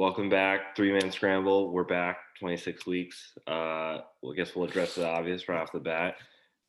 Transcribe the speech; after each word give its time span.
Welcome 0.00 0.30
back, 0.30 0.74
three 0.74 0.92
man 0.92 1.12
scramble. 1.12 1.70
We're 1.70 1.84
back, 1.84 2.20
26 2.38 2.86
weeks. 2.86 3.34
Uh, 3.46 3.98
well, 4.22 4.32
I 4.32 4.34
guess 4.34 4.56
we'll 4.56 4.66
address 4.66 4.94
the 4.94 5.06
obvious 5.06 5.46
right 5.46 5.60
off 5.60 5.72
the 5.72 5.78
bat. 5.78 6.14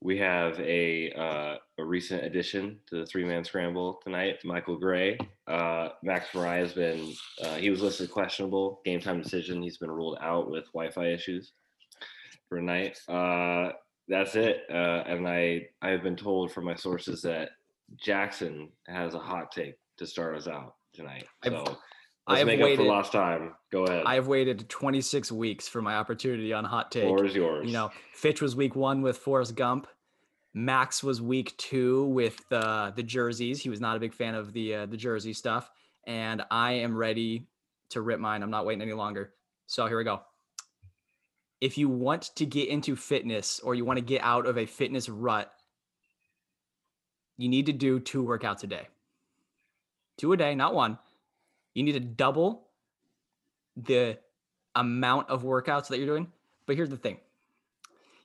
We 0.02 0.18
have 0.18 0.60
a 0.60 1.14
uh, 1.14 1.56
a 1.78 1.86
recent 1.86 2.26
addition 2.26 2.82
to 2.90 2.98
the 2.98 3.06
three 3.06 3.24
man 3.24 3.46
scramble 3.46 4.02
tonight, 4.04 4.40
Michael 4.44 4.78
Gray. 4.78 5.18
Uh, 5.48 5.92
Max 6.04 6.26
Mariah 6.36 6.60
has 6.64 6.74
been 6.74 7.14
uh, 7.42 7.56
he 7.56 7.70
was 7.70 7.82
listed 7.82 8.12
questionable 8.12 8.82
game 8.84 9.00
time 9.00 9.22
decision. 9.22 9.64
He's 9.64 9.78
been 9.78 9.92
ruled 9.92 10.18
out 10.20 10.52
with 10.52 10.66
Wi-Fi 10.74 11.08
issues 11.14 11.54
for 12.50 12.58
tonight. 12.60 13.00
Uh, 13.08 13.72
that's 14.10 14.36
it. 14.36 14.64
Uh, 14.70 15.04
and 15.08 15.26
I 15.26 15.70
I 15.82 15.92
have 15.92 16.04
been 16.04 16.18
told 16.18 16.52
from 16.52 16.66
my 16.66 16.76
sources 16.76 17.22
that 17.22 17.52
Jackson 17.96 18.68
has 18.88 19.14
a 19.14 19.20
hot 19.20 19.54
take 19.54 19.76
to 20.00 20.06
start 20.06 20.36
us 20.36 20.50
out 20.50 20.76
tonight. 20.92 21.30
I've- 21.44 21.56
So 21.56 21.62
I 21.62 21.76
let's 22.32 22.40
have 22.40 22.48
make 22.48 22.60
up 22.60 22.66
waited- 22.66 22.78
for 22.80 22.84
lost 22.90 23.12
time. 23.12 23.54
Go 23.72 23.86
ahead. 23.86 24.04
I 24.06 24.16
have 24.16 24.28
waited 24.28 24.68
26 24.70 25.32
weeks 25.32 25.68
for 25.68 25.82
my 25.82 25.96
opportunity 25.96 26.52
on 26.52 26.66
Hot 26.66 26.92
Take. 26.92 27.04
Floor 27.04 27.26
is 27.26 27.36
yours. 27.36 27.66
You 27.68 27.74
know, 27.74 27.92
Fitch 28.14 28.42
was 28.42 28.56
week 28.56 28.76
one 28.76 29.02
with 29.02 29.18
Forrest 29.18 29.56
Gump. 29.56 29.88
Max 30.54 31.02
was 31.02 31.22
week 31.22 31.56
two 31.56 32.06
with 32.08 32.38
uh, 32.52 32.92
the 32.92 33.04
jerseys. 33.04 33.62
He 33.62 33.70
was 33.70 33.80
not 33.80 33.96
a 33.96 34.00
big 34.00 34.14
fan 34.14 34.36
of 34.36 34.52
the 34.52 34.76
uh, 34.76 34.86
the 34.86 34.98
jersey 34.98 35.32
stuff, 35.32 35.72
and 36.06 36.44
I 36.52 36.74
am 36.74 36.98
ready 36.98 37.48
to 37.92 38.02
rip 38.02 38.20
mine. 38.20 38.44
I'm 38.44 38.50
not 38.50 38.66
waiting 38.66 38.82
any 38.82 38.94
longer. 38.94 39.34
So 39.68 39.88
here 39.88 39.98
we 39.98 40.04
go. 40.04 40.22
If 41.62 41.78
you 41.78 41.88
want 41.88 42.36
to 42.36 42.46
get 42.46 42.68
into 42.68 42.96
fitness 42.98 43.60
or 43.60 43.76
you 43.76 43.86
want 43.86 43.98
to 43.98 44.04
get 44.04 44.22
out 44.24 44.46
of 44.46 44.58
a 44.58 44.66
fitness 44.66 45.08
rut, 45.08 45.50
you 47.38 47.48
need 47.48 47.68
to 47.68 47.74
do 47.74 48.00
two 48.00 48.24
workouts 48.24 48.64
a 48.64 48.68
day. 48.68 48.88
Two 50.18 50.34
a 50.34 50.38
day, 50.38 50.56
not 50.56 50.74
one. 50.74 50.98
You 51.74 51.84
need 51.84 51.94
to 51.94 52.00
double 52.00 52.68
the 53.76 54.20
amount 54.76 55.30
of 55.30 55.44
workouts 55.44 55.88
that 55.88 55.98
you're 55.98 56.08
doing. 56.08 56.32
But 56.66 56.76
here's 56.76 56.90
the 56.90 56.98
thing 56.98 57.20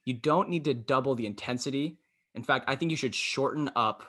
you 0.04 0.14
don't 0.14 0.48
need 0.48 0.64
to 0.64 0.74
double 0.74 1.14
the 1.14 1.26
intensity. 1.26 1.98
In 2.34 2.42
fact, 2.42 2.66
I 2.68 2.76
think 2.76 2.90
you 2.90 2.96
should 2.96 3.14
shorten 3.14 3.70
up 3.76 4.02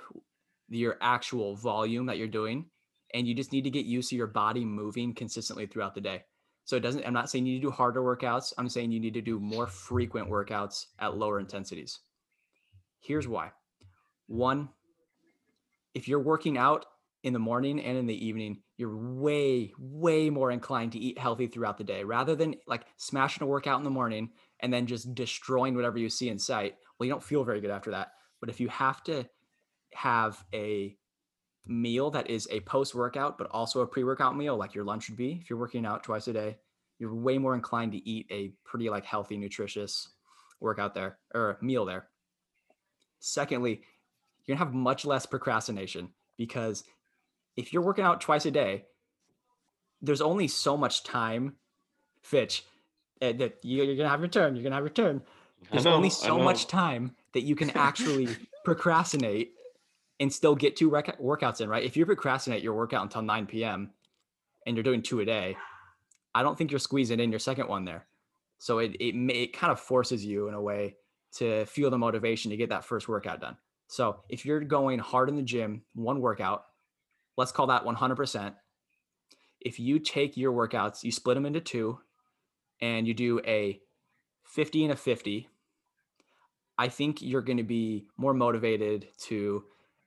your 0.69 0.97
actual 1.01 1.55
volume 1.55 2.05
that 2.07 2.17
you're 2.17 2.27
doing. 2.27 2.65
And 3.13 3.25
you 3.25 3.33
just 3.33 3.53
need 3.53 3.63
to 3.63 3.69
get 3.69 3.85
used 3.85 4.09
to 4.09 4.17
your 4.17 4.27
body 4.27 4.65
moving 4.65 5.13
consistently 5.13 5.65
throughout 5.65 5.95
the 5.95 6.01
day. 6.01 6.23
So 6.65 6.75
it 6.75 6.81
doesn't, 6.81 7.07
I'm 7.07 7.13
not 7.13 7.29
saying 7.29 7.45
you 7.45 7.53
need 7.53 7.61
to 7.61 7.67
do 7.67 7.71
harder 7.71 8.01
workouts. 8.01 8.51
I'm 8.57 8.67
saying 8.67 8.91
you 8.91 8.99
need 8.99 9.13
to 9.13 9.21
do 9.21 9.39
more 9.39 9.65
frequent 9.65 10.29
workouts 10.29 10.87
at 10.99 11.15
lower 11.15 11.39
intensities. 11.39 11.99
Here's 12.99 13.27
why. 13.27 13.51
One, 14.27 14.67
if 15.93 16.09
you're 16.09 16.19
working 16.19 16.57
out 16.57 16.85
in 17.23 17.31
the 17.31 17.39
morning 17.39 17.79
and 17.81 17.97
in 17.97 18.05
the 18.05 18.25
evening, 18.25 18.61
you're 18.77 18.95
way, 18.95 19.73
way 19.79 20.29
more 20.29 20.51
inclined 20.51 20.91
to 20.91 20.99
eat 20.99 21.17
healthy 21.17 21.47
throughout 21.47 21.77
the 21.77 21.83
day 21.83 22.03
rather 22.03 22.35
than 22.35 22.55
like 22.67 22.85
smashing 22.97 23.43
a 23.43 23.47
workout 23.47 23.79
in 23.79 23.83
the 23.83 23.89
morning 23.89 24.29
and 24.59 24.71
then 24.71 24.85
just 24.85 25.13
destroying 25.15 25.75
whatever 25.75 25.97
you 25.97 26.09
see 26.09 26.29
in 26.29 26.37
sight. 26.37 26.75
Well, 26.97 27.07
you 27.07 27.11
don't 27.11 27.23
feel 27.23 27.43
very 27.43 27.59
good 27.59 27.71
after 27.71 27.91
that. 27.91 28.11
But 28.39 28.49
if 28.49 28.59
you 28.59 28.69
have 28.69 29.03
to 29.05 29.25
have 29.93 30.43
a 30.53 30.95
meal 31.65 32.11
that 32.11 32.29
is 32.29 32.47
a 32.51 32.59
post 32.61 32.93
workout, 32.93 33.37
but 33.37 33.47
also 33.49 33.81
a 33.81 33.87
pre 33.87 34.03
workout 34.03 34.37
meal, 34.37 34.55
like 34.55 34.75
your 34.75 34.85
lunch 34.85 35.09
would 35.09 35.17
be, 35.17 35.39
if 35.41 35.49
you're 35.49 35.59
working 35.59 35.85
out 35.85 36.03
twice 36.03 36.27
a 36.27 36.33
day, 36.33 36.57
you're 36.99 37.13
way 37.13 37.37
more 37.37 37.55
inclined 37.55 37.91
to 37.93 38.09
eat 38.09 38.27
a 38.31 38.53
pretty 38.63 38.89
like 38.89 39.05
healthy, 39.05 39.37
nutritious 39.37 40.09
workout 40.59 40.93
there 40.93 41.17
or 41.33 41.57
meal 41.61 41.85
there. 41.85 42.09
Secondly, 43.19 43.81
you're 44.45 44.55
gonna 44.55 44.65
have 44.65 44.73
much 44.73 45.05
less 45.05 45.25
procrastination 45.25 46.09
because 46.37 46.83
if 47.57 47.73
you're 47.73 47.81
working 47.81 48.05
out 48.05 48.21
twice 48.21 48.45
a 48.45 48.51
day, 48.51 48.85
there's 50.01 50.21
only 50.21 50.47
so 50.47 50.77
much 50.77 51.03
time, 51.03 51.55
Fitch, 52.21 52.63
uh, 53.21 53.33
that 53.33 53.63
you- 53.65 53.83
you're 53.83 53.95
gonna 53.95 54.09
have 54.09 54.19
your 54.21 54.29
turn. 54.29 54.55
You're 54.55 54.63
gonna 54.63 54.75
have 54.75 54.83
your 54.83 54.89
turn. 54.91 55.23
There's 55.71 55.85
know, 55.85 55.93
only 55.95 56.09
so 56.11 56.37
much 56.37 56.67
time 56.67 57.15
that 57.33 57.41
you 57.41 57.55
can 57.55 57.71
actually 57.71 58.27
procrastinate 58.63 59.55
and 60.19 60.31
still 60.31 60.55
get 60.55 60.75
two 60.75 60.89
rec- 60.89 61.19
workouts 61.19 61.61
in, 61.61 61.69
right? 61.69 61.83
If 61.83 61.97
you 61.97 62.05
procrastinate 62.05 62.63
your 62.63 62.73
workout 62.75 63.03
until 63.03 63.21
9 63.23 63.47
p.m. 63.47 63.91
and 64.65 64.75
you're 64.75 64.83
doing 64.83 65.01
two 65.01 65.19
a 65.19 65.25
day, 65.25 65.57
I 66.35 66.43
don't 66.43 66.57
think 66.57 66.71
you're 66.71 66.79
squeezing 66.79 67.19
in 67.19 67.31
your 67.31 67.39
second 67.39 67.67
one 67.67 67.85
there. 67.85 68.07
So 68.59 68.79
it 68.79 68.95
it, 68.99 69.15
may, 69.15 69.33
it 69.43 69.53
kind 69.53 69.71
of 69.71 69.79
forces 69.79 70.23
you 70.23 70.47
in 70.47 70.53
a 70.53 70.61
way 70.61 70.95
to 71.33 71.65
feel 71.65 71.89
the 71.89 71.97
motivation 71.97 72.51
to 72.51 72.57
get 72.57 72.69
that 72.69 72.85
first 72.85 73.07
workout 73.07 73.41
done. 73.41 73.57
So 73.87 74.23
if 74.29 74.45
you're 74.45 74.59
going 74.61 74.99
hard 74.99 75.29
in 75.29 75.35
the 75.35 75.41
gym, 75.43 75.83
one 75.93 76.19
workout, 76.21 76.65
let's 77.37 77.51
call 77.51 77.67
that 77.67 77.85
100%. 77.85 78.53
If 79.61 79.79
you 79.79 79.99
take 79.99 80.37
your 80.37 80.51
workouts, 80.51 81.03
you 81.03 81.11
split 81.11 81.35
them 81.35 81.45
into 81.45 81.61
two, 81.61 81.99
and 82.81 83.07
you 83.07 83.13
do 83.13 83.39
a 83.45 83.79
50 84.43 84.83
and 84.83 84.93
a 84.93 84.95
50, 84.95 85.47
I 86.77 86.87
think 86.89 87.21
you're 87.21 87.41
going 87.41 87.57
to 87.57 87.63
be 87.63 88.05
more 88.17 88.33
motivated 88.33 89.07
to 89.23 89.63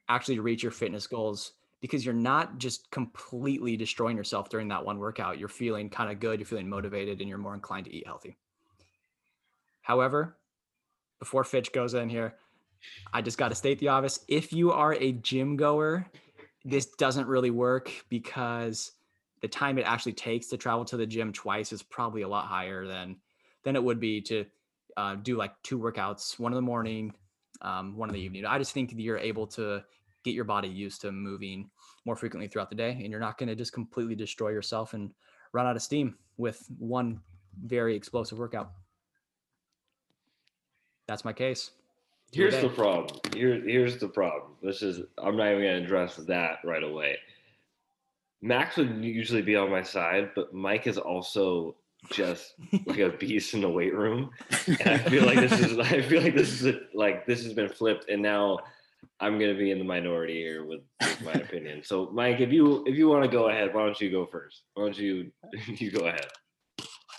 actually 0.09 0.39
reach 0.39 0.63
your 0.63 0.73
fitness 0.73 1.07
goals 1.07 1.53
because 1.81 2.05
you're 2.05 2.15
not 2.15 2.59
just 2.59 2.91
completely 2.91 3.77
destroying 3.77 4.17
yourself 4.17 4.49
during 4.51 4.69
that 4.69 4.85
one 4.85 4.99
workout. 4.99 5.39
You're 5.39 5.49
feeling 5.49 5.89
kind 5.89 6.11
of 6.11 6.21
good, 6.21 6.39
you're 6.39 6.47
feeling 6.47 6.69
motivated, 6.69 7.21
and 7.21 7.29
you're 7.29 7.39
more 7.39 7.55
inclined 7.55 7.87
to 7.87 7.95
eat 7.95 8.07
healthy. 8.07 8.37
However, 9.83 10.37
before 11.19 11.43
Fitch 11.43 11.73
goes 11.73 11.95
in 11.95 12.09
here, 12.09 12.35
I 13.13 13.23
just 13.23 13.39
got 13.39 13.49
to 13.49 13.55
state 13.55 13.79
the 13.79 13.89
obvious. 13.89 14.21
If 14.29 14.53
you 14.53 14.73
are 14.73 14.95
a 14.95 15.13
gym 15.13 15.57
goer, 15.57 16.07
this 16.65 16.87
doesn't 16.87 17.27
really 17.27 17.51
work 17.51 17.91
because 18.09 18.93
the 19.41 19.49
time 19.49 19.79
it 19.79 19.83
actually 19.83 20.13
takes 20.13 20.49
to 20.49 20.57
travel 20.57 20.85
to 20.85 20.97
the 20.97 21.07
gym 21.07 21.33
twice 21.33 21.73
is 21.73 21.83
probably 21.83 22.23
a 22.23 22.29
lot 22.29 22.47
higher 22.47 22.87
than 22.87 23.17
than 23.63 23.77
it 23.77 23.83
would 23.83 24.01
be 24.01 24.21
to 24.23 24.45
uh, 24.97 25.15
do 25.17 25.37
like 25.37 25.53
two 25.63 25.79
workouts, 25.79 26.39
one 26.39 26.53
in 26.53 26.57
the 26.57 26.63
morning, 26.63 27.13
um, 27.63 27.97
one 27.97 28.09
in 28.09 28.15
the 28.15 28.21
evening. 28.21 28.45
I 28.47 28.59
just 28.59 28.73
think 28.73 28.93
you're 28.97 29.19
able 29.19 29.47
to 29.49 29.83
get 30.25 30.35
your 30.35 30.45
body 30.45 30.69
used 30.69 31.01
to 31.03 31.13
moving 31.13 31.71
more 32.05 32.17
frequently 32.17 32.49
throughout 32.49 32.71
the 32.71 32.77
day, 32.77 32.93
and 32.93 33.11
you're 33.11 33.21
not 33.21 33.39
going 33.39 33.49
to 33.49 33.55
just 33.55 33.73
completely 33.73 34.15
destroy 34.15 34.51
yourself 34.51 34.95
and 34.95 35.13
run 35.53 35.67
out 35.67 35.77
of 35.77 35.83
steam 35.83 36.17
with 36.37 36.67
one 36.79 37.21
very 37.65 37.95
explosive 37.95 38.39
workout. 38.39 38.73
That's 41.07 41.25
my 41.25 41.33
case. 41.33 41.71
Two 42.33 42.47
a 42.47 42.51
Here's 42.51 42.63
the 42.63 42.69
problem. 42.69 43.21
Here, 43.35 43.61
here's 43.61 43.99
the 43.99 44.09
problem. 44.09 44.53
This 44.63 44.83
is 44.83 45.03
I'm 45.19 45.37
not 45.37 45.49
even 45.49 45.63
gonna 45.63 45.85
address 45.85 46.17
that 46.17 46.59
right 46.65 46.85
away. 46.85 47.17
Max 48.43 48.77
would 48.77 49.05
usually 49.05 49.43
be 49.43 49.57
on 49.57 49.71
my 49.71 49.83
side, 49.83 50.31
but 50.35 50.55
Mike 50.55 50.87
is 50.87 50.97
also 50.97 51.77
just 52.11 52.55
like 52.87 52.99
a 52.99 53.11
beast 53.19 53.55
in 53.55 53.61
the 53.61 53.69
weight 53.69 53.95
room. 53.95 54.31
And 54.69 54.89
I 54.89 54.99
feel 54.99 55.25
like 55.25 55.41
this 55.41 55.59
is 55.59 55.79
I 55.79 56.03
feel 56.03 56.23
like 56.23 56.37
this 56.37 56.61
is 56.61 56.67
a, 56.67 56.81
like 56.95 57.27
this 57.27 57.43
has 57.45 57.53
been 57.53 57.69
flipped 57.69 58.09
and 58.09 58.23
now 58.23 58.59
I'm 59.19 59.39
gonna 59.39 59.55
be 59.55 59.71
in 59.71 59.79
the 59.79 59.85
minority 59.85 60.41
here 60.41 60.65
with, 60.65 60.81
with 61.01 61.23
my 61.23 61.33
opinion. 61.47 61.83
So 61.85 62.11
Mike, 62.13 62.41
if 62.41 62.53
you 62.53 62.85
if 62.87 62.97
you 62.97 63.09
want 63.09 63.25
to 63.25 63.31
go 63.31 63.49
ahead, 63.49 63.75
why 63.75 63.85
don't 63.85 64.01
you 64.01 64.11
go 64.11 64.25
first? 64.25 64.63
Why 64.75 64.85
don't 64.85 64.99
you 64.99 65.33
you 65.67 65.91
go 65.91 66.07
ahead? 66.07 66.29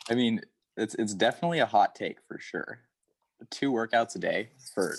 I 0.10 0.16
mean, 0.16 0.42
it's 0.78 0.96
it's 0.96 1.14
definitely 1.14 1.60
a 1.60 1.66
hot 1.66 1.96
take 1.96 2.18
for 2.28 2.40
sure. 2.40 2.80
Two 3.50 3.72
workouts 3.72 4.16
a 4.16 4.19
day 4.19 4.50
for 4.73 4.96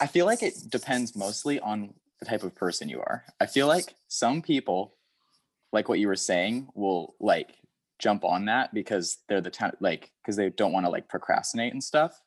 I 0.00 0.06
feel 0.06 0.26
like 0.26 0.42
it 0.42 0.54
depends 0.68 1.14
mostly 1.14 1.60
on 1.60 1.94
the 2.18 2.26
type 2.26 2.42
of 2.42 2.54
person 2.54 2.88
you 2.88 3.00
are. 3.00 3.24
I 3.40 3.46
feel 3.46 3.66
like 3.66 3.94
some 4.08 4.42
people 4.42 4.94
like 5.72 5.88
what 5.88 5.98
you 5.98 6.08
were 6.08 6.16
saying 6.16 6.68
will 6.74 7.14
like 7.20 7.54
jump 7.98 8.24
on 8.24 8.46
that 8.46 8.74
because 8.74 9.18
they're 9.28 9.40
the 9.40 9.50
type 9.50 9.76
like 9.80 10.10
because 10.22 10.36
they 10.36 10.50
don't 10.50 10.72
want 10.72 10.86
to 10.86 10.90
like 10.90 11.08
procrastinate 11.08 11.72
and 11.72 11.82
stuff. 11.82 12.20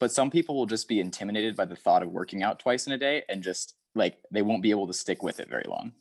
But 0.00 0.12
some 0.12 0.30
people 0.30 0.56
will 0.56 0.66
just 0.66 0.88
be 0.88 0.98
intimidated 0.98 1.56
by 1.56 1.64
the 1.66 1.76
thought 1.76 2.02
of 2.02 2.10
working 2.10 2.42
out 2.42 2.58
twice 2.58 2.86
in 2.86 2.92
a 2.92 2.98
day 2.98 3.22
and 3.28 3.42
just 3.42 3.74
like 3.94 4.16
they 4.30 4.42
won't 4.42 4.62
be 4.62 4.70
able 4.70 4.86
to 4.86 4.92
stick 4.94 5.22
with 5.22 5.38
it 5.40 5.48
very 5.48 5.64
long. 5.68 5.92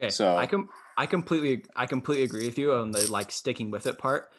Okay, 0.00 0.10
So- 0.10 0.36
I 0.36 0.46
com- 0.46 0.68
I 0.96 1.06
completely 1.06 1.64
I 1.76 1.86
completely 1.86 2.24
agree 2.24 2.46
with 2.46 2.58
you 2.58 2.72
on 2.74 2.92
the 2.92 3.10
like 3.10 3.30
sticking 3.32 3.70
with 3.70 3.86
it 3.86 3.98
part. 3.98 4.30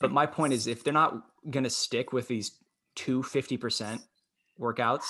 But 0.00 0.12
my 0.12 0.26
point 0.26 0.52
is 0.52 0.66
if 0.66 0.84
they're 0.84 0.92
not 0.92 1.22
gonna 1.50 1.70
stick 1.70 2.12
with 2.12 2.28
these 2.28 2.52
two 2.94 3.22
50% 3.22 4.00
workouts, 4.60 5.04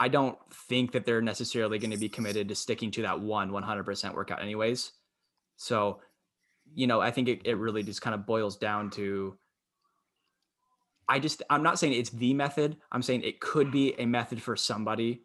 I 0.00 0.08
don't 0.08 0.38
think 0.68 0.92
that 0.92 1.04
they're 1.04 1.20
necessarily 1.20 1.78
going 1.78 1.90
to 1.90 1.96
be 1.96 2.08
committed 2.08 2.48
to 2.48 2.54
sticking 2.54 2.90
to 2.92 3.02
that 3.02 3.20
one 3.20 3.50
100% 3.50 4.14
workout 4.14 4.40
anyways. 4.40 4.92
So, 5.56 6.00
you 6.74 6.86
know, 6.86 7.00
I 7.00 7.10
think 7.10 7.28
it, 7.28 7.40
it 7.44 7.56
really 7.56 7.82
just 7.82 8.00
kind 8.00 8.14
of 8.14 8.24
boils 8.26 8.56
down 8.56 8.90
to 8.90 9.36
I 11.08 11.18
just 11.18 11.42
I'm 11.48 11.62
not 11.62 11.78
saying 11.78 11.94
it's 11.94 12.10
the 12.10 12.34
method. 12.34 12.76
I'm 12.92 13.00
saying 13.02 13.22
it 13.22 13.40
could 13.40 13.72
be 13.72 13.98
a 13.98 14.04
method 14.04 14.42
for 14.42 14.56
somebody 14.56 15.22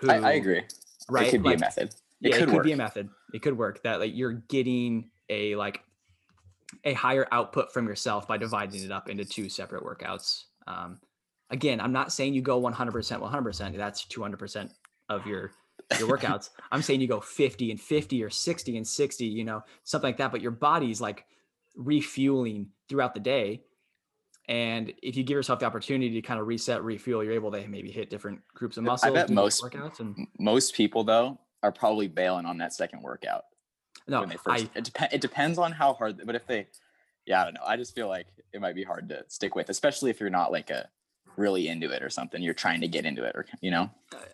who 0.00 0.08
I, 0.08 0.18
I 0.18 0.32
agree. 0.34 0.62
right 1.10 1.26
It 1.26 1.30
could 1.32 1.42
be 1.42 1.48
like, 1.50 1.58
a 1.58 1.60
method. 1.60 1.88
It 2.22 2.30
yeah, 2.30 2.38
could 2.38 2.42
it 2.42 2.46
could 2.46 2.54
work. 2.54 2.64
be 2.64 2.72
a 2.72 2.76
method. 2.76 3.08
It 3.34 3.42
could 3.42 3.58
work 3.58 3.82
that 3.82 3.98
like 3.98 4.12
you're 4.14 4.34
getting 4.48 5.10
a 5.28 5.56
like 5.56 5.82
a 6.86 6.94
higher 6.94 7.26
output 7.32 7.70
from 7.72 7.86
yourself 7.86 8.26
by 8.26 8.38
dividing 8.38 8.82
it 8.82 8.90
up 8.90 9.10
into 9.10 9.24
two 9.26 9.50
separate 9.50 9.84
workouts. 9.84 10.44
Um, 10.66 10.98
again, 11.50 11.80
I'm 11.80 11.92
not 11.92 12.12
saying 12.12 12.32
you 12.32 12.40
go 12.40 12.60
100%, 12.62 12.72
100%. 12.72 13.76
That's 13.76 14.04
200% 14.06 14.70
of 15.10 15.26
your 15.26 15.50
your 15.98 16.08
workouts. 16.18 16.50
I'm 16.72 16.80
saying 16.82 17.00
you 17.00 17.06
go 17.08 17.20
50 17.20 17.70
and 17.72 17.80
50 17.80 18.22
or 18.24 18.30
60 18.30 18.76
and 18.78 18.86
60, 18.86 19.26
you 19.26 19.44
know, 19.44 19.62
something 19.84 20.08
like 20.08 20.16
that. 20.16 20.32
But 20.32 20.40
your 20.40 20.50
body's 20.52 21.00
like 21.00 21.26
refueling 21.76 22.68
throughout 22.88 23.14
the 23.14 23.20
day. 23.20 23.62
And 24.48 24.92
if 25.02 25.16
you 25.16 25.24
give 25.24 25.34
yourself 25.34 25.58
the 25.58 25.66
opportunity 25.66 26.10
to 26.14 26.22
kind 26.22 26.40
of 26.40 26.46
reset, 26.46 26.82
refuel, 26.84 27.22
you're 27.24 27.32
able 27.34 27.50
to 27.52 27.66
maybe 27.66 27.90
hit 27.90 28.10
different 28.10 28.40
groups 28.54 28.76
of 28.76 28.84
I 28.84 28.86
muscles. 28.86 29.12
bet 29.12 29.30
most- 29.30 29.62
workouts 29.62 30.00
and 30.00 30.26
Most 30.38 30.74
people 30.74 31.02
though 31.04 31.38
are 31.62 31.72
probably 31.72 32.06
bailing 32.06 32.46
on 32.46 32.58
that 32.58 32.72
second 32.72 33.02
workout 33.02 33.42
no, 34.08 34.20
when 34.20 34.28
they 34.28 34.36
first. 34.36 34.66
I 34.66 34.78
it, 34.78 34.92
dep- 34.92 35.12
it 35.12 35.20
depends 35.20 35.58
on 35.58 35.72
how 35.72 35.94
hard, 35.94 36.20
but 36.24 36.34
if 36.34 36.46
they, 36.46 36.66
yeah, 37.26 37.42
I 37.42 37.44
don't 37.44 37.54
know. 37.54 37.64
I 37.66 37.76
just 37.76 37.94
feel 37.94 38.08
like 38.08 38.26
it 38.52 38.60
might 38.60 38.74
be 38.74 38.84
hard 38.84 39.08
to 39.08 39.24
stick 39.28 39.54
with, 39.54 39.68
especially 39.68 40.10
if 40.10 40.20
you're 40.20 40.30
not 40.30 40.52
like 40.52 40.70
a 40.70 40.88
really 41.36 41.68
into 41.68 41.90
it 41.90 42.02
or 42.02 42.10
something. 42.10 42.42
You're 42.42 42.54
trying 42.54 42.80
to 42.80 42.88
get 42.88 43.04
into 43.04 43.24
it, 43.24 43.34
or 43.34 43.46
you 43.60 43.70
know. 43.70 43.90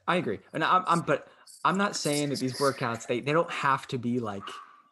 I 0.07 0.17
agree. 0.17 0.39
And 0.53 0.63
I'm, 0.63 0.85
I'm 0.87 1.01
but 1.01 1.29
I'm 1.65 1.79
not 1.79 1.97
saying 1.97 2.31
that 2.31 2.39
these 2.39 2.59
workouts 2.59 3.07
they 3.07 3.21
they 3.21 3.33
don't 3.33 3.51
have 3.51 3.87
to 3.89 3.99
be 3.99 4.21
like 4.21 4.43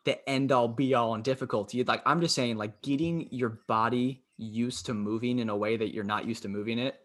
the 0.04 0.28
end 0.28 0.52
all 0.52 0.68
be 0.68 0.94
all 0.94 1.14
and 1.14 1.24
difficulty. 1.24 1.82
Like 1.84 2.02
I'm 2.06 2.20
just 2.20 2.34
saying 2.34 2.56
like 2.56 2.82
getting 2.82 3.28
your 3.30 3.60
body 3.68 4.22
used 4.36 4.86
to 4.86 4.94
moving 4.94 5.38
in 5.38 5.50
a 5.50 5.56
way 5.56 5.76
that 5.76 5.92
you're 5.92 6.04
not 6.04 6.26
used 6.26 6.42
to 6.42 6.48
moving 6.48 6.78
it 6.78 6.98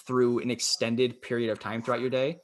through 0.00 0.40
an 0.40 0.50
extended 0.50 1.22
period 1.22 1.50
of 1.50 1.58
time 1.58 1.82
throughout 1.82 2.00
your 2.00 2.10
day. 2.10 2.40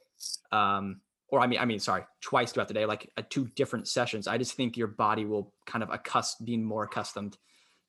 Um 0.51 1.01
or 1.29 1.39
I 1.39 1.47
mean 1.47 1.59
I 1.59 1.65
mean 1.65 1.79
sorry, 1.79 2.03
twice 2.21 2.51
throughout 2.51 2.67
the 2.67 2.73
day 2.73 2.85
like 2.85 3.11
uh, 3.17 3.23
two 3.29 3.47
different 3.55 3.87
sessions. 3.87 4.27
I 4.27 4.37
just 4.37 4.53
think 4.53 4.77
your 4.77 4.87
body 4.87 5.25
will 5.25 5.53
kind 5.65 5.83
of 5.83 5.89
accust 5.89 6.43
being 6.45 6.63
more 6.63 6.83
accustomed 6.83 7.37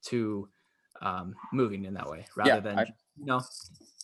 to 0.06 0.48
um 1.02 1.34
moving 1.52 1.84
in 1.84 1.94
that 1.94 2.08
way 2.08 2.26
rather 2.36 2.54
Yeah, 2.54 2.60
than 2.60 2.78
I- 2.78 2.94
you 3.18 3.26
know 3.26 3.40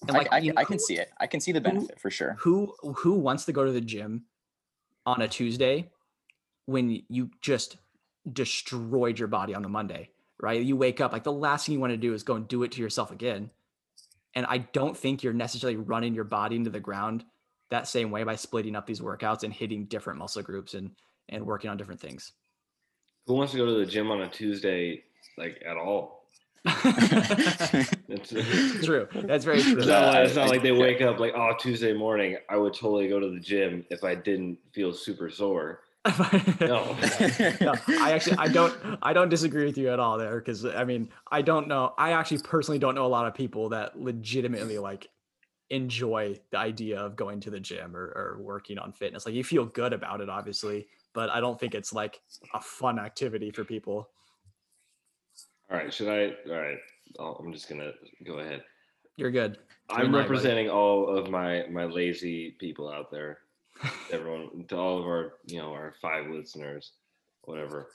and 0.08 0.16
I, 0.16 0.26
I, 0.32 0.38
you 0.38 0.52
I 0.56 0.62
know, 0.62 0.66
can 0.66 0.78
see 0.80 0.98
it. 0.98 1.10
I 1.20 1.28
can 1.28 1.40
see 1.40 1.52
the 1.52 1.60
benefit 1.60 2.00
for 2.00 2.10
sure. 2.10 2.36
who 2.40 2.74
who 2.96 3.14
wants 3.14 3.44
to 3.44 3.52
go 3.52 3.64
to 3.64 3.70
the 3.72 3.80
gym 3.80 4.24
on 5.06 5.22
a 5.22 5.28
Tuesday 5.28 5.90
when 6.66 7.02
you 7.08 7.30
just 7.40 7.76
destroyed 8.32 9.18
your 9.18 9.28
body 9.28 9.54
on 9.54 9.62
the 9.62 9.68
Monday, 9.68 10.10
right? 10.40 10.60
You 10.62 10.76
wake 10.76 11.00
up 11.00 11.12
like 11.12 11.24
the 11.24 11.32
last 11.32 11.66
thing 11.66 11.74
you 11.74 11.80
want 11.80 11.92
to 11.92 11.96
do 11.96 12.14
is 12.14 12.22
go 12.22 12.34
and 12.34 12.46
do 12.48 12.62
it 12.62 12.72
to 12.72 12.80
yourself 12.80 13.10
again. 13.10 13.50
And 14.34 14.46
I 14.46 14.58
don't 14.58 14.96
think 14.96 15.22
you're 15.22 15.32
necessarily 15.32 15.76
running 15.76 16.14
your 16.14 16.24
body 16.24 16.56
into 16.56 16.70
the 16.70 16.80
ground 16.80 17.24
that 17.72 17.88
same 17.88 18.10
way 18.10 18.22
by 18.22 18.36
splitting 18.36 18.76
up 18.76 18.86
these 18.86 19.00
workouts 19.00 19.44
and 19.44 19.52
hitting 19.52 19.86
different 19.86 20.18
muscle 20.18 20.42
groups 20.42 20.74
and 20.74 20.90
and 21.30 21.44
working 21.44 21.70
on 21.70 21.76
different 21.76 22.00
things. 22.00 22.32
Who 23.26 23.34
wants 23.34 23.52
to 23.52 23.58
go 23.58 23.66
to 23.66 23.72
the 23.72 23.86
gym 23.86 24.10
on 24.10 24.20
a 24.20 24.28
Tuesday, 24.28 25.04
like 25.38 25.62
at 25.66 25.76
all? 25.76 26.26
It's, 28.14 28.30
it's 28.36 28.84
true. 28.84 29.08
That's 29.14 29.46
very 29.46 29.62
true. 29.62 29.76
not, 29.76 30.14
like, 30.14 30.26
it's 30.26 30.36
not 30.36 30.50
like 30.50 30.62
they 30.62 30.72
wake 30.72 31.00
up 31.00 31.18
like, 31.18 31.32
oh, 31.34 31.54
Tuesday 31.58 31.94
morning, 31.94 32.36
I 32.50 32.56
would 32.58 32.74
totally 32.74 33.08
go 33.08 33.18
to 33.18 33.30
the 33.30 33.40
gym 33.40 33.86
if 33.88 34.04
I 34.04 34.14
didn't 34.14 34.58
feel 34.74 34.92
super 34.92 35.30
sore. 35.30 35.80
No. 36.60 36.96
no, 37.60 37.74
I 37.88 38.12
actually 38.12 38.36
I 38.36 38.48
don't 38.48 38.74
I 39.02 39.12
don't 39.12 39.28
disagree 39.28 39.64
with 39.64 39.78
you 39.78 39.88
at 39.90 40.00
all 40.00 40.18
there 40.18 40.38
because 40.40 40.64
I 40.64 40.84
mean 40.84 41.08
I 41.30 41.42
don't 41.42 41.68
know 41.68 41.94
I 41.96 42.12
actually 42.12 42.38
personally 42.38 42.80
don't 42.80 42.96
know 42.96 43.06
a 43.06 43.14
lot 43.18 43.26
of 43.28 43.34
people 43.34 43.68
that 43.68 43.98
legitimately 43.98 44.78
like 44.78 45.08
enjoy 45.72 46.38
the 46.50 46.58
idea 46.58 46.98
of 47.00 47.16
going 47.16 47.40
to 47.40 47.50
the 47.50 47.60
gym 47.60 47.96
or, 47.96 48.06
or 48.20 48.38
working 48.40 48.78
on 48.78 48.92
fitness 48.92 49.24
like 49.26 49.34
you 49.34 49.42
feel 49.44 49.64
good 49.66 49.92
about 49.92 50.20
it 50.20 50.28
obviously 50.28 50.86
but 51.14 51.28
I 51.30 51.40
don't 51.40 51.58
think 51.60 51.74
it's 51.74 51.92
like 51.92 52.20
a 52.54 52.60
fun 52.60 52.98
activity 52.98 53.50
for 53.50 53.64
people 53.64 54.08
All 55.70 55.78
right, 55.78 55.92
should 55.92 56.08
I? 56.08 56.22
All 56.50 56.60
right, 56.60 56.78
I'll, 57.18 57.36
I'm 57.40 57.52
just 57.52 57.68
gonna 57.68 57.92
go 58.24 58.38
ahead. 58.38 58.62
you're 59.16 59.30
good 59.30 59.58
I'm 59.90 60.06
night, 60.06 60.12
buddy. 60.12 60.22
representing 60.22 60.68
all 60.70 61.08
of 61.16 61.30
my 61.30 61.64
my 61.70 61.84
lazy 61.84 62.56
people 62.60 62.90
out 62.90 63.10
there. 63.10 63.38
Everyone, 64.12 64.64
to 64.68 64.76
all 64.76 64.98
of 64.98 65.04
our 65.06 65.34
you 65.46 65.58
know 65.58 65.72
our 65.72 65.94
five 66.02 66.26
listeners, 66.30 66.92
whatever. 67.42 67.88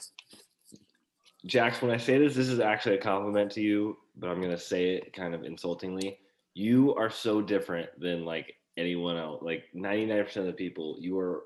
Jax, 1.46 1.82
when 1.82 1.92
I 1.92 1.98
say 1.98 2.18
this, 2.18 2.36
this 2.36 2.50
is 2.50 2.60
actually 2.60 2.96
a 2.98 3.02
compliment 3.02 3.52
to 3.54 3.62
you, 3.62 3.98
but 4.18 4.30
I'm 4.30 4.42
gonna 4.42 4.58
say 4.58 4.96
it 4.96 5.14
kind 5.14 5.34
of 5.36 5.44
insultingly. 5.44 6.20
You 6.58 6.96
are 6.96 7.12
so 7.12 7.40
different 7.40 7.88
than 8.00 8.26
like 8.26 8.52
anyone 8.78 9.16
else. 9.16 9.44
Like 9.44 9.66
99% 9.76 10.38
of 10.38 10.46
the 10.48 10.54
people, 10.54 10.98
you 11.00 11.16
are 11.20 11.44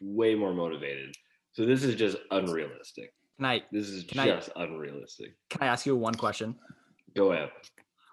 way 0.00 0.34
more 0.34 0.54
motivated. 0.54 1.14
So 1.52 1.66
this 1.66 1.84
is 1.84 1.94
just 1.94 2.16
unrealistic. 2.30 3.12
can 3.36 3.44
I 3.44 3.62
This 3.70 3.88
is 3.90 4.04
Can 4.04 4.20
I- 4.20 4.26
just 4.28 4.48
unrealistic. 4.56 5.34
can 5.50 5.62
I 5.62 5.66
ask 5.66 5.84
you 5.84 5.94
one 5.94 6.14
question 6.14 6.54
Go 7.14 7.32
ahead. 7.32 7.50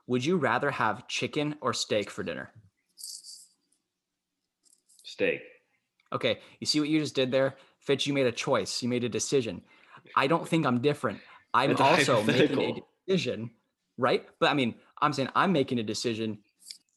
would 0.07 0.25
you 0.25 0.35
rather 0.35 0.69
have 0.69 1.07
chicken 1.07 1.55
or 1.61 1.71
steak 1.73 2.09
for 2.09 2.23
dinner 2.23 2.51
Steak. 5.03 5.41
Okay, 6.13 6.39
you 6.59 6.67
see 6.67 6.79
what 6.81 6.89
you 6.89 6.99
just 6.99 7.15
did 7.15 7.31
there? 7.31 7.55
Fitch, 7.79 8.05
you 8.05 8.13
made 8.13 8.27
a 8.27 8.31
choice. 8.31 8.83
You 8.83 8.89
made 8.89 9.03
a 9.03 9.09
decision. 9.09 9.61
I 10.15 10.27
don't 10.27 10.47
think 10.47 10.65
I'm 10.65 10.79
different. 10.81 11.19
I'm 11.53 11.75
also 11.77 12.21
making 12.23 12.59
a 12.61 12.73
decision, 13.07 13.49
right? 13.97 14.27
But 14.39 14.51
I 14.51 14.53
mean, 14.53 14.75
I'm 15.01 15.13
saying 15.13 15.29
I'm 15.35 15.51
making 15.51 15.79
a 15.79 15.83
decision 15.83 16.39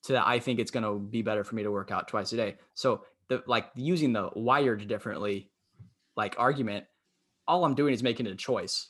to 0.05 0.12
that 0.12 0.26
I 0.26 0.38
think 0.38 0.58
it's 0.58 0.70
going 0.70 0.85
to 0.85 0.99
be 0.99 1.23
better 1.23 1.44
for 1.44 1.55
me 1.55 1.62
to 1.62 1.70
work 1.70 1.91
out 1.91 2.08
twice 2.08 2.32
a 2.32 2.37
day. 2.37 2.56
So 2.75 3.05
the 3.29 3.43
like 3.47 3.67
using 3.75 4.12
the 4.12 4.31
wired 4.35 4.87
differently 4.88 5.50
like 6.17 6.35
argument, 6.38 6.87
all 7.47 7.64
I'm 7.64 7.75
doing 7.75 7.94
is 7.94 8.02
making 8.02 8.26
a 8.26 8.35
choice. 8.35 8.88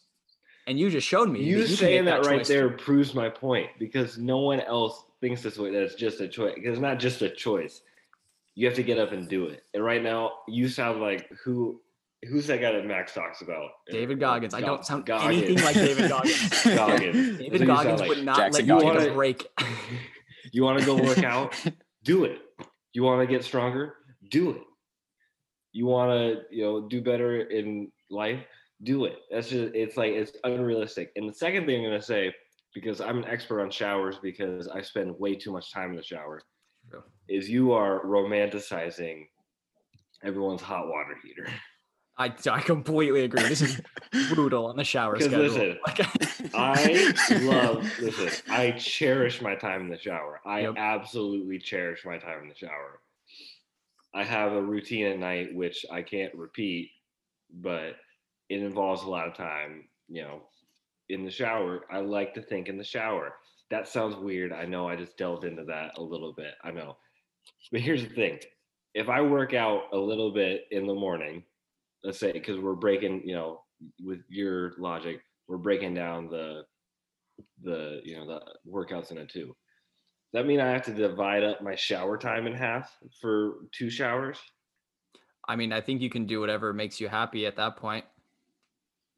And 0.66 0.78
you 0.78 0.90
just 0.90 1.06
showed 1.06 1.28
me. 1.28 1.42
You, 1.42 1.64
can 1.64 1.76
saying 1.76 2.04
make 2.04 2.22
that, 2.22 2.28
right 2.28 2.46
there 2.46 2.70
too. 2.70 2.76
proves 2.76 3.14
my 3.14 3.28
point 3.28 3.70
because 3.78 4.18
no 4.18 4.38
one 4.38 4.60
else 4.60 5.04
thinks 5.20 5.42
this 5.42 5.58
way. 5.58 5.72
That 5.72 5.82
it's 5.82 5.94
just 5.94 6.20
a 6.20 6.28
choice. 6.28 6.54
Because 6.54 6.72
it's 6.72 6.82
not 6.82 6.98
just 6.98 7.22
a 7.22 7.30
choice. 7.30 7.80
You 8.54 8.66
have 8.66 8.76
to 8.76 8.82
get 8.82 8.98
up 8.98 9.12
and 9.12 9.28
do 9.28 9.46
it. 9.46 9.64
And 9.74 9.84
right 9.84 10.02
now, 10.02 10.32
you 10.46 10.68
sound 10.68 11.00
like 11.00 11.28
who? 11.42 11.80
Who's 12.28 12.46
that 12.48 12.60
guy 12.60 12.72
that 12.72 12.84
Max 12.86 13.14
talks 13.14 13.40
about? 13.40 13.70
David 13.90 14.20
Goggins. 14.20 14.52
I 14.52 14.60
don't 14.60 14.84
sound 14.84 15.06
Goggins. 15.06 15.42
anything 15.42 15.64
like 15.64 15.74
David 15.74 16.08
Goggins. 16.10 16.64
Goggins. 16.64 17.38
David 17.38 17.40
what 17.40 17.52
you 17.52 17.58
sound 17.58 17.66
Goggins 17.66 18.00
like. 18.00 18.08
would 18.10 18.24
not 18.24 18.36
Jackson 18.36 18.66
let 18.68 18.74
you 18.76 18.82
Goggins. 18.84 19.04
take 19.04 19.12
a 19.12 19.14
break. 19.14 19.46
You 20.52 20.64
want 20.64 20.80
to 20.80 20.86
go 20.86 20.96
work 20.96 21.22
out? 21.22 21.54
do 22.02 22.24
it. 22.24 22.40
You 22.92 23.04
want 23.04 23.20
to 23.20 23.26
get 23.32 23.44
stronger? 23.44 23.94
Do 24.30 24.50
it. 24.50 24.62
You 25.72 25.86
want 25.86 26.10
to, 26.10 26.42
you 26.50 26.64
know, 26.64 26.88
do 26.88 27.00
better 27.00 27.42
in 27.42 27.92
life? 28.10 28.40
Do 28.82 29.04
it. 29.04 29.18
That's 29.30 29.48
just 29.50 29.74
it's 29.76 29.96
like 29.96 30.12
it's 30.12 30.32
unrealistic. 30.42 31.12
And 31.14 31.28
the 31.28 31.34
second 31.34 31.66
thing 31.66 31.84
I'm 31.84 31.90
gonna 31.90 32.02
say, 32.02 32.34
because 32.74 33.00
I'm 33.00 33.18
an 33.18 33.26
expert 33.26 33.60
on 33.60 33.70
showers 33.70 34.16
because 34.20 34.66
I 34.66 34.80
spend 34.82 35.14
way 35.20 35.36
too 35.36 35.52
much 35.52 35.72
time 35.72 35.90
in 35.90 35.96
the 35.96 36.02
shower, 36.02 36.40
is 37.28 37.48
you 37.48 37.70
are 37.72 38.04
romanticizing 38.04 39.26
everyone's 40.24 40.62
hot 40.62 40.88
water 40.88 41.14
heater. 41.22 41.46
I, 42.20 42.32
I 42.50 42.60
completely 42.60 43.24
agree. 43.24 43.42
This 43.42 43.62
is 43.62 43.80
brutal 44.34 44.66
on 44.66 44.76
the 44.76 44.84
shower 44.84 45.18
schedule. 45.18 45.38
listen, 45.40 45.78
Like, 45.86 46.54
I 46.54 47.14
love 47.42 47.82
listen, 48.00 48.30
I 48.52 48.72
cherish 48.72 49.40
my 49.40 49.54
time 49.54 49.80
in 49.82 49.88
the 49.88 49.98
shower. 49.98 50.40
I 50.44 50.60
Yep. 50.60 50.74
absolutely 50.76 51.58
cherish 51.58 52.04
my 52.04 52.18
time 52.18 52.42
in 52.42 52.48
the 52.50 52.54
shower. 52.54 53.00
I 54.14 54.24
have 54.24 54.52
a 54.52 54.62
routine 54.62 55.06
at 55.06 55.18
night 55.18 55.54
which 55.54 55.86
I 55.90 56.02
can't 56.02 56.34
repeat, 56.34 56.90
but 57.52 57.96
it 58.50 58.62
involves 58.62 59.02
a 59.02 59.08
lot 59.08 59.26
of 59.26 59.34
time, 59.34 59.88
you 60.08 60.22
know, 60.22 60.42
in 61.08 61.24
the 61.24 61.30
shower. 61.30 61.84
I 61.90 62.00
like 62.00 62.34
to 62.34 62.42
think 62.42 62.68
in 62.68 62.76
the 62.76 62.84
shower. 62.84 63.34
That 63.70 63.88
sounds 63.88 64.16
weird. 64.16 64.52
I 64.52 64.66
know 64.66 64.88
I 64.88 64.96
just 64.96 65.16
delved 65.16 65.44
into 65.44 65.64
that 65.64 65.92
a 65.96 66.02
little 66.02 66.32
bit. 66.34 66.54
I 66.64 66.70
know. 66.70 66.96
But 67.72 67.80
here's 67.80 68.02
the 68.02 68.14
thing. 68.14 68.40
If 68.94 69.08
I 69.08 69.20
work 69.22 69.54
out 69.54 69.84
a 69.92 69.96
little 69.98 70.32
bit 70.32 70.64
in 70.72 70.86
the 70.86 70.94
morning, 70.94 71.44
let's 72.04 72.18
say 72.18 72.32
because 72.32 72.58
we're 72.58 72.74
breaking, 72.74 73.22
you 73.24 73.34
know, 73.34 73.62
with 74.02 74.20
your 74.28 74.72
logic, 74.78 75.20
we're 75.48 75.58
breaking 75.58 75.94
down 75.94 76.28
the 76.28 76.62
the 77.62 78.00
you 78.04 78.16
know 78.16 78.26
the 78.26 78.40
workouts 78.70 79.10
into 79.10 79.26
two. 79.26 79.46
Does 79.46 80.42
that 80.42 80.46
mean 80.46 80.60
I 80.60 80.70
have 80.70 80.82
to 80.84 80.92
divide 80.92 81.42
up 81.42 81.62
my 81.62 81.74
shower 81.74 82.16
time 82.16 82.46
in 82.46 82.54
half 82.54 82.94
for 83.20 83.54
two 83.72 83.90
showers? 83.90 84.38
I 85.48 85.56
mean, 85.56 85.72
I 85.72 85.80
think 85.80 86.00
you 86.00 86.10
can 86.10 86.26
do 86.26 86.40
whatever 86.40 86.72
makes 86.72 87.00
you 87.00 87.08
happy 87.08 87.46
at 87.46 87.56
that 87.56 87.76
point. 87.76 88.04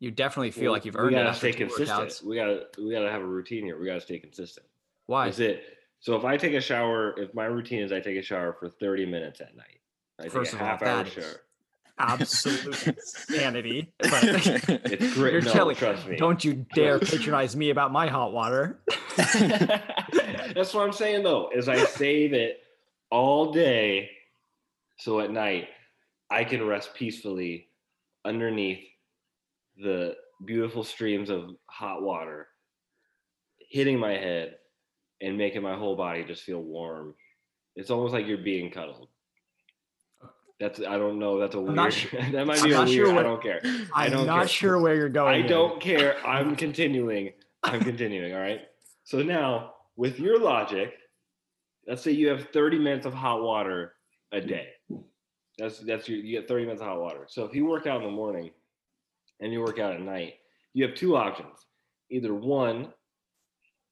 You 0.01 0.11
definitely 0.11 0.51
feel 0.51 0.65
Well, 0.65 0.73
like 0.73 0.85
you've 0.85 0.97
earned 0.97 1.15
it 1.15 1.23
gotta 1.23 1.35
stay 1.35 1.53
consistent. 1.53 1.89
workouts. 1.89 2.25
We 2.25 2.37
gotta 2.37 2.67
we 2.79 2.91
gotta 2.91 3.11
have 3.11 3.23
a 3.23 3.27
routine 3.27 3.65
here. 3.65 3.79
We 3.79 3.87
gotta 3.87 4.01
stay 4.01 4.19
consistent. 4.19 4.67
Why? 5.07 5.29
Is 5.29 5.39
it 5.41 5.63
so? 6.01 6.17
If 6.17 6.25
I 6.25 6.37
take 6.37 6.55
a 6.55 6.61
shower, 6.61 7.15
if 7.21 7.35
my 7.35 7.45
routine 7.45 7.83
is 7.83 7.93
I 7.93 8.01
take 8.01 8.17
a 8.17 8.23
shower 8.23 8.57
for 8.59 8.69
thirty 8.69 9.05
minutes 9.05 9.41
at 9.41 9.55
night, 9.57 9.81
I 10.19 10.25
take 10.25 10.33
First 10.33 10.53
a 10.55 10.57
of 10.57 10.63
all, 10.63 10.69
half 10.69 10.83
hour 10.83 11.05
shower. 11.05 11.43
Absolute 11.99 12.87
insanity. 13.29 13.93
But 13.99 14.25
It's 14.25 15.15
great. 15.15 15.33
You're 15.35 15.43
no, 15.43 15.53
telling- 15.53 15.77
trust 15.77 16.07
me. 16.09 16.17
don't 16.17 16.43
you 16.45 16.67
dare 16.75 16.99
patronize 16.99 17.55
me 17.57 17.71
about 17.71 17.93
my 17.93 18.07
hot 18.09 18.33
water. 18.33 18.81
That's 19.17 20.75
what 20.75 20.85
I'm 20.87 20.93
saying 20.93 21.23
though, 21.23 21.51
is 21.55 21.69
I 21.69 21.85
save 21.85 22.33
it 22.33 22.61
all 23.11 23.53
day. 23.53 24.11
So 24.99 25.21
at 25.21 25.31
night 25.31 25.69
I 26.31 26.45
can 26.45 26.67
rest 26.67 26.95
peacefully 26.95 27.69
underneath 28.25 28.85
the 29.77 30.17
beautiful 30.45 30.85
streams 30.85 31.31
of 31.31 31.51
hot 31.67 32.03
water 32.03 32.49
hitting 33.71 33.99
my 33.99 34.13
head 34.13 34.57
and 35.21 35.39
making 35.39 35.63
my 35.63 35.75
whole 35.77 35.97
body 35.97 36.25
just 36.25 36.43
feel 36.43 36.61
warm. 36.61 37.15
It's 37.77 37.91
almost 37.91 38.13
like 38.13 38.27
you're 38.27 38.39
being 38.39 38.71
cuddled. 38.71 39.09
That's 40.63 40.79
I 40.79 40.97
don't 40.97 41.19
know. 41.19 41.41
That's 41.41 41.57
a 41.57 41.61
weird. 41.61 41.75
not 41.75 41.93
su- 41.93 42.09
that 42.31 42.47
might 42.47 42.59
I'm 42.59 42.65
be 42.65 42.71
a 42.71 42.75
not 42.77 42.87
weird. 42.89 43.09
sure 43.09 43.19
I 43.19 43.23
don't 43.25 43.43
care. 43.43 43.61
I 43.95 44.05
I'm 44.07 44.13
don't 44.13 44.27
not 44.27 44.39
care. 44.43 44.49
sure 44.49 44.81
where 44.81 44.95
you're 44.95 45.09
going. 45.09 45.35
I 45.35 45.39
here. 45.39 45.49
don't 45.49 45.81
care. 45.81 46.25
I'm 46.25 46.55
continuing. 46.65 47.33
I'm 47.65 47.81
continuing. 47.81 48.33
All 48.33 48.41
right. 48.41 48.61
So 49.03 49.23
now, 49.23 49.75
with 49.97 50.21
your 50.21 50.39
logic, 50.39 50.95
let's 51.89 52.01
say 52.01 52.13
you 52.13 52.29
have 52.29 52.51
30 52.53 52.79
minutes 52.79 53.07
of 53.07 53.13
hot 53.13 53.43
water 53.43 53.95
a 54.31 54.41
day. 54.41 54.69
That's 55.59 55.81
that's 55.81 56.09
your 56.09 56.19
you 56.19 56.39
get 56.39 56.47
30 56.47 56.65
minutes 56.67 56.81
of 56.81 56.87
hot 56.87 57.01
water. 57.01 57.25
So 57.27 57.45
if 57.45 57.57
you 57.57 57.67
work 57.67 57.89
out 57.89 57.97
in 58.01 58.05
the 58.07 58.13
morning 58.15 58.53
and 59.41 59.53
you 59.53 59.61
work 59.63 59.81
out 59.81 59.93
at 59.95 60.01
night, 60.01 60.35
you 60.75 60.87
have 60.87 60.95
two 60.95 61.17
options. 61.17 61.59
Either 62.09 62.33
one, 62.35 62.93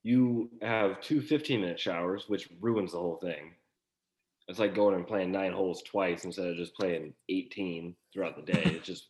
you 0.04 0.50
have 0.62 1.00
two 1.00 1.20
15 1.20 1.60
minute 1.62 1.80
showers, 1.80 2.26
which 2.28 2.48
ruins 2.60 2.92
the 2.92 2.98
whole 2.98 3.16
thing. 3.16 3.54
It's 4.50 4.58
like 4.58 4.74
going 4.74 4.96
and 4.96 5.06
playing 5.06 5.30
nine 5.30 5.52
holes 5.52 5.80
twice 5.82 6.24
instead 6.24 6.48
of 6.48 6.56
just 6.56 6.74
playing 6.74 7.14
18 7.28 7.94
throughout 8.12 8.34
the 8.34 8.52
day. 8.52 8.62
It's 8.64 8.86
just 8.86 9.06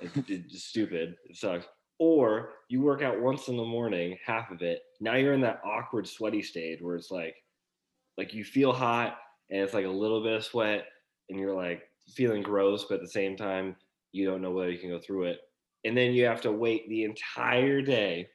it's, 0.00 0.16
it's 0.28 0.52
just 0.52 0.68
stupid. 0.68 1.14
It 1.30 1.36
sucks. 1.36 1.66
Or 2.00 2.54
you 2.68 2.82
work 2.82 3.00
out 3.00 3.20
once 3.20 3.46
in 3.46 3.56
the 3.56 3.64
morning, 3.64 4.18
half 4.26 4.50
of 4.50 4.60
it. 4.60 4.80
Now 5.00 5.14
you're 5.14 5.34
in 5.34 5.40
that 5.42 5.60
awkward 5.64 6.08
sweaty 6.08 6.42
stage 6.42 6.82
where 6.82 6.96
it's 6.96 7.12
like, 7.12 7.36
like 8.18 8.34
you 8.34 8.42
feel 8.42 8.72
hot 8.72 9.18
and 9.50 9.60
it's 9.60 9.72
like 9.72 9.84
a 9.84 9.88
little 9.88 10.20
bit 10.20 10.32
of 10.32 10.44
sweat, 10.44 10.86
and 11.30 11.38
you're 11.38 11.54
like 11.54 11.82
feeling 12.16 12.42
gross, 12.42 12.84
but 12.88 12.96
at 12.96 13.02
the 13.02 13.08
same 13.08 13.36
time 13.36 13.76
you 14.10 14.26
don't 14.26 14.42
know 14.42 14.50
whether 14.50 14.70
you 14.70 14.78
can 14.78 14.90
go 14.90 14.98
through 14.98 15.24
it. 15.24 15.38
And 15.84 15.96
then 15.96 16.12
you 16.12 16.24
have 16.24 16.40
to 16.40 16.50
wait 16.50 16.88
the 16.88 17.04
entire 17.04 17.82
day 17.82 18.26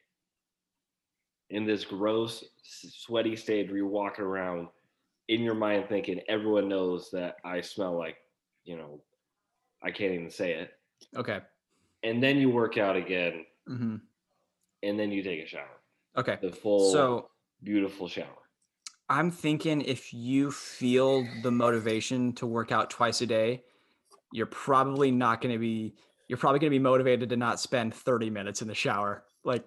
in 1.50 1.66
this 1.66 1.84
gross, 1.84 2.42
sweaty 2.62 3.36
stage 3.36 3.68
where 3.68 3.76
you're 3.76 3.86
walking 3.86 4.24
around 4.24 4.68
in 5.28 5.42
your 5.42 5.54
mind 5.54 5.86
thinking 5.88 6.20
everyone 6.28 6.68
knows 6.68 7.10
that 7.12 7.36
I 7.44 7.60
smell 7.60 7.96
like, 7.96 8.16
you 8.64 8.76
know, 8.76 9.00
I 9.82 9.90
can't 9.90 10.12
even 10.12 10.30
say 10.30 10.52
it. 10.54 10.70
Okay. 11.16 11.40
And 12.02 12.22
then 12.22 12.38
you 12.38 12.50
work 12.50 12.78
out 12.78 12.96
again, 12.96 13.44
hmm 13.66 13.96
and 14.84 14.96
then 14.98 15.10
you 15.10 15.22
take 15.24 15.40
a 15.44 15.46
shower. 15.46 15.80
Okay. 16.16 16.38
The 16.40 16.52
full, 16.52 16.92
So 16.92 17.30
beautiful 17.64 18.06
shower. 18.08 18.26
I'm 19.08 19.30
thinking 19.32 19.80
if 19.82 20.14
you 20.14 20.52
feel 20.52 21.26
the 21.42 21.50
motivation 21.50 22.32
to 22.34 22.46
work 22.46 22.70
out 22.70 22.88
twice 22.90 23.20
a 23.20 23.26
day, 23.26 23.64
you're 24.32 24.46
probably 24.46 25.10
not 25.10 25.40
going 25.40 25.52
to 25.52 25.58
be. 25.58 25.94
You're 26.28 26.38
probably 26.38 26.58
going 26.60 26.70
to 26.70 26.78
be 26.78 26.82
motivated 26.82 27.30
to 27.30 27.36
not 27.36 27.58
spend 27.58 27.92
30 27.94 28.30
minutes 28.30 28.60
in 28.62 28.68
the 28.68 28.74
shower. 28.74 29.24
Like 29.44 29.64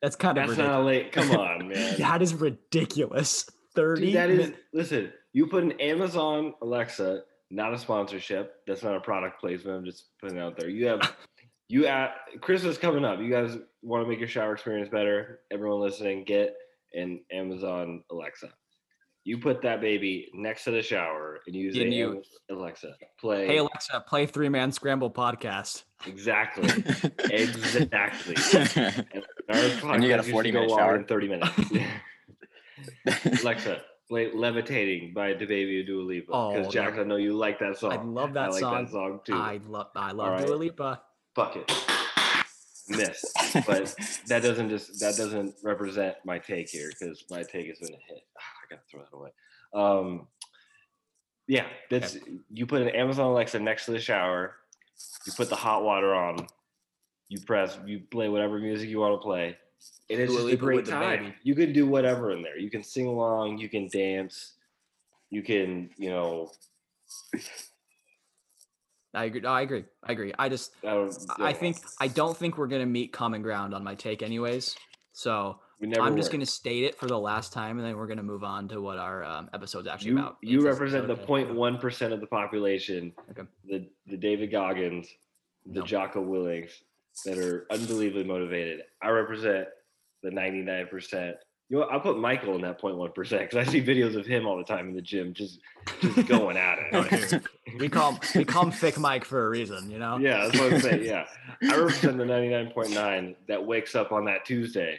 that's 0.00 0.16
kind 0.16 0.38
of 0.38 0.46
That's 0.46 0.58
ridiculous. 0.58 0.78
not 0.78 0.84
late. 0.86 1.12
Come 1.12 1.30
on, 1.32 1.68
man. 1.74 1.98
that 1.98 2.22
is 2.22 2.34
ridiculous. 2.34 3.50
30. 3.78 4.06
Dude, 4.06 4.14
that 4.16 4.30
is 4.30 4.52
listen. 4.72 5.12
You 5.32 5.46
put 5.46 5.62
an 5.62 5.72
Amazon 5.80 6.54
Alexa, 6.62 7.22
not 7.50 7.72
a 7.72 7.78
sponsorship. 7.78 8.56
That's 8.66 8.82
not 8.82 8.96
a 8.96 9.00
product 9.00 9.40
placement. 9.40 9.76
I'm 9.78 9.84
just 9.84 10.06
putting 10.20 10.36
it 10.38 10.40
out 10.40 10.58
there. 10.58 10.68
You 10.68 10.86
have 10.88 11.14
you 11.68 11.86
at 11.86 12.14
Christmas 12.40 12.72
is 12.72 12.78
coming 12.78 13.04
up. 13.04 13.20
You 13.20 13.30
guys 13.30 13.56
want 13.82 14.04
to 14.04 14.08
make 14.08 14.18
your 14.18 14.28
shower 14.28 14.52
experience 14.54 14.88
better? 14.88 15.40
Everyone 15.50 15.80
listening, 15.80 16.24
get 16.24 16.56
an 16.94 17.20
Amazon 17.30 18.02
Alexa. 18.10 18.48
You 19.24 19.36
put 19.36 19.60
that 19.62 19.82
baby 19.82 20.30
next 20.32 20.64
to 20.64 20.70
the 20.70 20.80
shower 20.80 21.40
and 21.46 21.54
use 21.54 21.76
you- 21.76 22.22
Alexa, 22.50 22.94
play 23.20 23.46
Hey 23.46 23.58
Alexa, 23.58 24.02
play 24.08 24.24
three 24.24 24.48
man 24.48 24.72
scramble 24.72 25.10
podcast. 25.10 25.82
exactly, 26.06 26.68
exactly. 27.30 28.34
And, 29.50 29.62
And 29.82 30.02
you 30.04 30.08
got 30.10 30.20
a 30.20 30.22
podcast 30.22 30.24
used 30.24 30.26
to 30.26 30.32
40 30.32 30.50
go 30.50 30.60
minute 30.60 30.70
longer 30.70 30.82
shower. 30.84 30.96
than 30.98 31.04
thirty 31.06 31.28
minutes. 31.28 31.50
Alexa, 33.42 33.82
play 34.08 34.30
"Levitating" 34.32 35.12
by 35.14 35.34
DaBaby 35.34 35.86
Dua 35.86 36.02
Lipa. 36.02 36.32
Oh, 36.32 36.54
Because 36.54 36.72
Jack, 36.72 36.96
no. 36.96 37.02
I 37.02 37.04
know 37.04 37.16
you 37.16 37.34
like 37.36 37.58
that 37.60 37.78
song. 37.78 37.92
I 37.92 38.02
love 38.02 38.32
that 38.34 38.46
I 38.46 38.48
like 38.48 38.60
song. 38.60 38.84
that 38.84 38.90
song 38.90 39.20
too. 39.24 39.34
I 39.34 39.60
love 39.66 39.88
I 39.94 40.12
love 40.12 40.28
Alright. 40.28 40.46
Dua 40.46 40.56
Lipa. 40.56 41.02
Fuck 41.34 41.56
it. 41.56 41.72
Miss. 42.88 43.22
But 43.66 43.94
that 44.28 44.42
doesn't 44.42 44.70
just 44.70 44.98
that 45.00 45.16
doesn't 45.16 45.54
represent 45.62 46.16
my 46.24 46.38
take 46.38 46.70
here 46.70 46.88
because 46.88 47.24
my 47.30 47.42
take 47.42 47.68
has 47.68 47.78
been 47.78 47.92
a 47.92 48.12
hit. 48.12 48.22
Ah, 48.38 48.42
I 48.62 48.74
gotta 48.74 48.82
throw 48.90 49.00
that 49.02 49.14
away. 49.16 49.30
Um, 49.74 50.26
yeah, 51.46 51.66
that's 51.90 52.16
you 52.50 52.66
put 52.66 52.82
an 52.82 52.88
Amazon 52.90 53.26
Alexa 53.26 53.58
next 53.58 53.84
to 53.86 53.92
the 53.92 54.00
shower. 54.00 54.54
You 55.26 55.32
put 55.32 55.48
the 55.48 55.56
hot 55.56 55.82
water 55.84 56.14
on. 56.14 56.46
You 57.28 57.40
press. 57.40 57.78
You 57.86 58.00
play 58.10 58.28
whatever 58.28 58.58
music 58.58 58.88
you 58.88 58.98
want 59.00 59.20
to 59.20 59.24
play. 59.24 59.56
And 60.10 60.20
it's 60.20 60.32
Dua 60.32 60.42
just 60.42 60.54
a 60.54 60.56
great 60.56 60.86
time. 60.86 61.24
baby. 61.24 61.34
You 61.42 61.54
can 61.54 61.72
do 61.72 61.86
whatever 61.86 62.32
in 62.32 62.42
there. 62.42 62.58
You 62.58 62.70
can 62.70 62.82
sing 62.82 63.06
along. 63.06 63.58
You 63.58 63.68
can 63.68 63.88
dance. 63.88 64.54
You 65.30 65.42
can, 65.42 65.90
you 65.98 66.08
know, 66.08 66.50
I 69.14 69.24
agree. 69.24 69.44
I 69.44 69.62
agree. 69.62 69.84
I 70.02 70.12
agree. 70.12 70.32
I 70.38 70.48
just 70.48 70.72
I 70.82 70.90
don't. 70.90 71.16
I 71.38 71.52
think 71.52 71.78
I 72.00 72.08
don't 72.08 72.36
think 72.36 72.58
we're 72.58 72.66
gonna 72.66 72.86
meet 72.86 73.12
common 73.12 73.42
ground 73.42 73.74
on 73.74 73.82
my 73.82 73.94
take 73.94 74.22
anyways. 74.22 74.76
So 75.12 75.58
I'm 76.00 76.16
just 76.16 76.30
gonna 76.30 76.46
state 76.46 76.84
it 76.84 76.96
for 76.96 77.06
the 77.06 77.18
last 77.18 77.52
time, 77.52 77.78
and 77.78 77.86
then 77.86 77.96
we're 77.96 78.06
gonna 78.06 78.22
move 78.22 78.44
on 78.44 78.68
to 78.68 78.80
what 78.80 78.98
our 78.98 79.24
um, 79.24 79.50
episode's 79.54 79.88
actually 79.88 80.10
you 80.10 80.18
about. 80.18 80.36
you 80.42 80.60
represent 80.60 81.06
the 81.06 81.14
okay. 81.14 81.44
0.1 81.44 81.80
percent 81.80 82.12
of 82.12 82.20
the 82.20 82.26
population. 82.26 83.12
Okay. 83.30 83.48
The 83.66 83.88
the 84.06 84.16
David 84.16 84.50
Goggins, 84.50 85.08
the 85.66 85.80
No. 85.80 85.86
Jocko 85.86 86.20
Willinks 86.20 86.82
that 87.24 87.38
are 87.38 87.66
unbelievably 87.70 88.24
motivated. 88.24 88.82
I 89.02 89.08
represent 89.10 89.68
the 90.22 90.30
99 90.30 90.86
percent. 90.88 91.36
You 91.68 91.78
know. 91.80 91.84
I'll 91.84 92.00
put 92.00 92.18
Michael 92.18 92.54
in 92.54 92.62
that 92.62 92.80
0.1 92.80 93.14
percent 93.14 93.42
because 93.50 93.68
I 93.68 93.70
see 93.70 93.82
videos 93.82 94.16
of 94.16 94.24
him 94.26 94.46
all 94.46 94.56
the 94.56 94.64
time 94.64 94.88
in 94.88 94.94
the 94.94 95.02
gym, 95.02 95.34
just 95.34 95.60
just 96.00 96.26
going 96.28 96.56
at 96.56 96.78
it. 96.80 97.42
We 97.78 97.88
call 97.88 98.12
him, 98.12 98.20
we 98.34 98.44
call 98.44 98.64
him 98.64 98.70
Thick 98.72 98.98
Mike 98.98 99.24
for 99.24 99.46
a 99.46 99.48
reason, 99.50 99.90
you 99.90 99.98
know. 99.98 100.18
yeah, 100.18 100.46
that's 100.46 100.58
what 100.58 100.72
I'm 100.72 100.80
saying. 100.80 101.04
Yeah, 101.04 101.26
I 101.62 101.76
represent 101.76 102.16
the 102.18 102.24
99.9 102.24 103.36
that 103.48 103.64
wakes 103.64 103.94
up 103.94 104.12
on 104.12 104.24
that 104.24 104.44
Tuesday, 104.46 104.98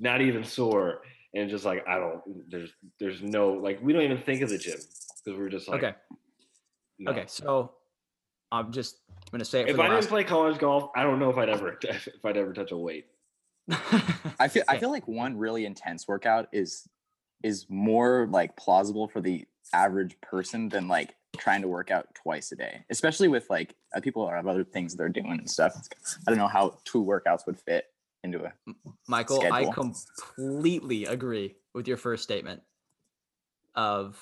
not 0.00 0.20
even 0.20 0.42
sore, 0.44 1.02
and 1.34 1.48
just 1.48 1.64
like 1.64 1.86
I 1.86 1.98
don't. 1.98 2.50
There's 2.50 2.70
there's 2.98 3.22
no 3.22 3.52
like 3.52 3.80
we 3.82 3.92
don't 3.92 4.02
even 4.02 4.18
think 4.22 4.42
of 4.42 4.48
the 4.50 4.58
gym 4.58 4.78
because 5.24 5.38
we're 5.38 5.48
just 5.48 5.68
like 5.68 5.84
Okay. 5.84 5.96
no. 6.98 7.12
Okay. 7.12 7.24
So 7.28 7.72
I'm 8.52 8.72
just 8.72 8.98
gonna 9.30 9.44
say 9.44 9.60
it 9.60 9.64
for 9.64 9.70
If 9.70 9.76
the 9.76 9.82
I 9.82 9.88
didn't 9.88 10.08
play 10.08 10.24
college 10.24 10.58
golf, 10.58 10.90
I 10.96 11.02
don't 11.02 11.18
know 11.18 11.30
if 11.30 11.36
I'd 11.36 11.48
ever 11.48 11.78
if 11.82 12.24
I'd 12.24 12.36
ever 12.36 12.52
touch 12.52 12.72
a 12.72 12.76
weight. 12.76 13.06
I 14.38 14.48
feel 14.48 14.64
I 14.68 14.78
feel 14.78 14.90
like 14.90 15.06
one 15.06 15.36
really 15.36 15.64
intense 15.64 16.08
workout 16.08 16.48
is 16.52 16.88
is 17.42 17.66
more 17.68 18.28
like 18.30 18.56
plausible 18.56 19.08
for 19.08 19.20
the 19.20 19.46
average 19.72 20.20
person 20.20 20.68
than 20.68 20.88
like 20.88 21.14
trying 21.38 21.62
to 21.62 21.68
work 21.68 21.90
out 21.90 22.08
twice 22.14 22.50
a 22.52 22.56
day, 22.56 22.84
especially 22.90 23.28
with 23.28 23.48
like 23.48 23.74
uh, 23.94 24.00
people 24.00 24.28
have 24.28 24.46
other 24.46 24.64
things 24.64 24.96
they're 24.96 25.08
doing 25.08 25.38
and 25.38 25.48
stuff. 25.48 25.74
I 26.26 26.30
don't 26.30 26.38
know 26.38 26.48
how 26.48 26.78
two 26.84 27.04
workouts 27.04 27.46
would 27.46 27.58
fit 27.58 27.84
into 28.24 28.44
a. 28.44 28.52
Michael, 29.06 29.46
I 29.50 29.64
completely 29.66 31.04
agree 31.06 31.54
with 31.72 31.86
your 31.86 31.96
first 31.96 32.22
statement 32.24 32.62
of 33.74 34.20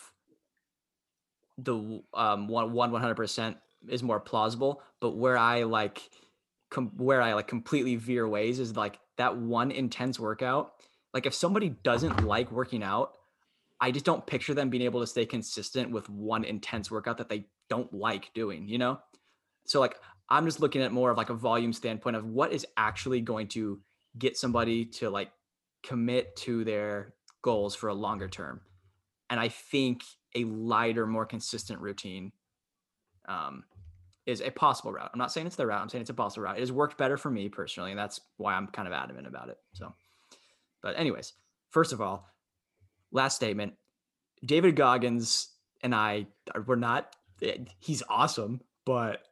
the 1.56 1.74
w- 1.74 2.02
um 2.14 2.46
one 2.48 2.72
one 2.72 2.92
one 2.92 3.00
hundred 3.00 3.16
percent 3.16 3.56
is 3.88 4.02
more 4.02 4.20
plausible, 4.20 4.82
but 5.00 5.16
where 5.16 5.36
I 5.36 5.64
like 5.64 6.10
com- 6.70 6.92
where 6.96 7.22
I 7.22 7.34
like 7.34 7.48
completely 7.48 7.96
veer 7.96 8.28
ways 8.28 8.58
is 8.58 8.76
like 8.76 8.98
that 9.16 9.36
one 9.36 9.70
intense 9.70 10.18
workout. 10.18 10.72
Like 11.14 11.26
if 11.26 11.34
somebody 11.34 11.70
doesn't 11.70 12.24
like 12.24 12.50
working 12.50 12.82
out, 12.82 13.16
I 13.80 13.90
just 13.90 14.04
don't 14.04 14.26
picture 14.26 14.54
them 14.54 14.70
being 14.70 14.82
able 14.82 15.00
to 15.00 15.06
stay 15.06 15.24
consistent 15.24 15.90
with 15.90 16.08
one 16.08 16.44
intense 16.44 16.90
workout 16.90 17.18
that 17.18 17.28
they 17.28 17.46
don't 17.68 17.92
like 17.92 18.32
doing, 18.34 18.68
you 18.68 18.78
know? 18.78 18.98
So 19.66 19.80
like 19.80 19.96
I'm 20.28 20.44
just 20.44 20.60
looking 20.60 20.82
at 20.82 20.92
more 20.92 21.10
of 21.10 21.16
like 21.16 21.30
a 21.30 21.34
volume 21.34 21.72
standpoint 21.72 22.16
of 22.16 22.26
what 22.26 22.52
is 22.52 22.66
actually 22.76 23.20
going 23.20 23.48
to 23.48 23.80
get 24.18 24.36
somebody 24.36 24.84
to 24.84 25.10
like 25.10 25.30
commit 25.82 26.36
to 26.36 26.64
their 26.64 27.14
goals 27.42 27.74
for 27.74 27.88
a 27.88 27.94
longer 27.94 28.28
term. 28.28 28.60
And 29.30 29.38
I 29.38 29.48
think 29.48 30.02
a 30.34 30.44
lighter, 30.44 31.06
more 31.06 31.26
consistent 31.26 31.80
routine 31.80 32.32
um, 33.28 33.64
is 34.26 34.40
a 34.40 34.50
possible 34.50 34.92
route. 34.92 35.10
I'm 35.12 35.18
not 35.18 35.32
saying 35.32 35.46
it's 35.46 35.56
the 35.56 35.66
route. 35.66 35.80
I'm 35.80 35.88
saying 35.88 36.02
it's 36.02 36.10
a 36.10 36.14
possible 36.14 36.44
route. 36.44 36.56
It 36.56 36.60
has 36.60 36.72
worked 36.72 36.98
better 36.98 37.16
for 37.16 37.30
me 37.30 37.48
personally, 37.48 37.90
and 37.90 37.98
that's 37.98 38.20
why 38.36 38.54
I'm 38.54 38.66
kind 38.66 38.88
of 38.88 38.94
adamant 38.94 39.26
about 39.26 39.48
it. 39.48 39.58
So, 39.72 39.94
but 40.82 40.98
anyways, 40.98 41.32
first 41.70 41.92
of 41.92 42.00
all, 42.00 42.28
last 43.12 43.36
statement: 43.36 43.74
David 44.44 44.76
Goggins 44.76 45.50
and 45.82 45.94
I 45.94 46.26
we're 46.66 46.76
not. 46.76 47.14
He's 47.78 48.02
awesome, 48.08 48.60
but 48.84 49.22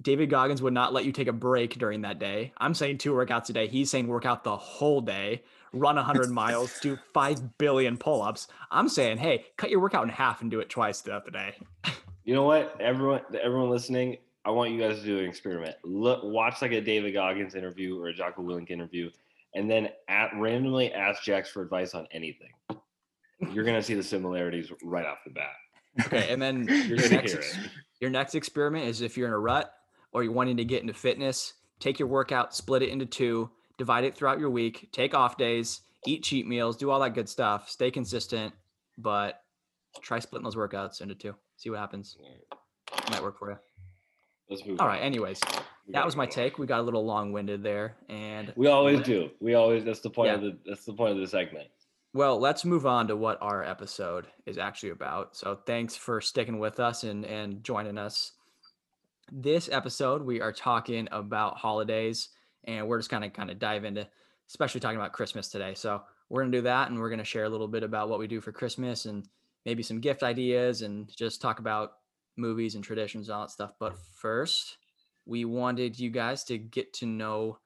David 0.00 0.30
Goggins 0.30 0.60
would 0.60 0.74
not 0.74 0.92
let 0.92 1.04
you 1.04 1.12
take 1.12 1.28
a 1.28 1.32
break 1.32 1.78
during 1.78 2.02
that 2.02 2.18
day. 2.18 2.52
I'm 2.58 2.74
saying 2.74 2.98
two 2.98 3.12
workouts 3.12 3.48
a 3.50 3.52
day. 3.52 3.68
He's 3.68 3.90
saying 3.90 4.08
work 4.08 4.26
out 4.26 4.44
the 4.44 4.56
whole 4.56 5.00
day, 5.00 5.42
run 5.72 5.96
100 5.96 6.30
miles, 6.32 6.78
do 6.80 6.98
5 7.14 7.56
billion 7.56 7.96
pull 7.96 8.22
ups. 8.22 8.48
I'm 8.70 8.88
saying, 8.88 9.18
hey, 9.18 9.46
cut 9.56 9.70
your 9.70 9.80
workout 9.80 10.02
in 10.04 10.10
half 10.10 10.42
and 10.42 10.50
do 10.50 10.60
it 10.60 10.68
twice 10.68 11.00
throughout 11.00 11.24
the 11.24 11.30
day. 11.30 11.54
You 12.26 12.34
know 12.34 12.42
what? 12.42 12.76
Everyone 12.80 13.20
everyone 13.40 13.70
listening, 13.70 14.16
I 14.44 14.50
want 14.50 14.72
you 14.72 14.80
guys 14.80 14.98
to 14.98 15.04
do 15.04 15.20
an 15.20 15.26
experiment. 15.26 15.76
Look 15.84 16.24
watch 16.24 16.60
like 16.60 16.72
a 16.72 16.80
David 16.80 17.14
Goggins 17.14 17.54
interview 17.54 18.00
or 18.00 18.08
a 18.08 18.12
Jocko 18.12 18.42
Willink 18.42 18.68
interview, 18.68 19.10
and 19.54 19.70
then 19.70 19.90
at 20.08 20.32
randomly 20.34 20.92
ask 20.92 21.22
Jax 21.22 21.48
for 21.48 21.62
advice 21.62 21.94
on 21.94 22.08
anything. 22.10 22.50
You're 23.52 23.62
gonna 23.62 23.80
see 23.80 23.94
the 23.94 24.02
similarities 24.02 24.72
right 24.82 25.06
off 25.06 25.18
the 25.24 25.30
bat. 25.30 25.52
Okay, 26.04 26.28
and 26.28 26.42
then 26.42 26.66
your 26.88 26.98
next, 26.98 27.34
ex- 27.34 27.58
your 28.00 28.10
next 28.10 28.34
experiment 28.34 28.86
is 28.86 29.02
if 29.02 29.16
you're 29.16 29.28
in 29.28 29.32
a 29.32 29.38
rut 29.38 29.72
or 30.10 30.24
you're 30.24 30.32
wanting 30.32 30.56
to 30.56 30.64
get 30.64 30.80
into 30.80 30.94
fitness, 30.94 31.54
take 31.78 32.00
your 32.00 32.08
workout, 32.08 32.56
split 32.56 32.82
it 32.82 32.88
into 32.88 33.06
two, 33.06 33.48
divide 33.78 34.02
it 34.02 34.16
throughout 34.16 34.40
your 34.40 34.50
week, 34.50 34.88
take 34.90 35.14
off 35.14 35.36
days, 35.36 35.82
eat 36.06 36.24
cheat 36.24 36.44
meals, 36.44 36.76
do 36.76 36.90
all 36.90 36.98
that 36.98 37.14
good 37.14 37.28
stuff, 37.28 37.70
stay 37.70 37.92
consistent, 37.92 38.52
but 38.98 39.42
try 40.00 40.18
splitting 40.18 40.42
those 40.42 40.56
workouts 40.56 41.00
into 41.00 41.14
two. 41.14 41.36
See 41.56 41.70
what 41.70 41.78
happens. 41.78 42.16
Might 43.10 43.22
work 43.22 43.38
for 43.38 43.50
you. 43.50 43.56
Let's 44.48 44.64
move. 44.64 44.80
All 44.80 44.86
on. 44.86 44.92
right. 44.92 45.02
Anyways, 45.02 45.40
We 45.86 45.92
that 45.92 46.04
was 46.04 46.14
my 46.16 46.26
take. 46.26 46.58
We 46.58 46.66
got 46.66 46.80
a 46.80 46.82
little 46.82 47.04
long-winded 47.04 47.62
there, 47.62 47.96
and 48.08 48.52
We 48.56 48.68
always 48.68 49.00
do. 49.04 49.30
We 49.40 49.54
always. 49.54 49.84
That's 49.84 50.00
the 50.00 50.10
point 50.10 50.30
of 50.32 50.42
the. 50.42 50.58
That's 50.66 50.84
the 50.84 50.92
point 50.92 51.12
of 51.12 51.18
the 51.18 51.26
segment. 51.26 51.68
Well, 52.12 52.38
let's 52.38 52.64
move 52.64 52.86
on 52.86 53.08
to 53.08 53.16
what 53.16 53.38
our 53.42 53.62
episode 53.64 54.26
is 54.46 54.56
actually 54.56 54.90
about. 54.90 55.36
So, 55.36 55.58
thanks 55.66 55.96
for 55.96 56.20
sticking 56.20 56.58
with 56.58 56.78
us 56.78 57.02
and 57.04 57.24
and 57.24 57.64
joining 57.64 57.98
us. 57.98 58.32
This 59.32 59.68
episode, 59.68 60.22
we 60.22 60.40
are 60.40 60.52
talking 60.52 61.08
about 61.10 61.56
holidays, 61.56 62.28
and 62.64 62.86
we're 62.86 62.98
just 62.98 63.10
kind 63.10 63.24
of 63.24 63.32
kind 63.32 63.50
of 63.50 63.58
dive 63.58 63.84
into, 63.84 64.06
especially 64.48 64.80
talking 64.80 64.98
about 64.98 65.12
Christmas 65.12 65.48
today. 65.48 65.74
So, 65.74 66.02
we're 66.28 66.42
gonna 66.42 66.52
do 66.52 66.62
that, 66.62 66.90
and 66.90 67.00
we're 67.00 67.10
gonna 67.10 67.24
share 67.24 67.44
a 67.44 67.48
little 67.48 67.68
bit 67.68 67.82
about 67.82 68.08
what 68.08 68.18
we 68.20 68.28
do 68.28 68.40
for 68.40 68.52
Christmas 68.52 69.06
and 69.06 69.26
maybe 69.66 69.82
some 69.82 70.00
gift 70.00 70.22
ideas, 70.22 70.80
and 70.80 71.14
just 71.14 71.42
talk 71.42 71.58
about 71.58 71.92
movies 72.38 72.74
and 72.74 72.82
traditions 72.82 73.28
and 73.28 73.36
all 73.36 73.42
that 73.42 73.50
stuff. 73.50 73.72
But 73.78 73.98
first, 74.14 74.78
we 75.26 75.44
wanted 75.44 75.98
you 75.98 76.08
guys 76.08 76.44
to 76.44 76.56
get 76.56 76.94
to 76.94 77.06
know 77.06 77.58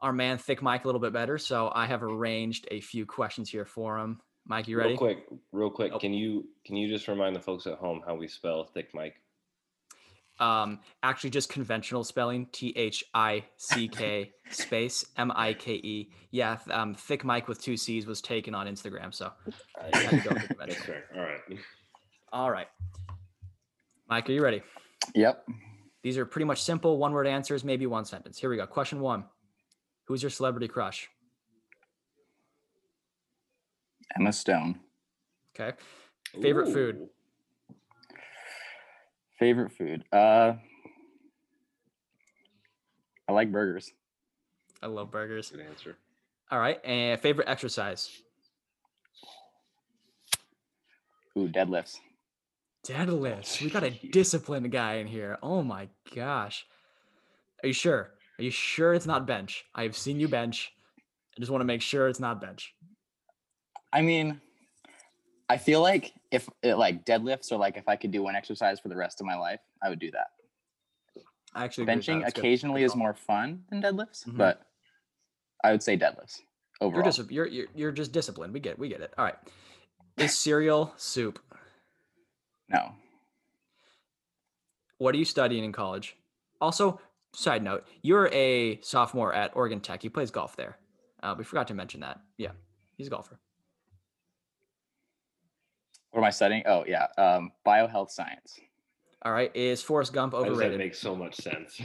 our 0.00 0.12
man 0.12 0.38
Thick 0.38 0.62
Mike 0.62 0.84
a 0.84 0.88
little 0.88 1.00
bit 1.00 1.12
better. 1.12 1.36
So 1.36 1.70
I 1.74 1.86
have 1.86 2.02
arranged 2.02 2.66
a 2.70 2.80
few 2.80 3.04
questions 3.04 3.50
here 3.50 3.64
for 3.66 3.98
him. 3.98 4.20
Mike, 4.46 4.68
you 4.68 4.78
ready? 4.78 4.90
Real 4.90 4.98
quick, 4.98 5.26
real 5.52 5.70
quick. 5.70 5.92
Oh. 5.92 5.98
Can 5.98 6.14
you 6.14 6.48
can 6.64 6.76
you 6.76 6.88
just 6.88 7.06
remind 7.08 7.36
the 7.36 7.40
folks 7.40 7.66
at 7.66 7.74
home 7.74 8.02
how 8.06 8.14
we 8.14 8.28
spell 8.28 8.64
thick 8.64 8.94
Mike? 8.94 9.20
Um, 10.40 10.80
actually, 11.02 11.30
just 11.30 11.48
conventional 11.48 12.04
spelling: 12.04 12.46
T 12.52 12.72
H 12.76 13.04
I 13.14 13.44
C 13.56 13.88
K 13.88 14.32
space 14.50 15.04
M 15.16 15.32
I 15.34 15.52
K 15.54 15.74
E. 15.74 16.12
Yeah, 16.30 16.58
um, 16.70 16.94
Thick 16.94 17.24
Mike 17.24 17.48
with 17.48 17.60
two 17.60 17.76
C's 17.76 18.06
was 18.06 18.20
taken 18.20 18.54
on 18.54 18.66
Instagram. 18.66 19.12
So, 19.12 19.32
I 19.92 19.96
had 19.96 20.10
to 20.22 20.28
go 20.28 20.34
with 20.34 20.52
That's 20.58 20.76
fair. 20.76 21.04
All 21.14 21.22
right. 21.22 21.58
all 22.32 22.50
right, 22.50 22.68
Mike, 24.08 24.28
are 24.28 24.32
you 24.32 24.42
ready? 24.42 24.62
Yep. 25.14 25.44
These 26.02 26.16
are 26.16 26.24
pretty 26.24 26.44
much 26.44 26.62
simple 26.62 26.98
one-word 26.98 27.26
answers, 27.26 27.64
maybe 27.64 27.86
one 27.86 28.04
sentence. 28.04 28.38
Here 28.38 28.48
we 28.48 28.56
go. 28.56 28.66
Question 28.66 29.00
one: 29.00 29.24
Who's 30.04 30.22
your 30.22 30.30
celebrity 30.30 30.68
crush? 30.68 31.08
Emma 34.18 34.32
Stone. 34.32 34.78
Okay. 35.58 35.76
Favorite 36.40 36.72
food? 36.72 37.08
Ooh. 39.38 39.44
Favorite 39.44 39.72
food. 39.72 40.04
Uh 40.12 40.54
I 43.28 43.32
like 43.32 43.52
burgers. 43.52 43.92
I 44.82 44.86
love 44.86 45.10
burgers. 45.10 45.50
Good 45.50 45.60
answer. 45.60 45.96
All 46.50 46.58
right, 46.58 46.82
and 46.84 47.20
favorite 47.20 47.48
exercise? 47.48 48.10
Ooh, 51.36 51.46
deadlifts. 51.46 51.98
Deadlifts. 52.86 53.60
We 53.60 53.68
got 53.68 53.82
a 53.82 53.90
disciplined 53.90 54.70
guy 54.72 54.94
in 54.94 55.06
here. 55.06 55.36
Oh 55.42 55.62
my 55.62 55.88
gosh. 56.14 56.64
Are 57.62 57.66
you 57.66 57.74
sure? 57.74 58.10
Are 58.38 58.42
you 58.42 58.50
sure 58.50 58.94
it's 58.94 59.06
not 59.06 59.26
bench? 59.26 59.66
I've 59.74 59.96
seen 59.96 60.18
you 60.18 60.28
bench. 60.28 60.72
I 61.36 61.40
just 61.40 61.50
want 61.50 61.60
to 61.60 61.66
make 61.66 61.82
sure 61.82 62.08
it's 62.08 62.20
not 62.20 62.40
bench. 62.40 62.74
I 63.92 64.00
mean, 64.00 64.40
I 65.50 65.58
feel 65.58 65.82
like 65.82 66.12
if 66.30 66.48
it, 66.62 66.74
like 66.74 67.04
deadlifts 67.04 67.50
or 67.52 67.56
like 67.56 67.76
if 67.76 67.88
I 67.88 67.96
could 67.96 68.10
do 68.10 68.22
one 68.22 68.36
exercise 68.36 68.80
for 68.80 68.88
the 68.88 68.96
rest 68.96 69.20
of 69.20 69.26
my 69.26 69.36
life, 69.36 69.60
I 69.82 69.88
would 69.88 69.98
do 69.98 70.10
that. 70.10 70.28
I 71.54 71.64
actually. 71.64 71.86
Benching 71.86 72.26
occasionally 72.26 72.82
is 72.82 72.94
more 72.94 73.14
fun 73.14 73.64
than 73.70 73.80
deadlifts, 73.82 74.26
Mhm. 74.26 74.36
but 74.36 74.62
I 75.64 75.72
would 75.72 75.82
say 75.82 75.96
deadlifts 75.96 76.40
overall. 76.80 77.02
You're 77.02 77.10
just 77.12 77.30
you're, 77.30 77.46
you're 77.46 77.66
you're 77.74 77.92
just 77.92 78.12
disciplined. 78.12 78.52
We 78.52 78.60
get 78.60 78.78
we 78.78 78.88
get 78.88 79.00
it. 79.00 79.14
All 79.16 79.24
right. 79.24 79.36
Is 80.18 80.36
cereal 80.36 80.92
soup? 80.96 81.38
no. 82.68 82.92
What 84.98 85.14
are 85.14 85.18
you 85.18 85.24
studying 85.24 85.62
in 85.64 85.72
college? 85.72 86.16
Also, 86.60 87.00
side 87.32 87.62
note, 87.62 87.86
you're 88.02 88.28
a 88.32 88.80
sophomore 88.82 89.32
at 89.32 89.54
Oregon 89.56 89.80
Tech. 89.80 90.02
He 90.02 90.08
plays 90.08 90.30
golf 90.32 90.56
there. 90.56 90.76
Uh, 91.22 91.34
we 91.38 91.44
forgot 91.44 91.68
to 91.68 91.74
mention 91.74 92.00
that. 92.00 92.20
Yeah, 92.36 92.50
he's 92.96 93.06
a 93.06 93.10
golfer. 93.10 93.38
What 96.10 96.20
am 96.20 96.24
I 96.24 96.30
studying? 96.30 96.62
Oh 96.66 96.84
yeah, 96.86 97.06
um, 97.16 97.52
biohealth 97.66 98.10
science. 98.10 98.58
All 99.22 99.32
right. 99.32 99.50
Is 99.54 99.82
Forrest 99.82 100.12
Gump 100.12 100.32
Why 100.32 100.48
does 100.48 100.58
that 100.58 100.76
makes 100.76 100.98
so 100.98 101.14
much 101.14 101.34
sense? 101.36 101.80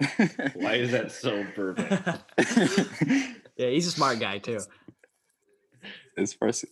Why 0.54 0.74
is 0.74 0.90
that 0.92 1.10
so 1.10 1.44
perfect? 1.54 1.90
yeah, 3.56 3.68
he's 3.70 3.86
a 3.86 3.90
smart 3.90 4.20
guy 4.20 4.38
too. 4.38 4.58
This 6.16 6.34
first, 6.34 6.66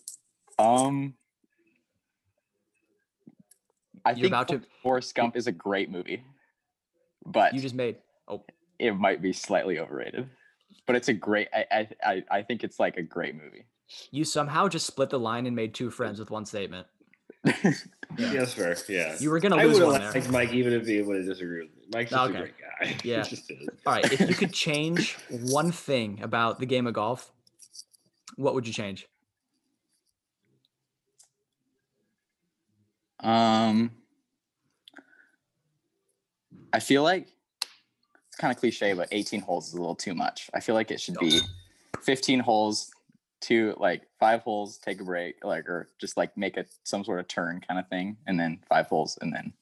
um, 0.59 1.15
I 4.05 4.11
You're 4.11 4.17
think 4.17 4.27
about 4.27 4.49
to- 4.49 4.63
Forrest 4.83 5.15
Gump 5.15 5.37
is 5.37 5.47
a 5.47 5.53
great 5.53 5.91
movie, 5.91 6.25
but 7.27 7.55
You 7.55 7.61
just 7.61 7.75
made. 7.75 7.97
Oh, 8.29 8.45
it 8.79 8.93
might 8.93 9.23
be 9.23 9.33
slightly 9.33 9.79
overrated. 9.79 10.29
But 10.87 10.97
it's 10.97 11.09
a 11.09 11.15
great. 11.15 11.49
I, 11.53 11.65
I 11.71 11.89
I 12.03 12.25
I 12.31 12.43
think 12.43 12.65
it's 12.65 12.79
like 12.79 12.97
a 12.97 13.03
great 13.03 13.35
movie. 13.35 13.65
You 14.11 14.25
somehow 14.25 14.69
just 14.69 14.87
split 14.87 15.11
the 15.11 15.19
line 15.19 15.47
and 15.47 15.55
made 15.57 15.75
two 15.75 15.91
friends 15.91 16.19
with 16.19 16.31
one 16.31 16.45
statement. 16.47 16.87
Yeah, 18.17 18.33
that's 18.33 18.53
fair. 18.55 18.77
Yeah. 18.89 19.17
You 19.19 19.29
were 19.31 19.41
gonna 19.41 19.57
lose 19.57 19.77
would 19.81 19.87
one 19.87 20.01
have 20.01 20.13
there. 20.13 20.23
liked 20.23 20.33
Mike 20.33 20.53
even 20.53 20.73
if 20.73 20.87
he 20.87 21.03
would 21.03 21.17
have 21.17 21.27
disagreed 21.27 21.63
with 21.65 21.77
me. 21.77 21.83
Mike's 21.93 22.11
just 22.13 22.31
Okay. 22.31 22.37
a 22.37 22.41
great 22.43 22.55
guy. 22.59 22.97
Yeah. 23.03 23.25
All 23.85 23.93
right. 23.93 24.13
If 24.13 24.21
you 24.29 24.35
could 24.37 24.53
change 24.69 25.15
one 25.31 25.73
thing 25.73 26.21
about 26.23 26.61
the 26.61 26.67
game 26.67 26.87
of 26.87 26.95
golf, 26.95 27.33
what 28.37 28.55
would 28.55 28.69
you 28.69 28.73
change? 28.73 29.09
Um, 33.21 33.91
I 36.73 36.79
feel 36.81 37.03
like 37.03 37.29
it's 38.29 38.37
kind 38.39 38.53
of 38.53 38.59
cliche, 38.59 38.93
but 38.93 39.09
18 39.13 39.41
holes 39.41 39.69
is 39.69 39.75
a 39.75 39.79
little 39.79 39.95
too 39.95 40.15
much. 40.15 40.51
I 40.55 40.61
feel 40.61 40.75
like 40.75 40.91
it 40.91 41.01
should 41.01 41.19
be 41.19 41.41
15 42.03 42.41
holes, 42.41 42.91
two 43.45 43.75
like 43.79 44.03
five 44.19 44.41
holes, 44.43 44.79
take 44.79 45.01
a 45.01 45.05
break, 45.05 45.45
like 45.45 45.69
or 45.69 45.89
just 46.01 46.17
like 46.17 46.37
make 46.37 46.57
a 46.57 46.65
some 46.83 47.05
sort 47.05 47.21
of 47.21 47.29
turn 47.29 47.61
kind 47.67 47.79
of 47.79 47.89
thing, 47.89 48.17
and 48.27 48.39
then 48.39 48.61
five 48.69 48.87
holes, 48.87 49.19
and 49.21 49.33
then. 49.33 49.53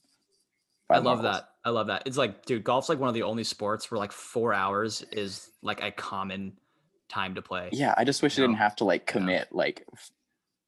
I 0.90 0.98
love 0.98 1.20
holes. 1.20 1.32
that. 1.32 1.48
I 1.64 1.70
love 1.70 1.86
that. 1.86 2.02
It's 2.04 2.18
like, 2.18 2.44
dude, 2.44 2.64
golf's 2.64 2.90
like 2.90 2.98
one 2.98 3.08
of 3.08 3.14
the 3.14 3.22
only 3.22 3.44
sports 3.44 3.90
where 3.90 3.98
like 3.98 4.12
four 4.12 4.52
hours 4.52 5.02
is 5.10 5.48
like 5.62 5.82
a 5.82 5.90
common 5.90 6.52
time 7.08 7.34
to 7.36 7.42
play. 7.42 7.70
Yeah, 7.72 7.94
I 7.96 8.04
just 8.04 8.22
wish 8.22 8.36
you 8.36 8.44
didn't 8.44 8.58
have 8.58 8.76
to 8.76 8.84
like 8.84 9.06
commit 9.06 9.48
like 9.52 9.86
f- 9.92 10.10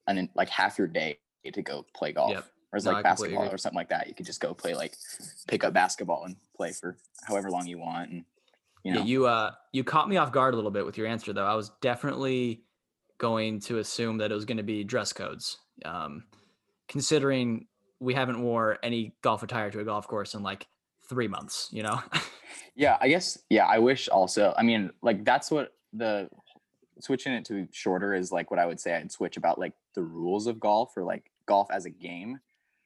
an 0.06 0.30
like 0.34 0.48
half 0.48 0.78
your 0.78 0.86
day 0.86 1.18
to 1.52 1.62
go 1.62 1.84
play 1.94 2.12
golf. 2.12 2.30
Yep. 2.30 2.44
Whereas 2.70 2.84
No, 2.86 2.92
like 2.92 3.04
basketball 3.04 3.48
or 3.50 3.58
something 3.58 3.76
like 3.76 3.90
that, 3.90 4.08
you 4.08 4.14
could 4.14 4.26
just 4.26 4.40
go 4.40 4.54
play 4.54 4.74
like 4.74 4.94
pick 5.46 5.62
up 5.62 5.74
basketball 5.74 6.24
and 6.24 6.36
play 6.56 6.72
for 6.72 6.96
however 7.22 7.50
long 7.50 7.66
you 7.66 7.78
want. 7.78 8.10
And 8.10 8.24
you 8.82 8.92
know, 8.92 9.00
Yeah, 9.00 9.04
you 9.04 9.26
uh 9.26 9.52
you 9.72 9.84
caught 9.84 10.08
me 10.08 10.16
off 10.16 10.32
guard 10.32 10.54
a 10.54 10.56
little 10.56 10.70
bit 10.70 10.86
with 10.86 10.96
your 10.96 11.06
answer 11.06 11.32
though. 11.32 11.46
I 11.46 11.54
was 11.54 11.70
definitely 11.80 12.62
going 13.18 13.60
to 13.60 13.78
assume 13.78 14.18
that 14.18 14.30
it 14.30 14.34
was 14.34 14.44
going 14.44 14.56
to 14.56 14.62
be 14.62 14.84
dress 14.84 15.12
codes. 15.12 15.58
Um 15.84 16.24
considering 16.88 17.66
we 18.00 18.14
haven't 18.14 18.42
wore 18.42 18.78
any 18.82 19.14
golf 19.22 19.42
attire 19.42 19.70
to 19.70 19.80
a 19.80 19.84
golf 19.84 20.06
course 20.06 20.34
in 20.34 20.42
like 20.42 20.66
3 21.08 21.28
months, 21.28 21.68
you 21.72 21.82
know. 21.82 22.00
yeah, 22.74 22.96
I 23.00 23.08
guess 23.08 23.38
yeah, 23.48 23.66
I 23.66 23.78
wish 23.78 24.08
also. 24.08 24.54
I 24.56 24.62
mean, 24.62 24.90
like 25.02 25.24
that's 25.24 25.50
what 25.50 25.72
the 25.92 26.28
switching 27.00 27.32
it 27.32 27.44
to 27.46 27.68
shorter 27.72 28.14
is 28.14 28.32
like 28.32 28.50
what 28.50 28.60
I 28.60 28.66
would 28.66 28.80
say 28.80 28.94
I'd 28.94 29.12
switch 29.12 29.36
about 29.36 29.58
like 29.58 29.74
the 29.94 30.02
rules 30.02 30.46
of 30.46 30.60
golf 30.60 30.96
or 30.96 31.04
like 31.04 31.30
golf 31.46 31.68
as 31.70 31.84
a 31.84 31.90
game. 31.90 32.40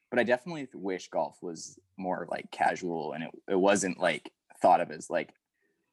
But 0.09 0.19
I 0.19 0.23
definitely 0.23 0.67
wish 0.73 1.09
golf 1.09 1.37
was 1.41 1.77
more 1.97 2.27
like 2.29 2.49
casual 2.51 3.13
and 3.13 3.25
it, 3.25 3.31
it 3.47 3.59
wasn't 3.59 3.99
like 3.99 4.31
thought 4.61 4.81
of 4.81 4.91
as 4.91 5.09
like 5.09 5.33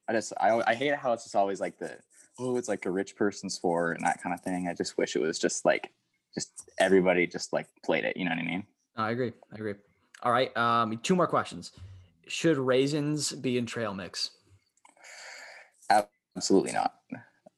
I 0.07 0.13
just 0.13 0.33
I, 0.39 0.61
I 0.65 0.73
hate 0.73 0.95
how 0.95 1.13
it's 1.13 1.23
just 1.23 1.35
always 1.35 1.59
like 1.59 1.77
the 1.77 1.97
oh 2.39 2.57
it's 2.57 2.67
like 2.67 2.85
a 2.85 2.91
rich 2.91 3.15
person's 3.15 3.55
sport 3.55 3.97
and 3.97 4.05
that 4.05 4.21
kind 4.21 4.33
of 4.33 4.41
thing. 4.41 4.67
I 4.67 4.73
just 4.73 4.97
wish 4.97 5.15
it 5.15 5.21
was 5.21 5.39
just 5.39 5.65
like 5.65 5.91
just 6.33 6.69
everybody 6.79 7.27
just 7.27 7.53
like 7.53 7.67
played 7.83 8.03
it. 8.03 8.17
You 8.17 8.25
know 8.25 8.31
what 8.31 8.39
I 8.39 8.45
mean? 8.45 8.63
I 8.95 9.11
agree. 9.11 9.33
I 9.51 9.55
agree. 9.55 9.73
All 10.23 10.31
right, 10.31 10.55
um 10.57 10.97
two 11.03 11.15
more 11.15 11.27
questions. 11.27 11.71
Should 12.27 12.57
raisins 12.57 13.31
be 13.31 13.57
in 13.57 13.65
trail 13.65 13.93
mix? 13.93 14.31
Absolutely 16.35 16.73
not. 16.73 16.93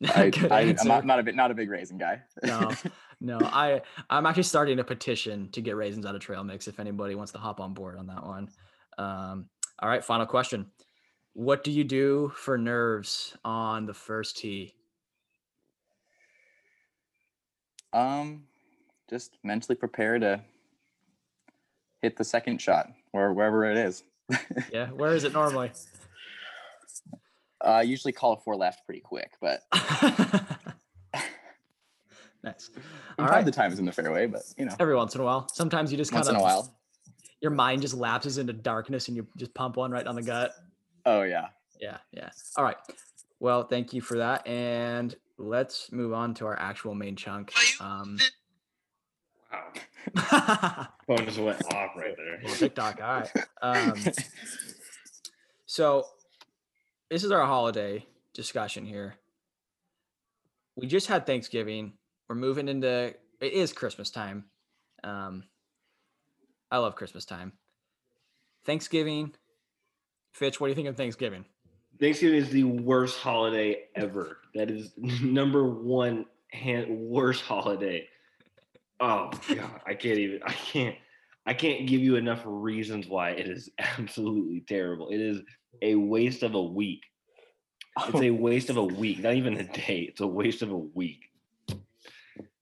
I, 0.08 0.32
I'm 0.52 0.88
not, 0.88 1.06
not 1.06 1.20
a 1.20 1.24
bit 1.24 1.36
not 1.36 1.52
a 1.52 1.54
big 1.54 1.70
raisin 1.70 1.98
guy. 1.98 2.22
no, 2.44 2.72
no. 3.22 3.40
I 3.42 3.82
I'm 4.10 4.26
actually 4.26 4.44
starting 4.44 4.80
a 4.80 4.84
petition 4.84 5.50
to 5.52 5.62
get 5.62 5.76
raisins 5.76 6.06
out 6.06 6.16
of 6.16 6.22
trail 6.22 6.44
mix. 6.44 6.68
If 6.68 6.80
anybody 6.80 7.16
wants 7.16 7.34
to 7.34 7.38
hop 7.38 7.60
on 7.60 7.74
board 7.74 7.98
on 7.98 8.08
that 8.08 8.26
one. 8.26 8.50
Um, 8.98 9.50
all 9.82 9.90
right, 9.90 10.04
final 10.04 10.26
question. 10.26 10.68
What 11.40 11.64
do 11.64 11.72
you 11.72 11.86
do 11.86 12.34
for 12.36 12.58
nerves 12.58 13.34
on 13.46 13.86
the 13.86 13.94
first 13.94 14.36
tee? 14.36 14.74
Um, 17.94 18.44
just 19.10 19.38
mentally 19.42 19.78
prepare 19.78 20.20
to 20.20 20.42
hit 22.02 22.18
the 22.18 22.26
second 22.26 22.60
shot 22.62 22.90
or 23.14 23.34
wherever 23.34 23.64
it 23.64 23.78
is. 23.78 24.04
Yeah. 24.74 24.88
Where 24.88 25.14
is 25.14 25.24
it 25.24 25.32
normally? 25.32 25.72
Uh, 27.64 27.68
I 27.68 27.82
usually 27.84 28.12
call 28.12 28.34
a 28.34 28.38
four 28.38 28.58
left 28.58 28.86
pretty 28.86 29.00
quick, 29.00 29.32
but 29.40 29.62
nice. 32.44 32.70
All 33.18 33.28
right. 33.28 33.46
to 33.46 33.52
time 33.54 33.72
is 33.72 33.80
in 33.80 33.86
the 33.86 33.94
fairway. 33.94 34.28
But 34.28 34.42
you 34.58 34.66
know, 34.66 34.76
Every 34.78 34.94
once 34.98 35.16
in 35.16 35.22
a 35.22 35.24
while. 35.24 35.48
Sometimes 35.54 35.90
you 35.90 35.98
just 35.98 36.12
kind 36.12 36.20
once 36.20 36.28
of 36.28 36.36
in 36.36 36.42
a 36.42 36.44
while. 36.44 36.78
your 37.40 37.52
mind 37.52 37.82
just 37.82 37.94
lapses 37.94 38.40
into 38.40 38.52
darkness 38.52 39.08
and 39.08 39.16
you 39.16 39.26
just 39.38 39.54
pump 39.54 39.78
one 39.78 39.90
right 39.90 40.06
on 40.06 40.16
the 40.16 40.22
gut. 40.22 40.52
Oh 41.10 41.24
yeah. 41.24 41.48
Yeah, 41.80 41.98
yeah. 42.12 42.30
All 42.56 42.64
right. 42.64 42.78
Well, 43.40 43.64
thank 43.64 43.94
you 43.94 44.02
for 44.02 44.18
that. 44.18 44.46
And 44.46 45.16
let's 45.38 45.92
move 45.92 46.14
on 46.14 46.34
to 46.36 46.46
our 46.46 46.60
actual 46.60 46.94
main 46.94 47.16
chunk. 47.16 47.52
Um, 47.80 48.20
Wow. 49.52 49.72
Phone 51.08 51.26
just 51.26 51.40
went 51.40 51.74
off 51.74 51.96
right 51.96 52.16
there. 52.16 52.40
TikTok. 52.56 53.00
All 53.02 53.22
right. 53.22 53.32
Um, 53.64 53.96
so 55.66 56.06
this 57.10 57.24
is 57.24 57.32
our 57.32 57.46
holiday 57.46 58.06
discussion 58.34 58.86
here. 58.86 59.16
We 60.76 60.86
just 60.86 61.08
had 61.08 61.26
Thanksgiving. 61.26 61.94
We're 62.28 62.36
moving 62.36 62.68
into 62.68 63.16
it 63.42 63.54
is 63.54 63.74
Christmas 63.74 64.12
time. 64.12 64.46
Um, 65.04 65.46
I 66.70 66.78
love 66.78 66.96
Christmas 66.96 67.26
time. 67.26 67.54
Thanksgiving. 68.66 69.34
Fitch, 70.34 70.60
what 70.60 70.68
do 70.68 70.72
you 70.72 70.76
think 70.76 70.88
of 70.88 70.98
Thanksgiving? 70.98 71.46
Thanksgiving 72.00 72.38
is 72.38 72.50
the 72.50 72.64
worst 72.64 73.20
holiday 73.20 73.84
ever. 73.96 74.38
That 74.56 74.72
is 74.72 74.92
number 74.98 75.66
one 75.66 76.26
hand 76.52 76.88
worst 76.90 77.44
holiday. 77.44 78.08
Oh 79.00 79.32
god, 79.48 79.82
I 79.86 79.94
can't 79.94 80.18
even. 80.18 80.42
I 80.44 80.54
can't. 80.54 80.96
I 81.46 81.54
can't 81.54 81.88
give 81.88 82.02
you 82.02 82.16
enough 82.16 82.42
reasons 82.46 83.08
why 83.08 83.32
it 83.32 83.48
is 83.48 83.70
absolutely 83.80 84.64
terrible. 84.68 85.10
It 85.10 85.20
is 85.22 85.42
a 85.82 85.96
waste 85.96 86.44
of 86.44 86.54
a 86.54 86.62
week. 86.62 87.02
It's 88.08 88.16
oh. 88.16 88.22
a 88.22 88.32
waste 88.32 88.70
of 88.70 88.78
a 88.78 88.84
week, 88.84 89.20
not 89.20 89.34
even 89.34 89.58
a 89.58 89.64
day. 89.64 90.06
It's 90.10 90.22
a 90.22 90.28
waste 90.28 90.62
of 90.62 90.72
a 90.72 90.78
week. 90.78 91.29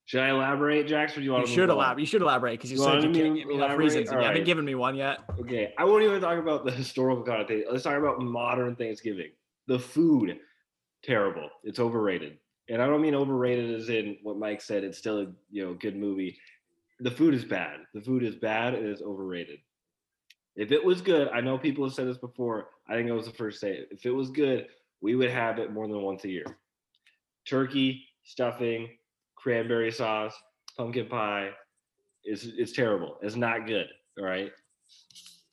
Should 0.07 0.21
I 0.21 0.29
elaborate, 0.29 0.87
Jax, 0.87 1.11
or 1.13 1.19
do 1.19 1.25
you 1.25 1.33
want 1.33 1.41
You 1.41 1.47
to 1.47 1.53
should. 1.53 1.99
You 1.99 2.05
should 2.05 2.21
elaborate 2.21 2.53
because 2.53 2.71
you 2.71 2.77
You 2.77 2.83
said 2.85 3.03
you 3.03 3.11
can't 3.11 3.35
give 3.35 3.45
me 3.45 3.55
enough 3.55 3.77
reasons. 3.77 4.09
and 4.09 4.21
You 4.21 4.25
haven't 4.25 4.45
given 4.45 4.63
me 4.63 4.73
one 4.73 4.95
yet. 4.95 5.19
Okay, 5.37 5.73
I 5.77 5.83
won't 5.83 6.03
even 6.03 6.21
talk 6.21 6.39
about 6.39 6.63
the 6.63 6.71
historical 6.83 7.23
connotation. 7.23 7.67
Let's 7.69 7.83
talk 7.83 7.97
about 7.97 8.21
modern 8.21 8.77
Thanksgiving. 8.77 9.31
The 9.67 9.77
food, 9.77 10.39
terrible. 11.03 11.49
It's 11.65 11.79
overrated, 11.79 12.37
and 12.69 12.81
I 12.81 12.85
don't 12.87 13.01
mean 13.01 13.15
overrated 13.15 13.69
as 13.75 13.89
in 13.89 14.17
what 14.23 14.37
Mike 14.37 14.61
said. 14.61 14.85
It's 14.85 14.97
still 14.97 15.19
a 15.19 15.27
you 15.51 15.65
know 15.65 15.73
good 15.73 15.97
movie. 15.97 16.39
The 17.01 17.11
food 17.11 17.33
is 17.33 17.43
bad. 17.43 17.81
The 17.93 18.01
food 18.01 18.23
is 18.23 18.35
bad. 18.35 18.75
And 18.75 18.85
It 18.85 18.89
is 18.91 19.01
overrated. 19.01 19.59
If 20.55 20.71
it 20.71 20.83
was 20.83 21.01
good, 21.01 21.27
I 21.33 21.41
know 21.41 21.57
people 21.57 21.83
have 21.83 21.93
said 21.93 22.07
this 22.07 22.17
before. 22.17 22.69
I 22.87 22.93
think 22.93 23.09
it 23.09 23.11
was 23.11 23.25
the 23.25 23.33
first 23.33 23.59
say. 23.59 23.81
If 23.91 24.05
it 24.05 24.11
was 24.11 24.29
good, 24.29 24.67
we 25.01 25.15
would 25.15 25.31
have 25.31 25.59
it 25.59 25.73
more 25.73 25.85
than 25.85 26.01
once 26.01 26.23
a 26.23 26.29
year. 26.29 26.45
Turkey, 27.45 28.05
stuffing, 28.23 28.87
cranberry 29.47 29.93
sauce, 29.93 30.33
pumpkin 30.75 31.07
pie. 31.07 31.51
It's 32.25 32.43
it's 32.43 32.73
terrible. 32.73 33.17
It's 33.21 33.37
not 33.37 33.65
good. 33.65 33.87
All 34.19 34.25
right. 34.25 34.51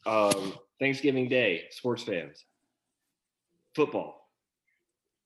Um, 0.05 0.55
Thanksgiving 0.81 1.29
Day, 1.29 1.67
sports 1.71 2.03
fans. 2.03 2.45
Football. 3.77 4.29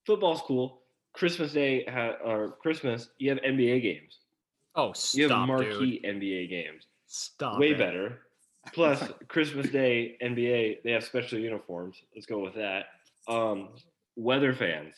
Football's 0.04 0.42
cool. 0.42 0.83
Christmas 1.14 1.52
Day 1.54 1.85
ha- 1.88 2.18
or 2.22 2.59
Christmas, 2.61 3.09
you 3.16 3.31
have 3.31 3.38
NBA 3.38 3.81
games. 3.81 4.18
Oh, 4.74 4.92
stop, 4.92 5.18
You 5.18 5.28
have 5.31 5.48
marquee 5.48 6.00
dude. 6.00 6.16
NBA 6.20 6.50
games. 6.50 6.88
Stop. 7.07 7.59
Way 7.59 7.70
it. 7.70 7.78
better. 7.78 8.20
Plus, 8.74 9.02
Christmas 9.28 9.70
Day 9.70 10.18
NBA, 10.22 10.83
they 10.85 10.90
have 10.92 11.04
special 11.04 11.38
uniforms. 11.38 12.02
Let's 12.14 12.26
go 12.26 12.38
with 12.38 12.54
that. 12.57 12.87
Um, 13.26 13.70
weather 14.16 14.52
fans. 14.52 14.94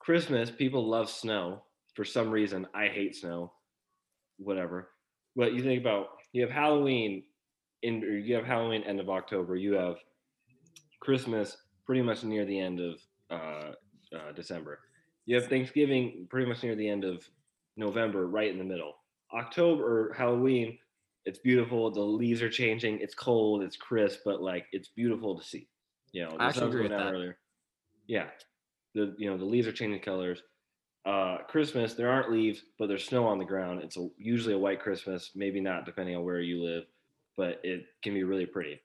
Christmas, 0.00 0.50
people 0.50 0.86
love 0.86 1.08
snow. 1.08 1.62
For 1.96 2.04
some 2.04 2.30
reason, 2.30 2.66
I 2.74 2.86
hate 2.88 3.16
snow. 3.16 3.52
Whatever. 4.38 4.90
But 5.34 5.54
you 5.54 5.62
think 5.62 5.80
about 5.80 6.08
you 6.32 6.42
have 6.42 6.50
Halloween 6.50 7.24
in 7.82 8.04
or 8.04 8.18
you 8.18 8.34
have 8.34 8.44
Halloween 8.44 8.82
end 8.82 9.00
of 9.00 9.08
October. 9.08 9.56
You 9.56 9.72
have 9.72 9.96
Christmas 11.00 11.56
pretty 11.86 12.02
much 12.02 12.22
near 12.22 12.44
the 12.44 12.58
end 12.58 12.80
of 12.80 13.00
uh, 13.30 13.72
uh, 14.14 14.32
December. 14.34 14.80
You 15.24 15.36
have 15.36 15.46
Thanksgiving 15.46 16.26
pretty 16.30 16.46
much 16.46 16.62
near 16.62 16.76
the 16.76 16.88
end 16.88 17.04
of 17.04 17.28
November, 17.76 18.28
right 18.28 18.50
in 18.50 18.58
the 18.58 18.64
middle. 18.64 18.94
October 19.32 20.10
or 20.10 20.12
Halloween, 20.12 20.78
it's 21.24 21.38
beautiful. 21.38 21.90
The 21.90 22.00
leaves 22.00 22.42
are 22.42 22.50
changing. 22.50 23.00
It's 23.00 23.14
cold. 23.14 23.62
It's 23.62 23.76
crisp, 23.76 24.20
but 24.24 24.40
like 24.40 24.66
it's 24.72 24.88
beautiful 24.88 25.38
to 25.38 25.44
see. 25.44 25.68
You 26.12 26.24
know, 26.24 26.36
I 26.38 26.48
actually 26.48 26.68
agree 26.68 26.82
with 26.82 26.92
that. 26.92 27.12
Earlier. 27.12 27.38
Yeah, 28.06 28.28
the 28.94 29.14
you 29.18 29.30
know 29.30 29.36
the 29.36 29.44
leaves 29.44 29.66
are 29.66 29.72
changing 29.72 30.00
colors. 30.00 30.42
Uh, 31.06 31.38
Christmas, 31.48 31.94
there 31.94 32.10
aren't 32.10 32.32
leaves, 32.32 32.62
but 32.80 32.88
there's 32.88 33.04
snow 33.04 33.26
on 33.26 33.38
the 33.38 33.44
ground. 33.44 33.80
It's 33.82 33.96
a, 33.96 34.08
usually 34.18 34.54
a 34.54 34.58
white 34.58 34.80
Christmas, 34.80 35.30
maybe 35.36 35.60
not 35.60 35.86
depending 35.86 36.16
on 36.16 36.24
where 36.24 36.40
you 36.40 36.64
live, 36.64 36.82
but 37.36 37.60
it 37.62 37.84
can 38.02 38.12
be 38.12 38.24
really 38.24 38.46
pretty. 38.46 38.80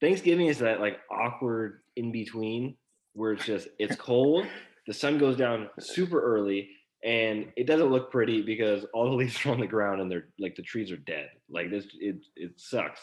Thanksgiving 0.00 0.48
is 0.48 0.58
that 0.58 0.80
like 0.80 0.98
awkward 1.08 1.82
in 1.94 2.10
between 2.10 2.76
where 3.12 3.32
it's 3.32 3.46
just 3.46 3.68
it's 3.78 3.94
cold, 4.00 4.44
the 4.88 4.92
sun 4.92 5.18
goes 5.18 5.36
down 5.36 5.70
super 5.78 6.20
early, 6.20 6.68
and 7.04 7.52
it 7.56 7.68
doesn't 7.68 7.90
look 7.90 8.10
pretty 8.10 8.42
because 8.42 8.84
all 8.92 9.08
the 9.08 9.16
leaves 9.16 9.46
are 9.46 9.52
on 9.52 9.60
the 9.60 9.66
ground 9.68 10.00
and 10.00 10.10
they're 10.10 10.26
like 10.40 10.56
the 10.56 10.62
trees 10.62 10.90
are 10.90 10.96
dead. 10.96 11.28
Like 11.48 11.70
this, 11.70 11.86
it 12.00 12.16
it 12.34 12.52
sucks. 12.56 13.00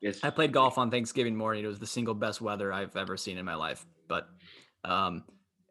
It's 0.00 0.24
I 0.24 0.30
played 0.30 0.52
golf 0.52 0.78
on 0.78 0.90
Thanksgiving 0.90 1.36
morning. 1.36 1.64
It 1.64 1.68
was 1.68 1.78
the 1.78 1.86
single 1.86 2.14
best 2.14 2.40
weather 2.40 2.72
I've 2.72 2.96
ever 2.96 3.18
seen 3.18 3.36
in 3.36 3.44
my 3.44 3.56
life. 3.56 3.84
But 4.08 4.28
um 4.84 5.24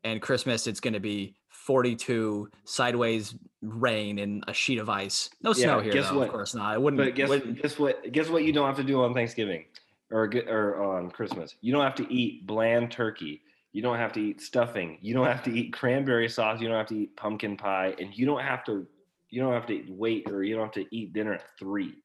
and 0.04 0.22
Christmas 0.22 0.68
it's 0.68 0.80
going 0.80 0.94
to 0.94 1.00
be 1.00 1.37
42 1.68 2.50
sideways 2.64 3.36
rain 3.62 4.20
and 4.20 4.42
a 4.48 4.54
sheet 4.54 4.80
of 4.80 4.88
ice. 4.88 5.30
No 5.44 5.52
snow 5.52 5.82
here 5.82 5.92
guess 5.92 6.10
though, 6.10 6.20
what? 6.20 6.28
of 6.28 6.32
course 6.32 6.56
not. 6.56 6.74
I 6.74 6.78
wouldn't, 6.78 6.98
But 7.04 7.14
guess 7.14 7.28
wouldn't 7.28 7.62
guess 7.62 7.78
what? 7.78 8.10
Guess 8.10 8.30
what? 8.30 8.46
You 8.46 8.54
don't 8.54 8.66
have 8.66 8.78
to 8.78 8.86
do 8.86 9.04
on 9.04 9.14
Thanksgiving, 9.14 9.66
or 10.10 10.32
or 10.48 10.82
on 10.82 11.12
Christmas. 11.12 11.56
You 11.60 11.74
don't 11.74 11.84
have 11.84 11.96
to 11.96 12.12
eat 12.12 12.48
bland 12.48 12.90
turkey. 12.90 13.42
You 13.74 13.82
don't 13.82 13.98
have 13.98 14.14
to 14.14 14.22
eat 14.22 14.40
stuffing. 14.40 14.98
You 15.02 15.14
don't 15.14 15.26
have 15.26 15.44
to 15.44 15.52
eat 15.52 15.74
cranberry 15.74 16.30
sauce. 16.30 16.62
You 16.62 16.70
don't 16.70 16.78
have 16.78 16.88
to 16.88 16.98
eat 16.98 17.18
pumpkin 17.18 17.58
pie, 17.58 17.94
and 18.00 18.18
you 18.18 18.26
don't 18.26 18.42
have 18.42 18.64
to. 18.68 18.88
You 19.30 19.42
don't 19.42 19.52
have 19.52 19.68
to 19.68 19.84
wait, 19.90 20.32
or 20.32 20.44
you 20.44 20.56
don't 20.56 20.74
have 20.74 20.86
to 20.86 20.96
eat 20.96 21.12
dinner 21.12 21.34
at 21.34 21.44
three. 21.60 21.96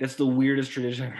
That's 0.00 0.14
the 0.14 0.24
weirdest 0.26 0.70
tradition. 0.70 1.12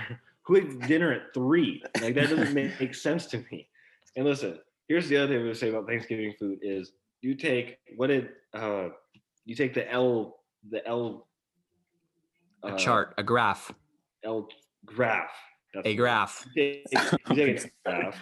Who 0.44 0.56
eats 0.56 0.86
dinner 0.86 1.12
at 1.12 1.34
three? 1.34 1.82
Like 2.00 2.14
that 2.14 2.30
doesn't 2.30 2.54
make, 2.54 2.72
make 2.80 2.94
sense 2.94 3.26
to 3.26 3.44
me. 3.52 3.68
And 4.16 4.24
listen, 4.24 4.58
here's 4.88 5.06
the 5.06 5.18
other 5.18 5.26
thing 5.26 5.36
I'm 5.36 5.42
gonna 5.42 5.54
say 5.54 5.68
about 5.68 5.86
Thanksgiving 5.86 6.32
food 6.38 6.60
is 6.62 6.92
you 7.26 7.34
take 7.34 7.78
what 7.96 8.06
did 8.06 8.28
uh 8.54 8.88
you 9.44 9.56
take 9.56 9.74
the 9.74 9.90
L 9.90 10.38
the 10.70 10.86
L 10.86 11.26
a 12.62 12.68
uh, 12.68 12.76
chart, 12.76 13.14
a 13.18 13.22
graph, 13.22 13.72
L 14.24 14.48
graph. 14.84 15.30
That's 15.74 15.86
a 15.86 15.94
graph. 15.94 16.46
You 16.54 16.82
take, 16.90 17.02
you 17.30 17.36
take 17.36 17.72
graph. 17.84 18.16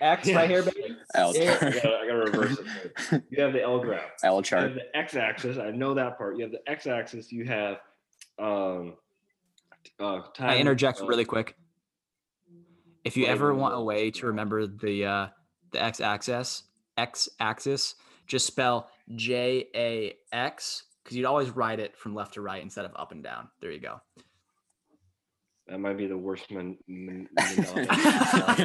X 0.00 0.30
right 0.32 0.48
here, 0.48 0.62
baby. 0.62 0.96
L 1.14 1.36
Yeah, 1.36 1.52
I 1.52 1.56
chart. 1.56 1.74
gotta, 1.74 1.96
I 1.96 2.06
gotta 2.06 2.30
reverse 2.30 2.58
it. 3.10 3.22
You 3.30 3.42
have 3.42 3.52
the 3.52 3.62
L 3.62 3.80
graph. 3.80 4.10
L 4.24 4.36
You 4.36 4.42
chart. 4.42 4.62
have 4.62 4.74
the 4.74 4.96
x-axis. 4.96 5.58
I 5.58 5.70
know 5.72 5.92
that 5.94 6.16
part. 6.16 6.36
You 6.36 6.44
have 6.44 6.52
the 6.52 6.62
x-axis. 6.70 7.30
You 7.32 7.44
have 7.46 7.78
um, 8.38 8.94
uh, 10.00 10.20
time. 10.34 10.50
I 10.50 10.58
interject 10.58 11.00
uh, 11.00 11.06
really 11.06 11.24
quick. 11.24 11.56
If 13.02 13.16
you 13.16 13.26
ever 13.26 13.52
want 13.54 13.74
a 13.74 13.80
way 13.80 14.10
to 14.12 14.26
remember 14.26 14.66
the 14.66 15.04
uh, 15.04 15.26
the 15.72 15.82
x 15.82 16.00
axis, 16.00 16.62
x 16.96 17.28
axis, 17.40 17.94
just 18.26 18.46
spell 18.46 18.88
J 19.14 19.66
A 19.74 20.14
X 20.32 20.84
because 21.02 21.16
you'd 21.16 21.26
always 21.26 21.50
write 21.50 21.80
it 21.80 21.96
from 21.96 22.14
left 22.14 22.34
to 22.34 22.40
right 22.40 22.62
instead 22.62 22.84
of 22.84 22.92
up 22.96 23.12
and 23.12 23.22
down. 23.22 23.48
There 23.60 23.70
you 23.70 23.80
go. 23.80 24.00
That 25.66 25.80
might 25.80 25.96
be 25.96 26.06
the 26.06 26.16
worst 26.16 26.50
man. 26.50 26.76
man, 26.86 27.26
man 27.38 27.56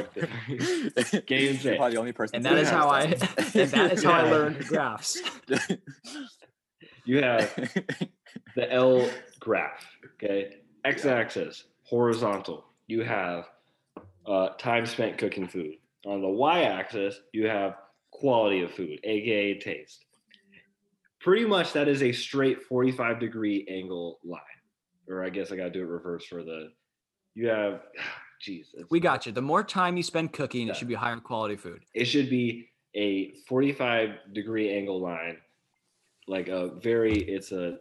Can't 0.03 1.31
even 1.31 1.57
say. 1.57 1.69
You're 1.69 1.75
probably 1.77 1.93
the 1.93 1.99
only 1.99 2.11
person. 2.11 2.35
And 2.37 2.45
that 2.45 2.57
is 2.57 2.69
how 2.69 2.89
I 2.89 3.03
understand. 3.03 3.55
and 3.55 3.71
that 3.71 3.91
is 3.93 4.03
how 4.03 4.11
I 4.11 4.25
Yeah. 4.25 4.31
learned 4.31 4.65
graphs. 4.67 5.21
You 7.05 7.23
have 7.23 7.53
the 8.55 8.71
L 8.71 9.09
graph. 9.39 9.85
Okay, 10.15 10.57
x-axis 10.83 11.63
horizontal. 11.83 12.65
You 12.87 13.03
have 13.03 13.49
uh, 14.25 14.49
time 14.57 14.85
spent 14.85 15.17
cooking 15.17 15.47
food. 15.47 15.75
On 16.05 16.21
the 16.21 16.27
y-axis, 16.27 17.19
you 17.33 17.47
have 17.47 17.75
quality 18.23 18.61
of 18.61 18.71
food, 18.71 18.99
aka 19.03 19.57
taste. 19.59 20.05
Pretty 21.21 21.45
much, 21.45 21.73
that 21.73 21.87
is 21.87 22.01
a 22.03 22.11
straight 22.11 22.61
45 22.63 23.19
degree 23.19 23.65
angle 23.69 24.19
line. 24.23 24.39
Or 25.07 25.23
I 25.23 25.29
guess 25.29 25.51
I 25.51 25.55
gotta 25.55 25.69
do 25.69 25.81
it 25.81 25.85
reverse 25.87 26.25
for 26.25 26.43
the. 26.43 26.71
You 27.35 27.47
have, 27.47 27.81
jeez, 28.45 28.73
it's- 28.73 28.85
We 28.89 28.99
got 28.99 29.25
you. 29.25 29.31
The 29.31 29.41
more 29.41 29.63
time 29.63 29.97
you 29.97 30.03
spend 30.03 30.33
cooking, 30.33 30.67
Yeah. 30.67 30.73
it 30.73 30.77
should 30.77 30.87
be 30.87 30.93
higher 30.95 31.17
quality 31.17 31.55
food. 31.55 31.81
it 31.93 32.05
should 32.05 32.29
be 32.29 32.69
a 32.95 33.31
45 33.47 34.33
degree 34.33 34.75
angle 34.75 34.99
line 34.99 35.37
like 36.27 36.47
a 36.47 36.69
very 36.81 37.13
it's 37.17 37.51
a 37.51 37.77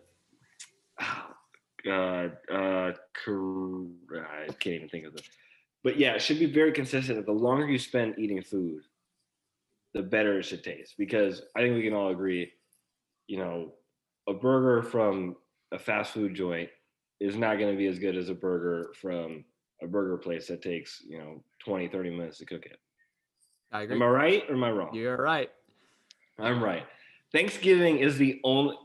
uh, 1.01 2.29
uh, 2.53 2.93
I 2.93 2.93
can't 4.59 4.75
even 4.77 4.89
think 4.91 5.07
of 5.07 5.13
this. 5.15 5.23
But 5.85 5.99
yeah, 5.99 6.13
it 6.15 6.21
should 6.23 6.39
be 6.39 6.47
very 6.47 6.73
consistent. 6.73 7.17
That 7.17 7.27
the 7.27 7.33
longer 7.33 7.67
you 7.67 7.79
spend 7.79 8.19
eating 8.19 8.43
food, 8.43 8.83
the 9.95 10.03
better 10.03 10.39
it 10.39 10.45
should 10.45 10.65
taste. 10.65 10.95
Because 10.99 11.43
I 11.57 11.61
think 11.61 11.75
we 11.75 11.83
can 11.83 11.95
all 11.95 12.11
agree, 12.11 12.53
you 13.27 13.39
know, 13.39 13.73
a 14.29 14.35
burger 14.35 14.83
from 14.83 15.37
a 15.73 15.79
fast 15.79 16.13
food 16.13 16.35
joint 16.35 16.69
is 17.21 17.37
not 17.37 17.59
going 17.59 17.73
to 17.73 17.79
be 17.79 17.87
as 17.87 17.99
good 17.99 18.17
as 18.17 18.29
a 18.29 18.35
burger 18.35 18.93
from 19.01 19.45
a 19.83 19.87
burger 19.87 20.17
place 20.17 20.47
that 20.49 20.63
takes, 20.63 21.03
you 21.09 21.19
know, 21.19 21.43
20, 21.65 21.89
30 21.89 22.11
minutes 22.11 22.39
to 22.39 22.45
cook 22.45 22.67
it. 22.67 22.79
I 23.73 23.83
agree. 23.83 23.97
Am 23.97 24.03
I 24.03 24.07
right 24.07 24.45
or 24.49 24.55
am 24.55 24.65
I 24.65 24.71
wrong? 24.71 24.95
You're 24.95 25.17
right. 25.17 25.51
I'm 26.39 26.63
right. 26.63 26.85
Thanksgiving 27.33 27.99
is 27.99 28.17
the 28.17 28.41
only, 28.45 28.77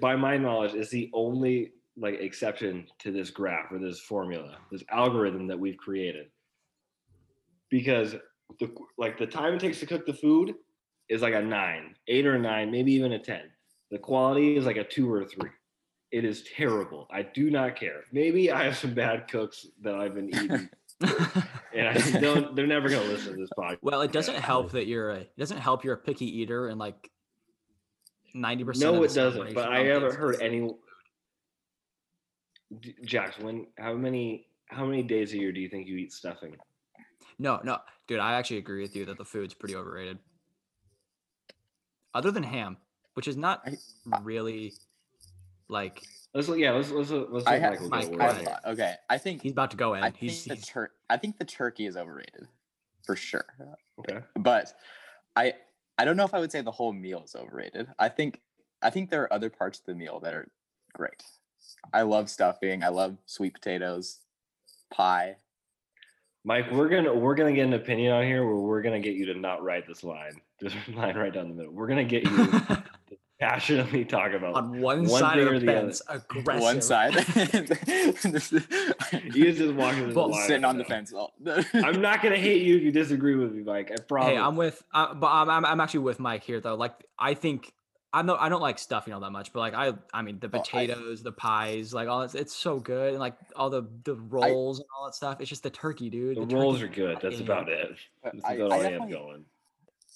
by 0.00 0.16
my 0.16 0.36
knowledge, 0.36 0.74
is 0.74 0.90
the 0.90 1.10
only 1.14 1.72
like 1.96 2.20
exception 2.20 2.86
to 2.98 3.10
this 3.10 3.30
graph 3.30 3.72
or 3.72 3.78
this 3.78 4.00
formula, 4.00 4.58
this 4.70 4.84
algorithm 4.90 5.46
that 5.46 5.58
we've 5.58 5.78
created. 5.78 6.26
Because 7.70 8.16
the 8.58 8.70
like 8.98 9.18
the 9.18 9.26
time 9.26 9.54
it 9.54 9.60
takes 9.60 9.80
to 9.80 9.86
cook 9.86 10.06
the 10.06 10.14
food 10.14 10.54
is 11.08 11.22
like 11.22 11.34
a 11.34 11.42
nine, 11.42 11.94
eight 12.08 12.26
or 12.26 12.38
nine, 12.38 12.70
maybe 12.70 12.92
even 12.92 13.12
a 13.12 13.18
ten. 13.18 13.42
The 13.90 13.98
quality 13.98 14.56
is 14.56 14.66
like 14.66 14.76
a 14.76 14.84
two 14.84 15.12
or 15.12 15.22
a 15.22 15.26
three. 15.26 15.50
It 16.12 16.24
is 16.24 16.44
terrible. 16.56 17.06
I 17.10 17.22
do 17.22 17.50
not 17.50 17.76
care. 17.76 18.04
Maybe 18.12 18.50
I 18.50 18.64
have 18.64 18.76
some 18.76 18.94
bad 18.94 19.28
cooks 19.28 19.66
that 19.82 19.94
I've 19.94 20.14
been 20.14 20.28
eating, 20.28 20.68
and 21.74 21.88
I 21.88 22.20
don't. 22.20 22.54
They're 22.56 22.66
never 22.66 22.88
gonna 22.88 23.04
listen 23.04 23.32
to 23.32 23.38
this 23.38 23.50
podcast. 23.58 23.78
well, 23.82 24.02
it 24.02 24.12
doesn't 24.12 24.36
help 24.36 24.72
that 24.72 24.86
you're 24.86 25.10
a 25.10 25.16
it 25.18 25.38
doesn't 25.38 25.58
help 25.58 25.84
you're 25.84 25.94
a 25.94 25.98
picky 25.98 26.26
eater 26.40 26.68
and 26.68 26.78
like 26.78 27.10
ninety 28.34 28.64
percent. 28.64 28.94
No, 28.94 29.02
it 29.02 29.12
doesn't. 29.12 29.54
But 29.54 29.68
I 29.68 29.84
haven't 29.84 30.14
heard 30.14 30.40
any. 30.40 30.70
Jax, 33.04 33.38
when 33.38 33.66
how 33.78 33.94
many 33.94 34.46
how 34.68 34.84
many 34.84 35.02
days 35.02 35.32
a 35.32 35.38
year 35.38 35.52
do 35.52 35.60
you 35.60 35.68
think 35.68 35.86
you 35.86 35.96
eat 35.96 36.12
stuffing? 36.12 36.56
No, 37.38 37.60
no, 37.62 37.78
dude, 38.06 38.20
I 38.20 38.34
actually 38.34 38.58
agree 38.58 38.82
with 38.82 38.94
you 38.96 39.04
that 39.06 39.18
the 39.18 39.24
food's 39.24 39.54
pretty 39.54 39.74
overrated. 39.76 40.18
Other 42.14 42.30
than 42.30 42.42
ham, 42.42 42.76
which 43.14 43.28
is 43.28 43.36
not 43.36 43.62
I- 43.66 43.76
really 44.22 44.72
like 45.68 46.02
Let's 46.34 46.48
look- 46.48 46.58
yeah, 46.58 46.72
let's 46.72 46.90
let's 46.90 47.10
let's 47.10 47.46
I 47.46 47.52
let 47.58 47.60
have, 47.62 47.72
Michael 47.72 47.88
Mike, 47.88 48.10
go. 48.10 48.16
go 48.16 48.22
I 48.22 48.26
have 48.26 48.32
ahead. 48.34 48.46
a 48.46 48.50
on. 48.50 48.54
thought. 48.62 48.72
okay. 48.72 48.94
I 49.08 49.18
think 49.18 49.42
he's 49.42 49.52
about 49.52 49.70
to 49.70 49.76
go 49.76 49.94
in. 49.94 50.02
I 50.02 50.10
think 50.10 50.16
he's, 50.18 50.44
the 50.44 50.54
he's 50.54 50.66
tur- 50.66 50.92
I 51.08 51.16
think 51.16 51.38
the 51.38 51.44
turkey 51.46 51.86
is 51.86 51.96
overrated, 51.96 52.46
for 53.04 53.16
sure. 53.16 53.46
Okay. 54.00 54.18
But 54.38 54.72
I 55.34 55.54
I 55.98 56.04
don't 56.04 56.16
know 56.18 56.24
if 56.24 56.34
I 56.34 56.40
would 56.40 56.52
say 56.52 56.60
the 56.60 56.70
whole 56.70 56.92
meal 56.92 57.22
is 57.24 57.34
overrated. 57.34 57.88
I 57.98 58.10
think 58.10 58.40
I 58.82 58.90
think 58.90 59.08
there 59.10 59.22
are 59.22 59.32
other 59.32 59.48
parts 59.48 59.78
of 59.78 59.86
the 59.86 59.94
meal 59.94 60.20
that 60.20 60.34
are 60.34 60.48
great. 60.92 61.22
I 61.92 62.02
love 62.02 62.28
stuffing. 62.28 62.84
I 62.84 62.88
love 62.88 63.16
sweet 63.24 63.54
potatoes, 63.54 64.20
pie. 64.92 65.36
Mike, 66.46 66.70
we're 66.70 66.88
gonna 66.88 67.12
we're 67.12 67.34
gonna 67.34 67.52
get 67.52 67.66
an 67.66 67.72
opinion 67.72 68.12
on 68.12 68.22
here 68.22 68.46
where 68.46 68.54
we're 68.54 68.80
gonna 68.80 69.00
get 69.00 69.14
you 69.16 69.26
to 69.26 69.34
not 69.34 69.64
write 69.64 69.86
this 69.86 70.02
line. 70.04 70.32
This 70.58 70.72
line 70.94 71.14
right 71.16 71.34
down 71.34 71.48
the 71.50 71.54
middle. 71.54 71.70
We're 71.74 71.86
gonna 71.88 72.02
get 72.04 72.22
you 72.24 72.34
to 72.34 72.82
passionately 73.40 74.06
talk 74.06 74.32
about 74.32 74.54
on 74.54 74.80
one, 74.80 75.04
one 75.06 75.20
side 75.20 75.38
of 75.38 75.52
the 75.52 75.58
the 75.58 75.66
fence, 75.66 76.00
aggressive. 76.08 76.62
One 76.62 76.80
side. 76.80 77.14
You 79.34 79.52
just 79.52 79.74
walking 79.74 80.04
in 80.04 80.14
the 80.14 80.20
line 80.26 80.46
sitting 80.46 80.64
on 80.64 80.78
the 80.78 80.84
fence. 80.84 81.12
all- 81.12 81.34
I'm 81.74 82.00
not 82.00 82.22
gonna 82.22 82.38
hate 82.38 82.62
you 82.62 82.76
if 82.76 82.82
you 82.84 82.90
disagree 82.90 83.34
with 83.34 83.52
me, 83.52 83.64
Mike. 83.64 83.90
I 83.92 83.96
promise. 84.00 84.30
Hey, 84.30 84.38
I'm 84.38 84.56
with, 84.56 84.82
uh, 84.94 85.12
but 85.12 85.26
I'm, 85.26 85.50
I'm 85.50 85.66
I'm 85.66 85.80
actually 85.80 86.00
with 86.00 86.20
Mike 86.20 86.42
here 86.44 86.60
though. 86.60 86.74
Like 86.76 86.94
I 87.18 87.34
think 87.34 87.70
I'm 88.16 88.26
not 88.26 88.40
I 88.40 88.48
don't 88.48 88.60
like 88.62 88.78
stuffing 88.78 89.12
all 89.12 89.20
that 89.20 89.30
much, 89.30 89.52
but 89.52 89.60
like 89.60 89.74
I 89.74 89.92
I 90.14 90.22
mean 90.22 90.38
the 90.40 90.46
Oh, 90.52 90.58
I- 90.58 90.62
potatoes, 90.62 91.22
the 91.22 91.32
pies, 91.32 91.92
like 91.92 92.08
all 92.08 92.22
it's 92.22 92.34
it's 92.34 92.54
so 92.56 92.78
good, 92.80 93.10
and 93.10 93.18
like 93.20 93.34
all 93.54 93.68
the 93.70 93.86
the 94.04 94.14
rolls 94.14 94.78
and 94.80 94.88
all 94.98 95.04
that 95.06 95.14
stuff. 95.14 95.40
It's 95.40 95.50
just 95.50 95.62
the 95.62 95.70
turkey, 95.70 96.08
dude. 96.10 96.36
the 96.38 96.46
The 96.46 96.56
rolls 96.56 96.80
are 96.82 96.88
good. 96.88 97.18
That's 97.20 97.40
about 97.40 97.68
it. 97.68 97.90
That's 98.24 98.44
I- 98.44 98.54
about 98.54 98.72
I 98.72 98.74
all 98.74 98.80
I 98.80 98.82
have 98.84 98.92
definitely- 98.92 99.12
going. 99.12 99.44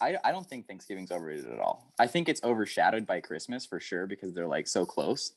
I, 0.03 0.17
I 0.25 0.33
don't 0.33 0.47
think 0.49 0.67
Thanksgiving's 0.67 1.13
overrated 1.13 1.53
at 1.53 1.59
all. 1.61 1.93
I 1.99 2.07
think 2.07 2.31
it's 2.31 2.43
overshadowed 2.43 3.07
by 3.07 3.21
Christmas 3.21 3.67
for 3.67 3.79
sure 3.81 4.07
because 4.07 4.33
they're 4.33 4.47
like 4.49 4.67
so 4.67 4.87
close. 4.87 5.35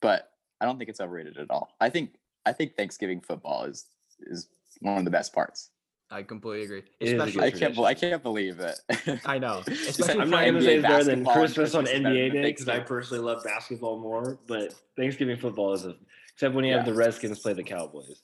But 0.00 0.32
I 0.60 0.64
don't 0.64 0.78
think 0.78 0.90
it's 0.90 1.00
overrated 1.00 1.38
at 1.38 1.48
all. 1.48 1.76
I 1.80 1.90
think 1.90 2.14
I 2.44 2.52
think 2.52 2.74
Thanksgiving 2.76 3.20
football 3.20 3.64
is 3.66 3.86
is 4.22 4.48
one 4.80 4.98
of 4.98 5.04
the 5.04 5.12
best 5.12 5.32
parts. 5.32 5.70
I 6.12 6.22
completely 6.24 6.64
agree. 6.64 6.82
It 6.98 7.06
is 7.06 7.12
a 7.12 7.16
Especially, 7.24 7.46
I 7.46 7.50
can't 7.52 7.74
bel- 7.74 7.84
I 7.84 7.94
can't 7.94 8.22
believe 8.22 8.58
it. 8.60 8.80
I 9.24 9.38
know. 9.38 9.58
Especially 9.60 9.88
Especially 9.90 10.20
I'm 10.22 10.30
not 10.30 10.44
gonna 10.44 10.58
NBA 10.58 10.62
say 10.64 10.74
it's 10.76 10.82
better 10.82 11.04
than 11.04 11.24
Christmas 11.24 11.74
on 11.74 11.84
NBA 11.86 12.32
Day 12.32 12.42
because 12.42 12.68
I 12.68 12.80
personally 12.80 13.22
love 13.24 13.44
basketball 13.44 14.00
more. 14.00 14.38
But 14.48 14.74
Thanksgiving 14.96 15.36
football 15.36 15.72
is 15.72 15.84
a 15.86 15.94
except 16.34 16.54
when 16.54 16.64
you 16.64 16.72
have 16.74 16.84
the 16.84 16.94
Redskins 16.94 17.38
play 17.38 17.52
the 17.52 17.62
Cowboys, 17.62 18.20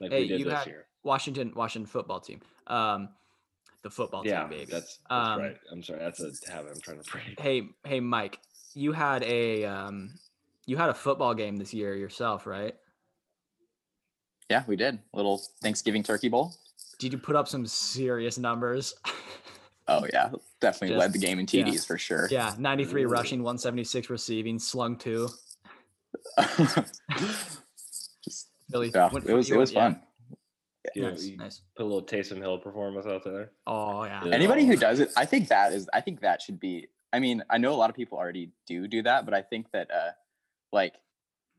like 0.00 0.10
Hey, 0.10 0.22
we 0.22 0.28
did 0.28 0.38
you 0.40 0.44
this 0.46 0.54
had- 0.58 0.66
year. 0.66 0.86
Washington 1.04 1.52
Washington 1.54 1.86
football 1.86 2.18
team. 2.20 2.40
Um, 2.66 3.08
the 3.82 3.90
football 3.90 4.24
Yeah, 4.26 4.40
team, 4.42 4.50
baby. 4.50 4.64
that's, 4.70 4.98
that's 5.10 5.28
Um, 5.28 5.40
right. 5.40 5.56
I'm 5.72 5.82
sorry, 5.82 5.98
that's 6.00 6.20
a 6.20 6.50
habit 6.52 6.72
I'm 6.74 6.80
trying 6.80 7.02
to 7.02 7.10
break. 7.10 7.40
Hey, 7.40 7.68
hey, 7.84 7.98
Mike, 8.00 8.38
you 8.74 8.92
had 8.92 9.22
a 9.24 9.64
um, 9.64 10.10
you 10.66 10.76
had 10.76 10.88
a 10.90 10.94
football 10.94 11.34
game 11.34 11.56
this 11.56 11.72
year 11.74 11.94
yourself, 11.96 12.46
right? 12.46 12.74
yeah, 14.50 14.64
we 14.66 14.76
did. 14.76 14.98
Little 15.14 15.40
Thanksgiving 15.62 16.02
turkey 16.02 16.28
bowl. 16.28 16.54
Did 17.02 17.12
you 17.14 17.18
put 17.18 17.34
up 17.34 17.48
some 17.48 17.66
serious 17.66 18.38
numbers? 18.38 18.94
Oh 19.88 20.06
yeah, 20.12 20.30
definitely 20.60 20.96
led 20.96 21.12
the 21.12 21.18
game 21.18 21.40
in 21.40 21.46
yeah. 21.50 21.64
TDs 21.64 21.84
for 21.84 21.98
sure. 21.98 22.28
yeah, 22.30 22.54
93 22.56 23.04
rushing, 23.04 23.40
176 23.40 24.10
receiving, 24.10 24.56
slung 24.60 24.96
two. 24.96 25.28
Really, 28.72 28.92
yeah, 28.94 29.10
went 29.12 29.26
it 29.26 29.34
was 29.34 29.50
it 29.50 29.56
was 29.56 29.72
yeah, 29.72 29.80
fun. 29.80 30.00
You, 30.94 31.02
know, 31.02 31.10
Nice, 31.10 31.30
nice. 31.36 31.60
put 31.76 31.82
a 31.82 31.84
little 31.84 32.04
Taysom 32.04 32.38
Hill 32.38 32.58
performance 32.58 33.06
out 33.06 33.24
there. 33.24 33.50
Oh 33.66 34.04
yeah. 34.04 34.24
Yeah. 34.24 34.32
Anybody 34.32 34.64
who 34.64 34.76
does 34.76 35.00
it, 35.00 35.10
I 35.16 35.24
think 35.24 35.48
that 35.48 35.72
is 35.72 35.90
I 35.92 36.00
think 36.00 36.20
that 36.20 36.40
should 36.40 36.60
be 36.60 36.86
I 37.12 37.18
mean, 37.18 37.42
I 37.50 37.58
know 37.58 37.72
a 37.72 37.76
lot 37.76 37.90
of 37.90 37.96
people 37.96 38.18
already 38.18 38.52
do 38.68 38.86
do 38.86 39.02
that, 39.02 39.24
but 39.24 39.34
I 39.34 39.42
think 39.42 39.66
that 39.72 39.90
uh 39.90 40.12
like 40.72 40.94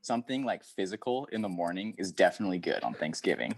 something 0.08 0.44
like 0.44 0.64
physical 0.64 1.26
in 1.32 1.42
the 1.42 1.50
morning 1.50 1.96
is 1.98 2.12
definitely 2.12 2.60
good 2.60 2.84
on 2.84 2.94
Thanksgiving. 2.94 3.56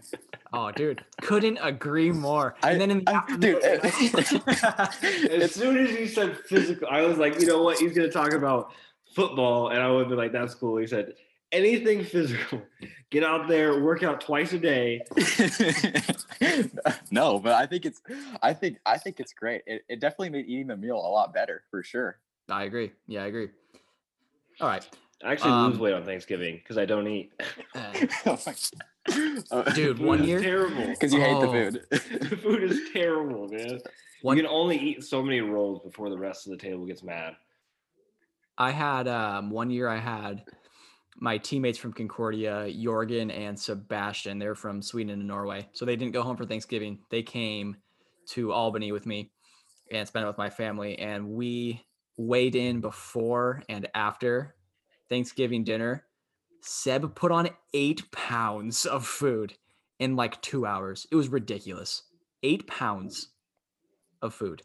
Oh, 0.53 0.71
dude, 0.71 1.03
couldn't 1.21 1.57
agree 1.61 2.11
more. 2.11 2.55
I- 2.63 2.71
and 2.71 2.81
then 2.81 2.91
in 2.91 3.03
the 3.03 3.15
I- 3.15 3.37
dude, 3.37 3.63
afternoon- 3.63 5.41
As 5.41 5.53
soon 5.53 5.77
as 5.77 5.91
you 5.91 6.07
said 6.07 6.37
physical, 6.37 6.87
I 6.89 7.01
was 7.01 7.17
like, 7.17 7.39
you 7.41 7.47
know 7.47 7.61
what? 7.63 7.79
He's 7.79 7.93
gonna 7.93 8.11
talk 8.11 8.31
about 8.33 8.71
football, 9.15 9.69
and 9.69 9.79
I 9.81 9.89
would 9.91 10.07
be 10.07 10.15
like, 10.15 10.31
that's 10.31 10.53
cool. 10.53 10.77
He 10.77 10.87
said 10.87 11.13
anything 11.51 12.03
physical. 12.03 12.61
Get 13.09 13.23
out 13.23 13.47
there, 13.47 13.81
work 13.81 14.03
out 14.03 14.21
twice 14.21 14.53
a 14.53 14.59
day. 14.59 15.01
no, 17.11 17.39
but 17.39 17.53
I 17.53 17.65
think 17.65 17.85
it's 17.85 18.01
I 18.41 18.53
think 18.53 18.77
I 18.85 18.97
think 18.97 19.19
it's 19.19 19.33
great. 19.33 19.61
It, 19.65 19.83
it 19.89 19.99
definitely 19.99 20.29
made 20.29 20.45
eating 20.47 20.67
the 20.67 20.77
meal 20.77 20.97
a 20.97 21.09
lot 21.09 21.33
better 21.33 21.63
for 21.71 21.81
sure. 21.83 22.19
I 22.49 22.63
agree. 22.65 22.91
Yeah, 23.07 23.23
I 23.23 23.27
agree. 23.27 23.49
All 24.61 24.67
right, 24.67 24.87
I 25.23 25.31
actually 25.31 25.51
lose 25.51 25.75
Um, 25.75 25.79
weight 25.79 25.93
on 25.93 26.03
Thanksgiving 26.03 26.57
because 26.57 26.77
I 26.77 26.85
don't 26.85 27.07
eat. 27.07 27.31
Uh, 29.51 29.71
Dude, 29.73 29.99
one 29.99 30.23
year- 30.23 30.41
terrible. 30.41 30.87
because 30.87 31.13
you 31.13 31.21
hate 31.21 31.39
the 31.39 31.47
Oh. 31.47 31.51
food. 31.51 31.81
the 32.29 32.37
food 32.37 32.63
is 32.63 32.89
terrible, 32.91 33.47
man. 33.49 33.79
one 34.23 34.35
You 34.35 34.43
can 34.43 34.51
only 34.51 34.77
eat 34.77 35.03
so 35.03 35.21
many 35.21 35.41
rolls 35.41 35.81
before 35.83 36.09
the 36.09 36.17
rest 36.17 36.47
of 36.47 36.51
the 36.51 36.57
table 36.57 36.85
gets 36.87 37.03
mad. 37.03 37.35
I 38.57 38.71
had 38.71 39.07
um, 39.07 39.51
one 39.51 39.69
year 39.69 39.87
I 39.87 39.97
had 39.99 40.43
my 41.17 41.37
teammates 41.37 41.77
from 41.77 41.93
Concordia, 41.93 42.65
Jorgen 42.67 43.31
and 43.31 43.59
Sebastian. 43.59 44.39
They're 44.39 44.55
from 44.55 44.81
Sweden 44.81 45.19
and 45.19 45.27
Norway. 45.27 45.69
So 45.73 45.85
they 45.85 45.95
didn't 45.95 46.13
go 46.13 46.23
home 46.23 46.35
for 46.37 46.45
Thanksgiving. 46.45 46.99
They 47.11 47.21
came 47.21 47.77
to 48.29 48.51
Albany 48.51 48.91
with 48.91 49.05
me 49.05 49.31
and 49.91 50.07
spent 50.07 50.23
it 50.23 50.27
with 50.27 50.37
my 50.39 50.49
family. 50.49 50.97
And 50.97 51.29
we 51.29 51.85
weighed 52.17 52.55
in 52.55 52.81
before 52.81 53.61
and 53.69 53.87
after 53.93 54.55
Thanksgiving 55.09 55.63
dinner. 55.63 56.05
Seb 56.61 57.13
put 57.15 57.31
on 57.31 57.49
eight 57.73 58.11
pounds 58.11 58.85
of 58.85 59.05
food 59.05 59.53
in 59.99 60.15
like 60.15 60.41
two 60.41 60.65
hours. 60.65 61.05
It 61.11 61.15
was 61.15 61.27
ridiculous. 61.29 62.03
Eight 62.43 62.65
pounds 62.67 63.29
of 64.21 64.33
food. 64.33 64.63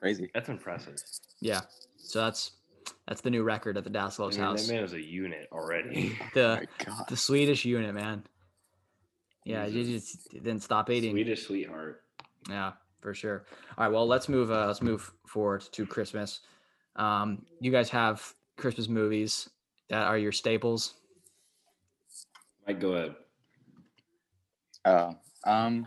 Crazy. 0.00 0.30
That's 0.34 0.48
impressive. 0.48 0.96
Yeah. 1.40 1.60
So 1.96 2.20
that's 2.20 2.52
that's 3.08 3.20
the 3.20 3.30
new 3.30 3.42
record 3.42 3.76
at 3.76 3.84
the 3.84 3.90
I 3.90 3.92
mean, 3.92 4.40
house. 4.40 4.66
that 4.66 4.72
man 4.72 4.84
is 4.84 4.92
a 4.92 5.02
unit 5.02 5.48
already. 5.52 6.16
Oh 6.20 6.26
The 6.34 6.66
my 6.78 6.84
god. 6.84 7.04
the 7.08 7.16
Swedish 7.16 7.64
unit, 7.64 7.94
man. 7.94 8.24
Yeah, 9.44 9.66
you 9.66 9.84
just 9.84 10.28
didn't 10.32 10.60
stop 10.60 10.90
eating. 10.90 11.12
Swedish 11.12 11.46
sweetheart. 11.46 12.02
Yeah, 12.50 12.72
for 13.00 13.14
sure. 13.14 13.44
All 13.78 13.84
right, 13.86 13.92
well, 13.92 14.06
let's 14.06 14.28
move. 14.28 14.50
Uh, 14.50 14.66
let's 14.66 14.82
move 14.82 15.12
forward 15.26 15.62
to 15.72 15.86
Christmas. 15.86 16.40
Um, 16.96 17.44
you 17.60 17.70
guys 17.70 17.88
have 17.90 18.34
Christmas 18.56 18.88
movies 18.88 19.48
that 19.88 20.02
are 20.06 20.18
your 20.18 20.32
staples. 20.32 20.94
Mike, 22.66 22.80
go 22.80 22.92
ahead. 22.94 23.14
Oh, 24.84 25.16
um, 25.44 25.86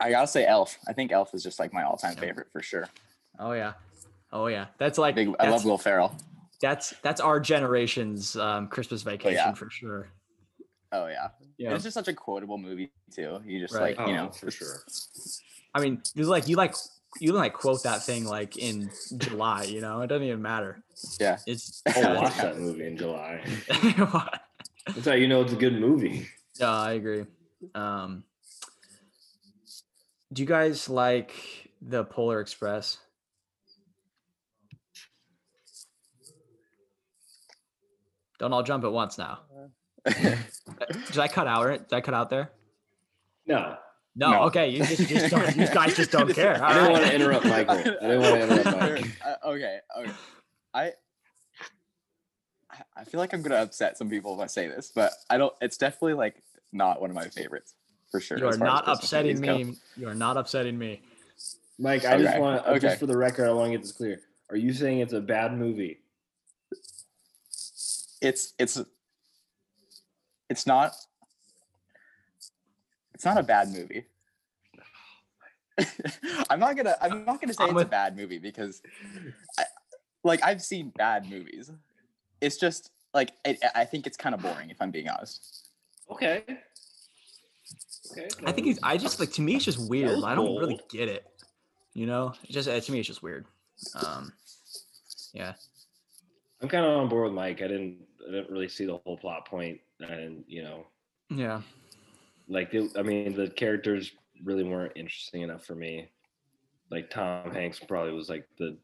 I 0.00 0.10
gotta 0.10 0.26
say 0.26 0.46
Elf. 0.46 0.78
I 0.88 0.92
think 0.92 1.12
Elf 1.12 1.34
is 1.34 1.42
just 1.42 1.58
like 1.58 1.72
my 1.72 1.82
all-time 1.82 2.12
Yep. 2.12 2.20
favorite 2.20 2.46
for 2.52 2.62
sure. 2.62 2.88
Oh 3.38 3.52
yeah, 3.52 3.72
oh 4.32 4.46
yeah. 4.46 4.66
That's 4.78 4.98
like 4.98 5.14
Big, 5.14 5.28
I 5.28 5.30
love 5.30 5.38
that's- 5.38 5.64
Will 5.64 5.78
Ferrell. 5.78 6.14
That's 6.60 6.92
that's 7.02 7.20
our 7.20 7.40
generation's 7.40 8.36
um, 8.36 8.68
Christmas 8.68 9.02
vacation 9.02 9.34
yeah. 9.34 9.54
for 9.54 9.70
sure. 9.70 10.08
Oh 10.92 11.06
yeah. 11.06 11.28
Yeah. 11.56 11.74
It's 11.74 11.84
just 11.84 11.94
such 11.94 12.08
a 12.08 12.12
quotable 12.12 12.58
movie 12.58 12.90
too. 13.14 13.40
You 13.46 13.60
just 13.60 13.74
Right. 13.74 13.96
like, 13.96 14.08
you 14.08 14.14
Oh, 14.14 14.24
know, 14.26 14.30
for 14.30 14.50
sure. 14.50 14.82
I 15.74 15.80
mean, 15.80 16.02
you 16.14 16.24
like 16.24 16.48
you 16.48 16.56
like 16.56 16.74
you 17.18 17.32
like 17.32 17.54
quote 17.54 17.82
that 17.82 18.02
thing 18.02 18.24
like 18.24 18.56
in 18.56 18.90
July. 19.16 19.64
You 19.64 19.80
know, 19.80 20.00
it 20.02 20.06
doesn't 20.06 20.26
even 20.26 20.42
matter. 20.42 20.82
Yeah. 21.18 21.38
It's 21.46 21.82
I'll 21.96 22.16
watch 22.16 22.36
that 22.36 22.58
movie 22.58 22.86
in 22.86 22.96
July. 22.96 23.42
That's 24.86 25.06
how 25.06 25.14
you 25.14 25.28
know 25.28 25.42
it's 25.42 25.52
a 25.52 25.56
good 25.56 25.80
movie. 25.80 26.28
Yeah, 26.58 26.72
I 26.72 26.92
agree. 26.92 27.24
Um, 27.74 28.24
do 30.32 30.42
you 30.42 30.48
guys 30.48 30.88
like 30.88 31.32
the 31.82 32.04
Polar 32.04 32.40
Express? 32.40 32.98
Don't 38.38 38.52
all 38.52 38.62
jump 38.62 38.84
at 38.84 38.92
once 38.92 39.18
now. 39.18 39.40
Did 40.06 41.18
I 41.18 41.28
cut 41.28 41.46
out 41.46 41.70
it? 41.70 41.88
Did 41.90 41.96
I 41.96 42.00
cut 42.00 42.14
out 42.14 42.30
there? 42.30 42.52
No, 43.46 43.76
No. 44.16 44.30
No. 44.32 44.42
Okay, 44.44 44.68
you 44.68 44.84
just, 44.84 45.08
just 45.08 45.30
don't, 45.30 45.56
you 45.56 45.66
guys 45.74 45.96
just 45.96 46.10
don't 46.10 46.32
care. 46.34 46.62
I 46.62 46.74
didn't 46.74 46.86
All 46.86 46.92
want 46.92 47.04
to 47.06 47.14
interrupt 47.14 47.46
Michael. 47.46 47.74
I 47.74 47.82
didn't 47.82 48.20
want 48.20 48.34
to 48.34 48.42
interrupt 48.42 48.80
Mike. 48.80 49.16
Uh, 49.24 49.48
okay, 49.50 49.78
okay. 49.98 50.12
I 50.74 50.82
I- 50.82 50.92
I 52.96 53.04
feel 53.04 53.20
like 53.20 53.32
I'm 53.32 53.42
gonna 53.42 53.56
upset 53.56 53.98
some 53.98 54.08
people 54.08 54.34
if 54.34 54.40
I 54.40 54.46
say 54.46 54.68
this, 54.68 54.92
but 54.94 55.12
I 55.28 55.38
don't. 55.38 55.52
It's 55.60 55.76
definitely 55.76 56.14
like 56.14 56.42
not 56.72 57.00
one 57.00 57.10
of 57.10 57.16
my 57.16 57.28
favorites 57.28 57.74
for 58.10 58.20
sure. 58.20 58.38
You 58.38 58.46
are 58.46 58.50
as 58.50 58.58
far 58.58 58.66
as 58.66 58.72
not 58.72 58.88
upsetting 58.88 59.40
movies 59.40 59.66
go. 59.66 59.72
me. 59.72 59.76
You 59.96 60.08
are 60.08 60.14
not 60.14 60.36
upsetting 60.36 60.78
me. 60.78 61.02
Mike, 61.78 62.04
I 62.04 62.18
just 62.20 62.38
want 62.38 62.62
to, 62.62 62.70
okay. 62.72 62.78
just 62.80 63.00
for 63.00 63.06
the 63.06 63.16
record, 63.16 63.48
I 63.48 63.52
want 63.52 63.68
to 63.72 63.78
get 63.78 63.82
this 63.82 63.92
clear. 63.92 64.20
Are 64.50 64.56
you 64.56 64.72
saying 64.72 64.98
it's 64.98 65.12
a 65.14 65.20
bad 65.20 65.56
movie? 65.56 66.00
It's 68.20 68.54
it's 68.58 68.80
it's 70.50 70.66
not 70.66 70.94
it's 73.20 73.26
not 73.26 73.36
a 73.36 73.42
bad 73.42 73.68
movie. 73.68 74.06
I'm 76.48 76.58
not 76.58 76.74
gonna 76.74 76.96
I'm 77.02 77.26
not 77.26 77.38
gonna 77.38 77.52
say 77.52 77.64
I'm 77.64 77.68
it's 77.68 77.74
with- 77.74 77.86
a 77.88 77.90
bad 77.90 78.16
movie 78.16 78.38
because 78.38 78.80
I, 79.58 79.64
like 80.24 80.42
I've 80.42 80.62
seen 80.62 80.90
bad 80.96 81.28
movies. 81.28 81.70
It's 82.40 82.56
just 82.56 82.92
like 83.12 83.32
I, 83.46 83.58
I 83.74 83.84
think 83.84 84.06
it's 84.06 84.16
kind 84.16 84.34
of 84.34 84.40
boring 84.40 84.70
if 84.70 84.78
I'm 84.80 84.90
being 84.90 85.10
honest. 85.10 85.68
Okay. 86.10 86.44
Okay. 88.10 88.28
I 88.46 88.52
think 88.52 88.68
it's. 88.68 88.80
I 88.82 88.96
just 88.96 89.20
like 89.20 89.32
to 89.32 89.42
me 89.42 89.56
it's 89.56 89.66
just 89.66 89.86
weird. 89.90 90.24
I 90.24 90.34
don't 90.34 90.56
really 90.56 90.80
get 90.90 91.10
it. 91.10 91.26
You 91.92 92.06
know, 92.06 92.32
it's 92.44 92.54
just 92.54 92.70
uh, 92.70 92.80
to 92.80 92.92
me 92.92 93.00
it's 93.00 93.08
just 93.08 93.22
weird. 93.22 93.44
Um, 94.02 94.32
yeah. 95.34 95.52
I'm 96.62 96.70
kind 96.70 96.86
of 96.86 96.96
on 96.96 97.10
board 97.10 97.24
with 97.24 97.34
Mike. 97.34 97.60
I 97.60 97.68
didn't, 97.68 97.98
I 98.26 98.30
didn't 98.32 98.50
really 98.50 98.68
see 98.68 98.86
the 98.86 98.96
whole 98.96 99.18
plot 99.18 99.46
point, 99.46 99.78
and 100.00 100.42
you 100.48 100.62
know, 100.62 100.86
Yeah. 101.28 101.60
Like 102.50 102.74
it, 102.74 102.90
I 102.98 103.02
mean, 103.02 103.34
the 103.34 103.48
characters 103.48 104.10
really 104.44 104.64
weren't 104.64 104.92
interesting 104.96 105.42
enough 105.42 105.64
for 105.64 105.74
me. 105.74 106.10
Like 106.90 107.08
Tom 107.08 107.52
Hanks 107.52 107.78
probably 107.78 108.12
was 108.12 108.28
like 108.28 108.46
the 108.58 108.76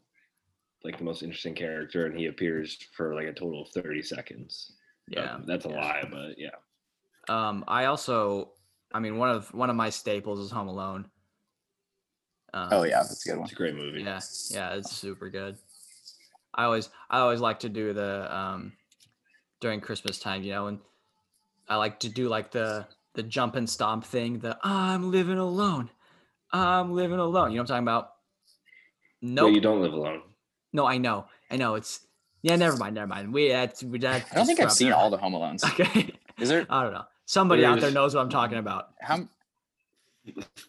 like 0.85 0.99
the 0.99 1.05
most 1.05 1.23
interesting 1.23 1.55
character, 1.55 2.07
and 2.07 2.17
he 2.17 2.27
appears 2.27 2.79
for 2.97 3.15
like 3.15 3.27
a 3.27 3.33
total 3.33 3.63
of 3.63 3.69
30 3.71 4.03
seconds. 4.03 4.73
Yeah. 5.09 5.39
that's 5.47 5.67
a 5.67 5.69
yeah. 5.69 5.81
lie, 5.81 6.09
but 6.11 6.39
yeah. 6.39 6.51
Um, 7.29 7.65
I 7.67 7.87
also, 7.87 8.53
I 8.95 9.01
mean, 9.01 9.19
one 9.19 9.31
of 9.31 9.53
one 9.53 9.69
of 9.69 9.77
my 9.77 9.91
staples 9.91 10.39
is 10.39 10.51
Home 10.53 10.69
Alone. 10.69 11.07
Um, 12.55 12.69
Oh 12.71 12.83
yeah, 12.85 12.99
that's 12.99 13.27
a 13.27 13.31
good 13.31 13.39
one. 13.39 13.45
It's 13.45 13.53
a 13.53 13.57
great 13.57 13.75
movie. 13.75 14.03
Yeah, 14.03 14.21
yeah, 14.51 14.75
it's 14.75 14.93
super 14.93 15.29
good. 15.29 15.57
I 16.55 16.65
always, 16.65 16.89
I 17.11 17.19
always 17.19 17.41
like 17.41 17.59
to 17.61 17.69
do 17.69 17.93
the 17.93 18.35
um 18.35 18.73
during 19.61 19.81
Christmas 19.81 20.21
time, 20.21 20.45
you 20.45 20.53
know, 20.53 20.69
and 20.69 20.79
I 21.69 21.77
like 21.77 21.99
to 22.01 22.09
do 22.09 22.29
like 22.29 22.53
the 22.53 22.87
the 23.17 23.23
jump 23.25 23.57
and 23.57 23.69
stomp 23.69 24.05
thing. 24.05 24.39
The 24.39 24.57
I'm 24.63 25.11
living 25.11 25.39
alone, 25.39 25.91
I'm 26.53 26.93
living 26.93 27.19
alone. 27.19 27.51
You 27.51 27.57
know 27.57 27.63
what 27.63 27.71
I'm 27.73 27.85
talking 27.85 27.85
about? 27.85 28.13
No, 29.23 29.47
Nope. 29.47 29.55
you 29.55 29.61
don't 29.61 29.81
live 29.83 29.93
alone. 29.93 30.23
No, 30.73 30.87
I 30.87 30.99
know, 30.99 31.27
I 31.51 31.57
know. 31.57 31.75
It's 31.75 32.01
yeah. 32.43 32.55
Never 32.57 32.77
mind, 32.77 32.95
never 32.95 33.07
mind. 33.09 33.33
We 33.33 33.49
that's 33.49 33.83
we 33.83 33.99
that. 34.01 34.25
I 34.31 34.35
don't 34.37 34.47
think 34.47 34.61
I've 34.61 34.71
seen 34.73 34.93
all 34.93 35.11
the 35.11 35.17
Home 35.19 35.33
Alones. 35.33 35.65
Okay, 35.81 36.13
Is 36.39 36.49
there 36.49 36.67
I 36.71 36.85
don't 36.85 36.93
know. 36.93 37.05
Somebody 37.25 37.65
out 37.65 37.81
there 37.81 37.91
knows 37.91 38.15
what 38.15 38.21
I'm 38.21 38.31
talking 38.31 38.59
about. 38.59 38.91
how? 39.01 39.27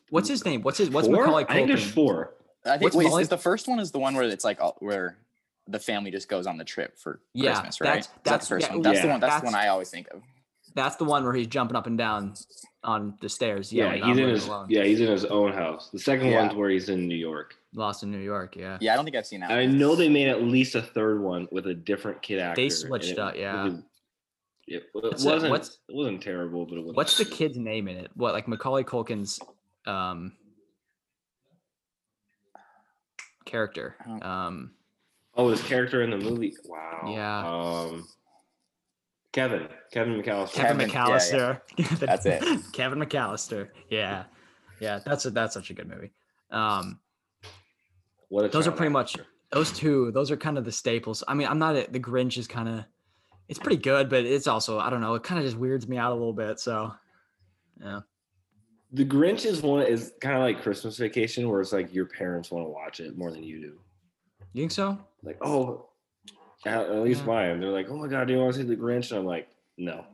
What's 0.10 0.29
his 0.29 0.45
name? 0.45 0.62
What's 0.62 0.77
his? 0.77 0.89
What's 0.89 1.07
four? 1.07 1.17
Macaulay 1.25 1.45
I 1.49 1.53
think 1.53 1.67
there's 1.67 1.83
Culkin? 1.86 1.93
four. 1.93 2.33
I 2.65 2.71
think 2.77 2.81
What's 2.93 2.95
wait, 2.95 3.21
is- 3.21 3.29
the 3.29 3.38
first 3.38 3.67
one 3.67 3.79
is 3.79 3.91
the 3.91 3.99
one 3.99 4.15
where 4.15 4.23
it's 4.27 4.45
like 4.45 4.60
all, 4.62 4.75
where 4.79 5.17
the 5.67 5.79
family 5.79 6.12
just 6.12 6.29
goes 6.29 6.47
on 6.47 6.57
the 6.57 6.63
trip 6.63 6.97
for 6.97 7.19
Yeah, 7.33 7.51
Christmas, 7.53 7.81
right? 7.81 7.88
that's- 7.88 8.05
Is 8.05 8.12
that 8.13 8.23
that's- 8.23 8.47
the 8.47 8.55
first 8.55 8.67
yeah, 8.67 8.73
one. 8.73 8.81
That's 8.83 9.01
the 9.01 9.07
one. 9.07 9.19
That's, 9.19 9.39
the 9.41 9.45
one 9.45 9.55
I 9.55 9.67
always 9.67 9.89
think 9.89 10.07
of. 10.12 10.21
That's 10.77 10.95
the 10.95 11.03
one 11.05 11.23
where 11.23 11.33
he's 11.33 11.47
jumping 11.47 11.75
up 11.75 11.87
and 11.87 11.97
down 11.97 12.35
on 12.83 13.17
the 13.19 13.27
stairs. 13.27 13.73
Yeah, 13.73 13.95
yelling, 13.95 14.03
he's 14.15 14.17
in 14.23 14.29
his 14.29 14.47
alone." 14.47 14.67
yeah 14.69 14.83
he's 14.83 15.01
in 15.01 15.07
his 15.11 15.25
own 15.25 15.51
house. 15.51 15.89
The 15.91 15.97
second 15.99 16.27
Yeah. 16.27 16.43
one's 16.43 16.53
where 16.55 16.69
he's 16.69 16.87
in 16.89 17.07
New 17.07 17.15
York. 17.15 17.55
Lost 17.73 18.03
in 18.03 18.11
New 18.11 18.19
York. 18.19 18.55
Yeah. 18.55 18.77
Yeah, 18.79 18.93
I 18.93 18.95
don't 18.95 19.03
think 19.03 19.17
I've 19.17 19.25
seen 19.25 19.39
that. 19.41 19.49
I 19.51 19.65
one. 19.65 19.77
know 19.79 19.95
they 19.95 20.07
made 20.07 20.27
at 20.29 20.43
least 20.43 20.75
a 20.75 20.81
third 20.81 21.19
one 21.21 21.47
with 21.51 21.65
a 21.67 21.73
different 21.73 22.21
kid 22.21 22.39
actor. 22.39 22.61
and 22.61 22.71
switched 22.71 23.11
it- 23.13 23.19
up, 23.19 23.35
yeah. 23.35 23.67
It, 23.67 23.73
it, 24.67 24.83
What's 24.93 25.23
the- 25.23 25.29
wasn't. 25.31 25.51
what's- 25.51 25.79
it 25.89 25.95
wasn't 25.95 26.21
terrible, 26.21 26.65
but 26.67 26.77
it 26.77 26.85
was. 26.85 26.95
What's 26.95 27.17
the 27.17 27.25
kid's 27.25 27.57
name 27.57 27.87
in 27.87 27.97
it? 27.97 28.11
What 28.13 28.33
like 28.33 28.47
Macaulay 28.47 28.83
Culkin's 28.83 29.39
um 29.87 30.33
character? 33.45 33.95
Oh. 34.07 34.27
Um 34.27 34.71
Oh, 35.35 35.49
his 35.49 35.61
character 35.61 36.01
in 36.01 36.09
the 36.09 36.17
movie. 36.17 36.55
Wow. 36.65 37.11
Yeah. 37.13 37.91
Um, 37.95 38.07
Kevin. 39.38 39.67
Kevin 39.91 40.19
McAllister. 40.19 40.54
Kevin, 40.54 40.89
Kevin, 40.89 40.89
yeah, 40.89 41.06
McAllister. 41.06 42.00
That's 42.00 42.26
it. 42.26 42.41
Kevin 42.73 42.97
McAllister. 42.97 43.69
Yeah. 43.88 44.23
Yeah, 44.80 45.00
that's 45.06 45.26
a, 45.26 45.32
that's 45.32 45.54
such 45.54 45.69
a 45.69 45.73
good 45.76 45.88
movie. 45.88 46.12
Um 46.50 47.00
What 48.30 48.45
a 48.45 48.47
those 48.47 48.65
are 48.65 48.71
child 48.71 48.78
pretty 48.78 48.91
much 48.91 49.15
those 49.52 49.71
two, 49.71 50.12
those 50.12 50.32
are 50.32 50.38
kind 50.38 50.58
of 50.58 50.65
the 50.65 50.71
staples. 50.71 51.23
I 51.28 51.36
mean, 51.36 51.47
I'm 51.47 51.60
not 51.60 51.76
a, 51.76 51.88
the 51.89 52.00
Grinch 52.00 52.38
is 52.39 52.47
kind 52.47 52.67
of 52.67 52.86
it's 53.47 53.60
pretty 53.60 53.78
good, 53.78 54.10
but 54.10 54.26
it's 54.26 54.47
also 54.47 54.80
I 54.80 54.89
don't 54.89 55.02
know, 55.02 55.13
it 55.13 55.21
kind 55.21 55.38
of 55.39 55.45
just 55.45 55.58
weirds 55.58 55.88
me 55.88 55.97
out 55.97 56.12
a 56.12 56.15
little 56.15 56.34
bit. 56.34 56.60
So 56.60 56.93
yeah. 57.80 58.00
The 58.91 59.06
Grinch 59.06 59.45
is 59.45 59.62
one 59.62 59.84
is 59.84 60.13
kind 60.19 60.36
of 60.36 60.41
like 60.41 60.63
Christmas 60.63 60.97
Vacation, 60.97 61.47
where 61.47 61.62
it's 61.62 61.73
like 61.73 61.93
your 61.93 62.08
parents 62.08 62.50
want 62.50 62.65
to 62.65 62.69
watch 62.69 63.00
it 63.00 63.15
more 63.15 63.32
than 63.32 63.43
you 63.43 63.62
do. 63.62 63.80
You 64.54 64.63
think 64.63 64.71
so? 64.71 64.97
Like, 65.21 65.38
oh, 65.41 65.87
at, 66.65 66.89
at 66.89 67.04
least 67.04 67.22
Yeah. 67.22 67.28
mine. 67.28 67.60
They're 67.60 67.70
like, 67.70 67.89
oh 67.89 67.98
my 67.98 68.08
god, 68.08 68.28
do 68.28 68.34
you 68.34 68.39
want 68.39 68.54
to 68.56 68.60
see 68.62 68.65
the 68.67 68.76
Grinch? 68.76 69.12
And 69.12 69.20
I'm 69.20 69.26
like, 69.26 69.48
no, 69.78 70.06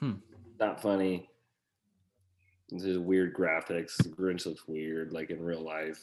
Hmm. 0.00 0.12
not 0.58 0.80
funny. 0.82 1.30
This 2.70 2.84
is 2.84 2.98
weird 2.98 3.34
graphics. 3.34 3.96
The 3.96 4.08
Grinch 4.08 4.44
looks 4.46 4.66
weird, 4.66 5.12
like 5.12 5.30
in 5.30 5.40
real 5.42 5.60
life. 5.62 6.00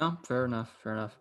No, 0.00 0.16
fair 0.26 0.44
enough. 0.44 0.70
Fair 0.82 0.92
enough. 0.92 1.14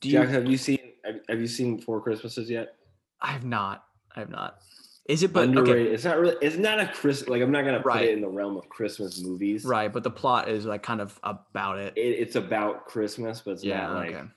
Do 0.00 0.10
Jack, 0.10 0.28
you? 0.28 0.34
have 0.34 0.46
you 0.46 0.56
seen 0.56 0.78
have, 1.04 1.16
have 1.28 1.40
you 1.40 1.46
seen 1.46 1.78
Four 1.80 2.00
Christmases 2.00 2.50
yet? 2.50 2.74
I 3.20 3.28
have 3.28 3.44
not. 3.44 3.84
I 4.14 4.20
have 4.20 4.30
not. 4.30 4.58
Is 5.06 5.22
it? 5.22 5.32
But 5.32 5.44
Underrated. 5.48 5.86
okay, 5.86 5.94
It's 5.94 6.04
not 6.04 6.18
really. 6.18 6.36
It's 6.42 6.56
not 6.56 6.80
a 6.80 6.88
Chris. 6.88 7.28
Like 7.28 7.40
I'm 7.42 7.50
not 7.50 7.64
gonna 7.64 7.78
put 7.78 7.86
Right. 7.86 8.04
it 8.08 8.12
in 8.12 8.20
the 8.20 8.28
realm 8.28 8.56
of 8.56 8.68
Christmas 8.68 9.22
movies. 9.22 9.64
right. 9.64 9.90
But 9.92 10.02
the 10.02 10.10
plot 10.10 10.48
is 10.48 10.66
like 10.66 10.82
kind 10.82 11.00
of 11.00 11.18
about 11.22 11.78
it. 11.78 11.94
It, 11.96 12.00
it's 12.00 12.36
about 12.36 12.86
Christmas, 12.86 13.40
but 13.44 13.52
it's 13.52 13.64
yeah. 13.64 13.86
not 13.86 13.94
like 13.94 14.14
okay. 14.14 14.28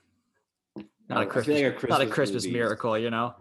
Not 1.10 1.22
a 1.22 1.24
don't 1.24 1.24
know, 1.24 1.30
I 1.30 1.32
Christmas. 1.32 1.54
like 1.60 1.64
a 1.64 1.86
not 1.88 2.00
a 2.00 2.04
Christmas 2.06 2.14
Christmas 2.14 2.44
movie- 2.44 2.52
miracle. 2.58 2.98
You 2.98 3.10
know. 3.10 3.34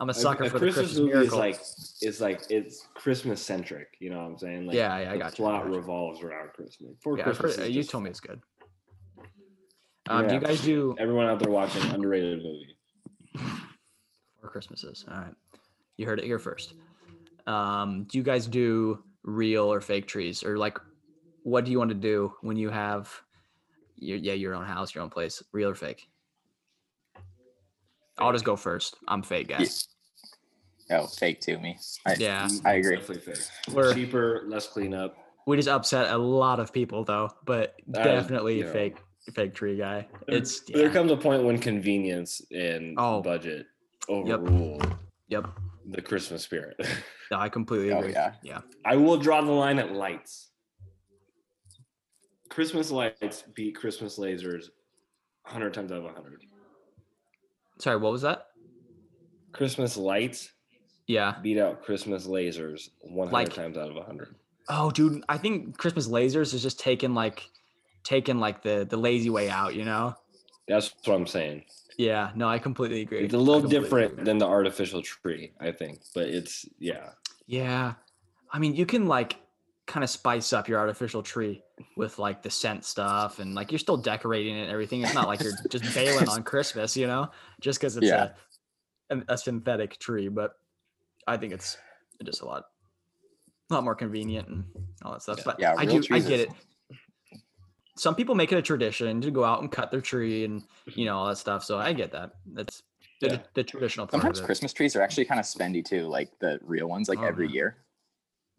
I'm 0.00 0.08
a 0.08 0.10
a- 0.10 0.14
sucker 0.14 0.44
a 0.44 0.50
for 0.50 0.58
the 0.58 0.66
Christmas 0.72 0.96
movie 0.98 1.12
miracle. 1.12 1.26
is 1.26 1.38
like 1.38 1.60
is 2.02 2.20
like 2.20 2.42
it's 2.50 2.86
Christmas 2.94 3.40
centric. 3.40 3.96
You 4.00 4.10
know 4.10 4.18
what 4.18 4.24
I'm 4.32 4.38
saying? 4.38 4.66
Like, 4.66 4.76
yeah, 4.76 4.98
yeah, 4.98 5.10
I 5.10 5.12
the 5.14 5.18
got 5.18 5.38
you. 5.38 5.44
I 5.46 5.50
plot 5.50 5.66
you. 5.68 5.74
revolves 5.76 6.22
around 6.22 6.52
Christmas. 6.52 6.96
Four 7.02 7.16
Yeah, 7.18 7.24
Christmas. 7.24 7.56
heard, 7.56 7.68
you 7.68 7.74
just- 7.74 7.90
told 7.90 8.04
me 8.04 8.10
it's 8.10 8.20
good. 8.20 8.40
Um, 10.08 10.28
Do 10.28 10.34
you 10.34 10.40
guys 10.40 10.60
do 10.60 10.94
Everyone 10.98 11.26
out 11.26 11.38
there 11.38 11.50
watching, 11.50 11.82
underrated 11.90 12.42
movie. 12.42 12.76
Four 14.40 14.50
Christmases? 14.50 15.04
All 15.10 15.16
right, 15.16 15.34
you 15.96 16.06
heard 16.06 16.18
it 16.18 16.26
here 16.26 16.38
first. 16.38 16.74
Um, 17.46 18.04
do 18.04 18.18
you 18.18 18.24
guys 18.24 18.46
do 18.46 19.02
real 19.22 19.72
or 19.72 19.80
fake 19.80 20.06
trees, 20.06 20.42
or 20.44 20.58
like, 20.58 20.78
what 21.42 21.64
do 21.64 21.70
you 21.70 21.78
want 21.78 21.88
to 21.90 21.94
do 21.94 22.34
when 22.42 22.56
you 22.56 22.68
have, 22.70 23.10
your, 23.96 24.18
yeah, 24.18 24.34
your 24.34 24.54
own 24.54 24.64
house, 24.66 24.94
your 24.94 25.02
own 25.04 25.10
place, 25.10 25.42
real 25.52 25.70
or 25.70 25.74
fake? 25.74 26.06
I'll 28.18 28.32
just 28.32 28.44
go 28.44 28.56
first. 28.56 28.96
I'm 29.08 29.22
fake 29.22 29.48
guy. 29.48 29.66
Yeah. 30.88 31.00
Oh, 31.00 31.06
fake 31.06 31.40
to 31.42 31.58
me. 31.58 31.78
I, 32.06 32.14
Yeah, 32.18 32.48
I 32.64 32.74
agree. 32.74 32.96
Definitely 32.96 33.32
fake. 33.34 33.44
We're- 33.74 33.94
cheaper, 33.94 34.42
less 34.46 34.66
cleanup. 34.68 35.16
we 35.46 35.56
just 35.56 35.68
upset 35.68 36.10
a 36.12 36.16
lot 36.18 36.60
of 36.60 36.72
people 36.72 37.04
though, 37.04 37.30
but 37.44 37.74
Uh, 37.94 38.02
definitely 38.04 38.58
you 38.58 38.64
know. 38.64 38.72
fake 38.72 38.96
fake 39.34 39.54
tree 39.54 39.76
guy. 39.78 40.06
There- 40.26 40.36
It's 40.38 40.60
there 40.60 40.90
comes 40.90 41.10
a 41.10 41.16
point 41.16 41.42
when 41.44 41.58
convenience 41.58 42.42
and 42.50 42.94
Oh. 42.98 43.22
budget 43.22 43.66
overrule 44.08 44.80
Yep. 45.28 45.46
the 45.86 46.02
Christmas 46.02 46.42
spirit. 46.44 46.76
No, 47.30 47.38
I 47.38 47.48
completely 47.48 47.90
Oh 47.90 48.00
agree. 48.00 48.12
yeah. 48.12 48.34
Yeah. 48.42 48.60
I 48.84 48.96
will 48.96 49.16
draw 49.16 49.40
the 49.40 49.50
line 49.50 49.78
at 49.78 49.92
lights. 49.92 50.50
Christmas 52.50 52.90
lights 52.90 53.42
beat 53.54 53.74
Christmas 53.74 54.18
lasers 54.18 54.66
100 55.44 55.72
times 55.72 55.90
out 55.90 55.98
of 55.98 56.04
100. 56.04 56.42
Sorry, 57.78 57.96
what 57.96 58.12
was 58.12 58.22
that? 58.22 58.46
Christmas 59.52 59.96
lights 59.96 60.50
Yeah. 61.06 61.36
beat 61.42 61.58
out 61.58 61.82
Christmas 61.82 62.26
lasers 62.26 62.90
100 63.02 63.32
Like- 63.32 63.52
times 63.52 63.76
out 63.76 63.90
of 63.90 63.96
100. 63.96 64.34
Oh, 64.68 64.90
dude, 64.90 65.22
I 65.28 65.36
think 65.38 65.76
Christmas 65.76 66.08
lasers 66.08 66.54
is 66.54 66.62
just 66.62 66.78
taking 66.80 67.14
like 67.14 67.50
taking 68.02 68.38
like 68.38 68.62
the 68.62 68.86
the 68.88 68.96
lazy 68.96 69.30
way 69.30 69.48
out, 69.50 69.74
you 69.74 69.84
know? 69.84 70.14
That's 70.68 70.94
what 71.04 71.14
I'm 71.14 71.26
saying. 71.26 71.64
Yeah, 71.98 72.32
no, 72.34 72.48
I 72.48 72.58
completely 72.58 73.02
agree. 73.02 73.24
It's 73.24 73.34
a 73.34 73.38
little 73.38 73.68
different 73.68 74.12
agree. 74.12 74.24
than 74.24 74.38
the 74.38 74.46
artificial 74.46 75.02
tree, 75.02 75.52
I 75.60 75.70
think, 75.72 76.00
but 76.14 76.28
it's 76.28 76.66
yeah. 76.78 77.10
Yeah. 77.46 77.94
I 78.50 78.58
mean, 78.58 78.74
you 78.74 78.86
can 78.86 79.06
like 79.06 79.36
kind 79.86 80.02
of 80.02 80.08
spice 80.10 80.52
up 80.52 80.68
your 80.68 80.78
artificial 80.78 81.22
tree 81.22 81.62
with 81.96 82.18
like 82.18 82.42
the 82.42 82.50
scent 82.50 82.84
stuff 82.84 83.38
and 83.38 83.54
like 83.54 83.70
you're 83.70 83.78
still 83.78 83.96
decorating 83.96 84.56
it 84.56 84.62
and 84.62 84.70
everything. 84.70 85.02
It's 85.02 85.14
not 85.14 85.28
like 85.28 85.42
you're 85.42 85.52
just 85.68 85.94
bailing 85.94 86.28
on 86.28 86.42
Christmas, 86.42 86.96
you 86.96 87.06
know, 87.06 87.30
just 87.60 87.80
because 87.80 87.96
it's 87.96 88.06
Yeah. 88.06 88.30
a, 89.10 89.22
a, 89.28 89.36
synthetic 89.36 89.98
tree. 89.98 90.28
But 90.28 90.52
I 91.26 91.36
think 91.36 91.52
it's 91.52 91.76
just 92.24 92.40
a 92.40 92.46
lot, 92.46 92.64
a 93.70 93.74
lot 93.74 93.84
more 93.84 93.94
convenient 93.94 94.48
and 94.48 94.64
all 95.02 95.12
that 95.12 95.22
stuff. 95.22 95.40
But 95.44 95.60
Yeah, 95.60 95.74
I 95.76 95.84
do, 95.84 96.02
I 96.10 96.20
get 96.20 96.40
it. 96.40 96.48
Some 97.96 98.14
people 98.14 98.34
make 98.34 98.50
it 98.52 98.56
a 98.58 98.62
tradition 98.62 99.20
to 99.20 99.30
go 99.30 99.44
out 99.44 99.60
and 99.60 99.70
cut 99.70 99.90
their 99.90 100.00
tree 100.00 100.44
and 100.44 100.62
you 100.86 101.04
know 101.04 101.16
all 101.18 101.28
that 101.28 101.36
stuff. 101.36 101.62
So 101.62 101.78
I 101.78 101.92
get 101.92 102.10
that. 102.12 102.30
That's 102.52 102.82
the, 103.20 103.28
Yeah. 103.28 103.38
the 103.54 103.62
traditional 103.62 104.06
part 104.06 104.22
Sometimes. 104.22 104.40
Christmas 104.40 104.72
trees 104.72 104.96
are 104.96 105.02
actually 105.02 105.26
kind 105.26 105.38
of 105.38 105.46
spendy 105.46 105.84
too, 105.84 106.06
like 106.06 106.30
the 106.40 106.58
real 106.62 106.88
ones, 106.88 107.08
like 107.08 107.18
Oh, 107.20 107.24
every 107.24 107.46
yeah. 107.48 107.52
year. 107.54 107.76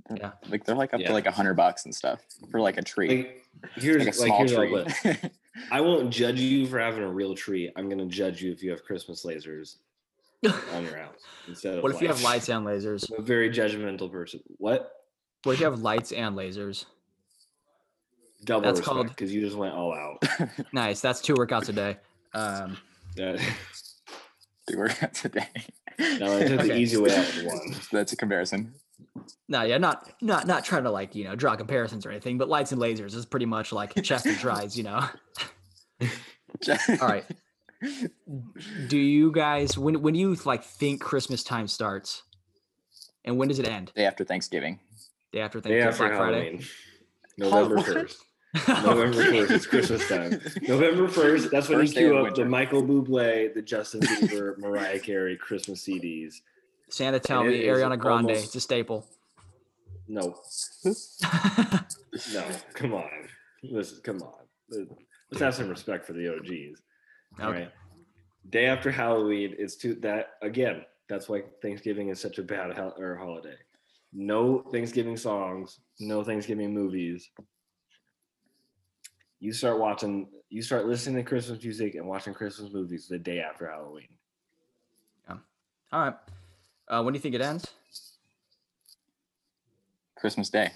They're- 0.08 0.18
Yeah. 0.22 0.32
Like 0.50 0.66
they're 0.66 0.76
like 0.76 0.94
up 0.94 1.00
Yeah. 1.02 1.08
to 1.08 1.14
like 1.14 1.26
a 1.26 1.32
hundred 1.32 1.56
bucks 1.56 1.86
and 1.86 1.94
stuff 1.96 2.22
for 2.52 2.60
like 2.62 2.78
a 2.78 2.82
tree. 2.82 3.08
Like 3.18 3.44
here's 3.76 4.06
like 4.06 4.16
a 4.16 4.20
like, 4.20 4.28
small 4.28 4.38
here's 4.40 4.54
tree. 4.54 4.84
this. 5.14 5.32
I 5.72 5.82
won't 5.82 6.10
judge 6.12 6.40
you 6.40 6.68
for 6.68 6.80
having 6.80 7.04
a 7.04 7.08
real 7.10 7.34
tree. 7.36 7.72
I'm 7.76 7.90
gonna 7.90 8.06
judge 8.06 8.42
you 8.42 8.52
if 8.52 8.62
you 8.62 8.72
have 8.72 8.84
Christmas 8.84 9.26
lasers 9.26 9.76
on 10.74 10.84
your 10.84 10.98
house 10.98 11.16
instead 11.48 11.78
of 11.78 11.84
what 11.84 11.94
if 11.96 12.02
you 12.02 12.08
have 12.08 12.22
lights 12.24 12.50
and 12.50 12.66
lasers? 12.66 13.10
I'm 13.12 13.20
a 13.20 13.24
very 13.26 13.50
judgmental 13.50 14.12
person. 14.12 14.42
What? 14.58 14.92
What 15.44 15.54
if 15.54 15.60
you 15.60 15.66
have 15.66 15.80
lights 15.82 16.12
and 16.12 16.36
lasers? 16.36 16.86
Double 18.44 18.62
That's 18.62 18.80
respect 18.80 18.96
called- 18.96 19.08
because 19.10 19.34
you 19.34 19.42
just 19.42 19.56
went 19.56 19.74
all 19.74 19.94
out. 19.94 20.22
Nice. 20.74 21.02
That's 21.02 21.22
two 21.22 21.34
workouts 21.36 21.70
a 21.70 21.74
day. 21.74 21.98
Um, 22.34 22.78
That- 23.16 23.40
Do 24.68 24.78
work 24.78 25.02
out 25.04 25.14
today. 25.14 25.48
no, 26.00 26.38
I 26.38 26.44
took 26.44 26.62
the 26.62 26.76
easy 26.76 26.98
way 26.98 27.16
out 27.16 27.26
with 27.36 27.46
one. 27.46 27.76
That's 27.92 28.12
a 28.14 28.18
comparison. 28.18 28.74
No, 29.48 29.64
yeah, 29.64 29.78
not 29.78 30.12
not 30.22 30.48
not 30.48 30.66
trying 30.66 30.84
to 30.84 30.92
like 30.92 31.16
you 31.16 31.24
know 31.24 31.36
draw 31.36 31.56
comparisons 31.56 32.06
or 32.06 32.12
anything, 32.12 32.38
but 32.38 32.50
lights 32.50 32.72
and 32.72 32.82
lasers 32.82 33.16
is 33.16 33.26
pretty 33.26 33.46
much 33.46 33.72
like 33.72 33.94
chest 34.04 34.26
and 34.26 34.38
tris, 34.38 34.76
you 34.78 34.84
know. 34.84 35.08
All 37.02 37.08
right. 37.08 37.26
Do 38.88 38.98
you 38.98 39.32
guys 39.32 39.78
when 39.78 40.02
when 40.02 40.14
do 40.14 40.20
you 40.20 40.36
like 40.46 40.64
think 40.64 41.02
Christmas 41.02 41.44
time 41.44 41.68
starts, 41.68 42.24
and 43.24 43.38
when 43.38 43.48
does 43.48 43.60
it 43.60 43.68
end? 43.68 43.92
Day 43.96 44.06
after 44.06 44.24
Thanksgiving. 44.24 44.80
Day 45.32 45.42
after 45.42 45.60
Thanksgiving. 45.60 45.80
Day 45.80 45.84
Thanksgiving, 45.84 46.12
after 46.12 46.18
Black 46.18 46.18
Friday. 46.18 46.44
Halloween. 46.44 46.66
Oh, 47.42 47.50
November 47.50 47.82
first. 47.82 48.24
November 48.86 49.24
first. 49.26 49.52
It's 49.52 49.66
Christmas 49.66 50.08
time. 50.08 50.40
November 50.70 51.10
first. 51.10 51.52
That's 51.52 51.68
when 51.68 51.80
First 51.80 51.96
you 51.96 52.00
day 52.00 52.08
queue 52.08 52.16
of 52.16 52.28
up 52.28 52.36
the 52.36 52.42
winter. 52.44 52.50
Michael 52.50 52.82
Bublé, 52.82 53.54
the 53.54 53.62
Justin 53.62 54.00
Bieber, 54.00 54.58
Mariah 54.58 55.00
Carey 55.00 55.36
Christmas 55.36 55.86
CDs. 55.86 56.36
Santa 56.90 57.20
tell 57.20 57.44
me 57.44 57.64
Ariana 57.64 57.98
Grande. 58.00 58.28
almost- 58.30 58.46
It's 58.46 58.56
a 58.56 58.62
staple. 58.62 59.06
No, 60.08 60.40
no, 62.34 62.46
come 62.76 62.94
on. 62.94 63.10
Listen, 63.64 64.00
come 64.04 64.22
on. 64.22 64.34
Let's 65.32 65.42
have 65.42 65.56
some 65.56 65.68
respect 65.70 66.06
for 66.06 66.14
the 66.14 66.28
OGs. 66.32 66.82
All 67.42 67.50
Okay. 67.50 67.62
right. 67.64 67.72
Day 68.52 68.68
after 68.68 68.92
Halloween, 68.92 69.56
it's 69.58 69.76
to 69.78 69.96
that 69.96 70.34
again. 70.44 70.86
That's 71.10 71.28
why 71.28 71.44
Thanksgiving 71.62 72.10
is 72.10 72.20
such 72.20 72.38
a 72.38 72.44
bad 72.44 72.78
hol- 72.78 72.94
or 73.00 73.16
holiday. 73.16 73.56
No 74.14 74.60
Thanksgiving 74.72 75.18
songs, 75.18 75.80
no 76.00 76.24
Thanksgiving 76.24 76.72
movies. 76.74 77.30
You 79.40 79.52
start 79.54 79.80
watching, 79.80 80.28
you 80.50 80.62
start 80.62 80.86
listening 80.86 81.16
to 81.18 81.24
Christmas 81.28 81.62
music 81.64 81.96
and 81.96 82.06
watching 82.08 82.34
Christmas 82.36 82.72
movies 82.72 83.08
the 83.08 83.18
day 83.20 83.40
after 83.40 83.68
Halloween. 83.70 84.08
All 85.30 85.40
right. 85.92 86.16
Uh, 86.88 87.02
when 87.02 87.14
do 87.14 87.18
you 87.18 87.22
think 87.22 87.36
it 87.36 87.42
ends? 87.42 87.68
Christmas 90.18 90.50
Day. 90.50 90.72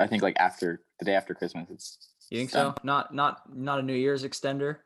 I 0.00 0.06
think 0.06 0.22
like 0.22 0.36
after 0.38 0.82
the 0.98 1.04
day 1.04 1.14
after 1.14 1.34
Christmas, 1.34 1.68
it's 1.70 1.98
You 2.30 2.38
think 2.38 2.52
Done. 2.52 2.74
so? 2.74 2.80
Not 2.84 3.14
not 3.14 3.54
not 3.54 3.78
a 3.78 3.82
New 3.82 3.94
Year's 3.94 4.24
extender. 4.24 4.76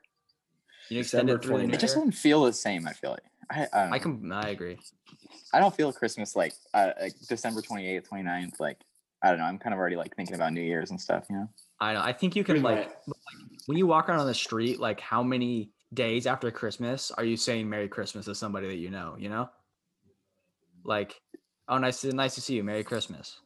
You 0.88 1.00
extend 1.00 1.30
it 1.30 1.42
through 1.42 1.58
the 1.58 1.66
New 1.66 1.74
it 1.74 1.80
just 1.80 1.94
doesn't 1.94 2.12
feel 2.12 2.44
the 2.44 2.52
same. 2.52 2.86
I 2.86 2.92
feel 2.92 3.10
like 3.10 3.22
I 3.50 3.66
I, 3.78 3.90
I 3.92 3.98
can 3.98 4.30
I 4.32 4.48
agree. 4.50 4.78
I 5.52 5.60
don't 5.60 5.74
feel 5.74 5.92
Christmas 5.92 6.34
like 6.34 6.54
uh, 6.72 6.90
like 7.00 7.14
December 7.28 7.60
28th, 7.60 8.08
29th. 8.08 8.60
Like 8.60 8.78
I 9.22 9.28
don't 9.30 9.38
know. 9.38 9.44
I'm 9.44 9.58
kind 9.58 9.74
of 9.74 9.78
already 9.78 9.96
like 9.96 10.16
thinking 10.16 10.34
about 10.34 10.52
New 10.52 10.62
Year's 10.62 10.90
and 10.90 11.00
stuff. 11.00 11.26
You 11.28 11.36
know. 11.36 11.48
I 11.80 11.92
know. 11.94 12.00
I 12.02 12.12
think 12.12 12.34
you 12.36 12.44
can 12.44 12.56
Here's 12.56 12.62
my- 12.62 12.74
like 12.74 12.96
when 13.66 13.76
you 13.78 13.86
walk 13.86 14.08
around 14.08 14.20
on 14.20 14.26
the 14.26 14.34
street, 14.34 14.80
like 14.80 15.00
how 15.00 15.22
many 15.22 15.70
days 15.94 16.26
after 16.26 16.50
Christmas 16.50 17.10
are 17.10 17.24
you 17.24 17.36
saying 17.36 17.68
Merry 17.68 17.88
Christmas 17.88 18.24
to 18.24 18.34
somebody 18.34 18.66
that 18.68 18.76
you 18.76 18.90
know? 18.90 19.14
You 19.18 19.28
know, 19.28 19.50
like, 20.84 21.20
oh, 21.68 21.78
nice 21.78 22.00
to 22.02 22.12
nice 22.12 22.34
to 22.34 22.40
see 22.40 22.54
you, 22.54 22.64
Merry 22.64 22.84
Christmas. 22.84 23.40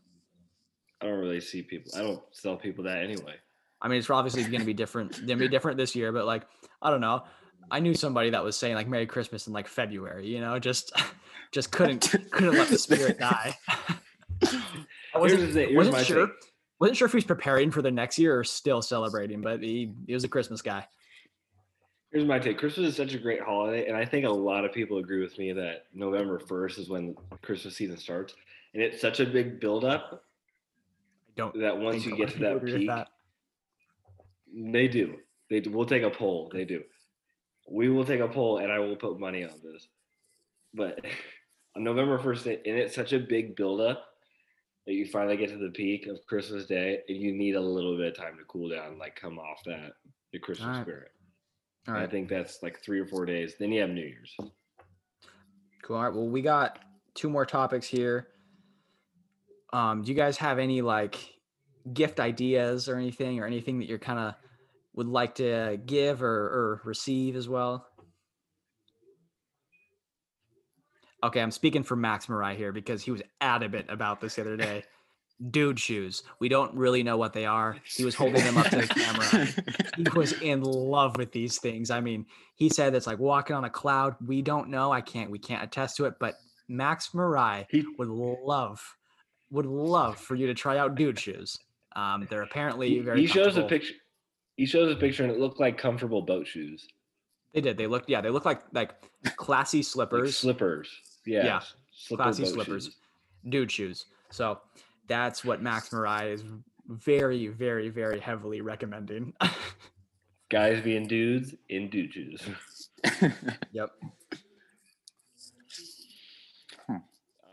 I 1.01 1.07
don't 1.07 1.18
really 1.18 1.41
see 1.41 1.62
people. 1.62 1.93
I 1.97 2.03
don't 2.03 2.22
tell 2.43 2.57
people 2.57 2.84
that 2.84 3.03
anyway. 3.03 3.34
I 3.82 3.89
mean, 3.89 3.99
it's 3.99 4.09
obviously 4.09 4.43
going 4.43 4.61
to 4.61 4.66
be 4.66 4.74
different. 4.74 5.20
Gonna 5.26 5.37
be 5.37 5.49
different 5.49 5.76
this 5.76 5.95
year, 5.95 6.11
but 6.12 6.24
like, 6.24 6.47
I 6.80 6.91
don't 6.91 7.01
know. 7.01 7.24
I 7.70 7.80
knew 7.80 7.95
somebody 7.95 8.30
that 8.30 8.43
was 8.43 8.57
saying 8.57 8.74
like 8.74 8.89
Merry 8.89 9.07
Christmas 9.07 9.47
in 9.47 9.53
like 9.53 9.68
February. 9.68 10.26
You 10.26 10.41
know, 10.41 10.59
just 10.59 10.93
just 11.53 11.70
couldn't 11.72 12.14
couldn't 12.30 12.55
let 12.55 12.68
the 12.68 12.78
spirit 12.78 13.18
die. 13.20 13.57
I 14.43 15.18
wasn't, 15.18 15.41
the 15.41 15.47
thing. 15.49 15.68
Here's 15.68 15.76
wasn't 15.76 15.97
my 15.97 16.03
sure. 16.03 16.26
thing. 16.26 16.37
Wasn't 16.78 16.97
sure 16.97 17.07
if 17.07 17.12
he 17.12 17.16
was 17.16 17.24
preparing 17.24 17.70
for 17.70 17.80
the 17.80 17.91
next 17.91 18.18
year 18.18 18.39
or 18.39 18.45
still 18.45 18.82
celebrating, 18.82 19.41
but 19.41 19.62
he, 19.62 19.95
he 20.07 20.12
was 20.12 20.24
a 20.24 20.28
Christmas 20.28 20.61
guy. 20.61 20.87
Here's 22.17 22.27
my 22.27 22.39
take. 22.39 22.57
Christmas 22.57 22.89
is 22.89 22.97
such 22.97 23.12
a 23.12 23.19
great 23.19 23.43
holiday, 23.43 23.89
and 23.89 23.95
I 23.95 24.07
think 24.07 24.25
a 24.25 24.31
lot 24.31 24.64
of 24.64 24.73
people 24.73 24.97
agree 24.97 25.21
with 25.21 25.37
me 25.39 25.53
that 25.53 25.85
November 25.93 26.39
1st 26.39 26.79
is 26.79 26.89
when 26.89 27.14
Christmas 27.43 27.77
season 27.77 27.99
starts. 27.99 28.35
And 28.73 28.83
it's 28.83 29.03
such 29.03 29.21
a 29.21 29.27
big 29.27 29.61
buildup 29.61 30.12
I 30.14 31.33
don't 31.37 31.61
that 31.61 31.77
once 31.77 32.07
you 32.07 32.17
get 32.17 32.31
to 32.31 32.39
that 32.39 32.64
peak, 32.64 32.87
that. 32.87 33.09
they 34.51 34.89
do. 34.89 35.17
They 35.51 35.61
do. 35.61 35.71
We'll 35.71 35.85
take 35.85 36.05
a 36.05 36.09
poll. 36.09 36.51
They 36.51 36.64
do. 36.64 36.85
We 37.69 37.91
will 37.91 38.07
take 38.07 38.21
a 38.21 38.29
poll, 38.29 38.61
and 38.61 38.73
I 38.73 38.79
will 38.79 38.97
put 38.97 39.21
money 39.21 39.45
on 39.45 39.61
this. 39.62 39.87
But 40.73 41.05
on 41.77 41.85
November 41.85 42.19
1st, 42.19 42.47
and 42.47 42.79
it's 42.79 42.95
such 42.95 43.12
a 43.12 43.19
big 43.19 43.57
buildup 43.57 44.07
that 44.87 44.95
you 44.95 45.05
finally 45.05 45.37
get 45.37 45.51
to 45.51 45.59
the 45.59 45.69
peak 45.69 46.07
of 46.07 46.25
Christmas 46.27 46.64
Day, 46.64 47.01
and 47.11 47.19
you 47.19 47.35
need 47.35 47.57
a 47.57 47.61
little 47.61 47.95
bit 47.95 48.07
of 48.07 48.17
time 48.17 48.39
to 48.39 48.45
cool 48.45 48.71
down, 48.71 48.97
like 48.99 49.17
come 49.17 49.39
off 49.39 49.62
that 49.67 49.93
the 50.33 50.39
Christmas 50.39 50.69
Alright. 50.69 50.83
spirit. 50.83 51.11
I 51.89 52.07
think 52.07 52.28
that's 52.28 52.62
like 52.62 52.80
three 52.80 53.01
or 53.01 53.07
four 53.07 53.26
days. 53.26 53.55
Then 53.59 53.72
you 53.72 53.80
have 53.80 53.91
New 53.91 54.05
Year's. 54.05 54.34
cool. 55.82 55.97
All 55.97 56.05
right, 56.05 56.12
well, 56.12 56.26
we 56.26 56.43
got 56.43 56.80
two 57.14 57.30
more 57.30 57.47
topics 57.47 57.87
here. 57.87 58.28
Um, 59.72 60.03
do 60.03 60.11
you 60.11 60.16
guys 60.16 60.37
have 60.39 60.59
any 60.59 60.82
like 60.82 61.16
gift 61.93 62.18
ideas 62.20 62.89
or 62.89 62.97
anything, 62.97 63.41
or 63.41 63.47
anything 63.47 63.78
that 63.78 63.89
you're 63.89 63.99
kind 63.99 64.18
of 64.18 64.34
would 64.95 65.07
like 65.07 65.37
to 65.37 65.78
give 65.84 66.22
or, 66.22 66.28
or 66.28 66.82
receive 66.84 67.37
as 67.37 67.49
well? 67.49 67.87
Okay, 71.24 71.41
I'm 71.41 71.51
speaking 71.51 71.82
for 71.82 71.97
Max 71.97 72.28
Marai 72.28 72.57
here 72.57 72.72
because 72.72 73.03
he 73.03 73.11
was 73.11 73.22
adamant 73.41 73.87
about 73.89 74.20
this 74.20 74.37
the 74.37 74.43
other 74.43 74.57
day. 74.57 74.84
Dude 75.51 75.78
shoes. 75.78 76.22
We 76.41 76.49
don't 76.49 76.74
really 76.74 77.03
know 77.03 77.18
what 77.18 77.32
they 77.34 77.45
are. 77.45 77.76
He 77.84 78.05
was 78.05 78.14
holding 78.14 78.43
them 78.43 78.57
up 78.57 78.66
to 78.70 78.76
the 78.76 78.87
camera. 78.87 79.47
he 80.12 80.18
was 80.18 80.32
in 80.41 80.62
love 80.62 81.16
with 81.18 81.30
these 81.32 81.59
things. 81.59 81.91
I 81.91 82.01
mean, 82.01 82.24
he 82.55 82.68
said 82.70 82.95
it's 82.95 83.07
like 83.07 83.18
walking 83.18 83.55
on 83.55 83.64
a 83.64 83.70
cloud. 83.70 84.16
We 84.26 84.41
don't 84.41 84.70
know. 84.70 84.91
I 84.93 85.03
can't. 85.03 85.30
We 85.30 85.39
can't 85.39 85.62
attest 85.62 85.97
to 85.99 86.07
it. 86.07 86.14
But 86.18 86.34
Max 86.68 87.12
Marai 87.12 87.66
would 87.99 88.09
love, 88.09 88.82
would 89.51 89.66
love 89.66 90.16
for 90.18 90.34
you 90.37 90.47
to 90.47 90.55
try 90.55 90.78
out 90.78 90.95
dude 90.95 91.18
shoes. 91.18 91.59
Um, 91.95 92.26
they're 92.30 92.43
apparently 92.43 92.99
very. 93.01 93.20
he 93.20 93.26
shows 93.26 93.57
a 93.59 93.62
picture. 93.64 93.95
He 94.57 94.64
shows 94.64 94.91
a 94.91 94.97
picture, 94.97 95.22
and 95.22 95.30
it 95.30 95.39
looked 95.39 95.61
like 95.61 95.76
comfortable 95.76 96.22
boat 96.22 96.47
shoes, 96.47 96.87
They 97.53 97.61
did. 97.61 97.76
They 97.76 97.87
looked. 97.87 98.09
Yeah, 98.09 98.22
they 98.22 98.30
look 98.30 98.47
like 98.47 98.62
like 98.72 98.95
classy 99.37 99.78
like 99.78 99.84
slippers. 99.87 100.37
slippers. 100.39 100.89
Yeah, 101.26 101.45
Yeah, 101.45 101.61
slipper 101.95 102.22
classy 102.22 102.47
slippers, 102.47 102.84
shoes. 102.87 102.97
dude 103.51 103.70
shoes. 103.70 104.07
So 104.30 104.61
that's 105.09 105.45
what 105.45 105.63
Max 105.63 105.93
Marai 105.93 106.33
is 106.33 106.45
very, 106.89 107.49
very, 107.49 107.89
very 107.89 108.21
heavily 108.21 108.61
recommending. 108.61 109.33
Guys 110.49 110.81
being 110.83 111.07
dudes 111.07 111.55
in 111.69 111.91
dude 111.91 112.13
shoes. 112.13 112.49
yep. 113.73 113.91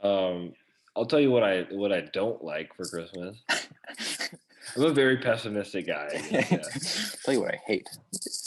Um, 0.04 0.52
I'll 0.98 1.06
tell 1.06 1.22
you 1.22 1.32
what 1.32 1.44
I 1.44 1.62
what 1.72 1.94
I 1.94 2.02
don't 2.02 2.44
like 2.44 2.76
for 2.76 2.84
Christmas. 2.84 3.38
I'm 4.76 4.84
a 4.84 4.90
very 4.90 5.16
pessimistic 5.16 5.88
guy. 5.88 6.10
I 6.12 6.28
yeah. 6.30 6.64
Tell 7.24 7.34
you 7.34 7.40
what 7.40 7.54
I 7.54 7.62
hate. 7.66 7.88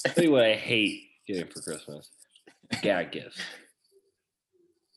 I'll 0.06 0.12
tell 0.12 0.24
you 0.24 0.32
what 0.32 0.44
I 0.44 0.54
hate 0.54 1.00
getting 1.26 1.46
for 1.46 1.62
Christmas. 1.62 2.10
gag 2.82 3.10
gifts. 3.10 3.40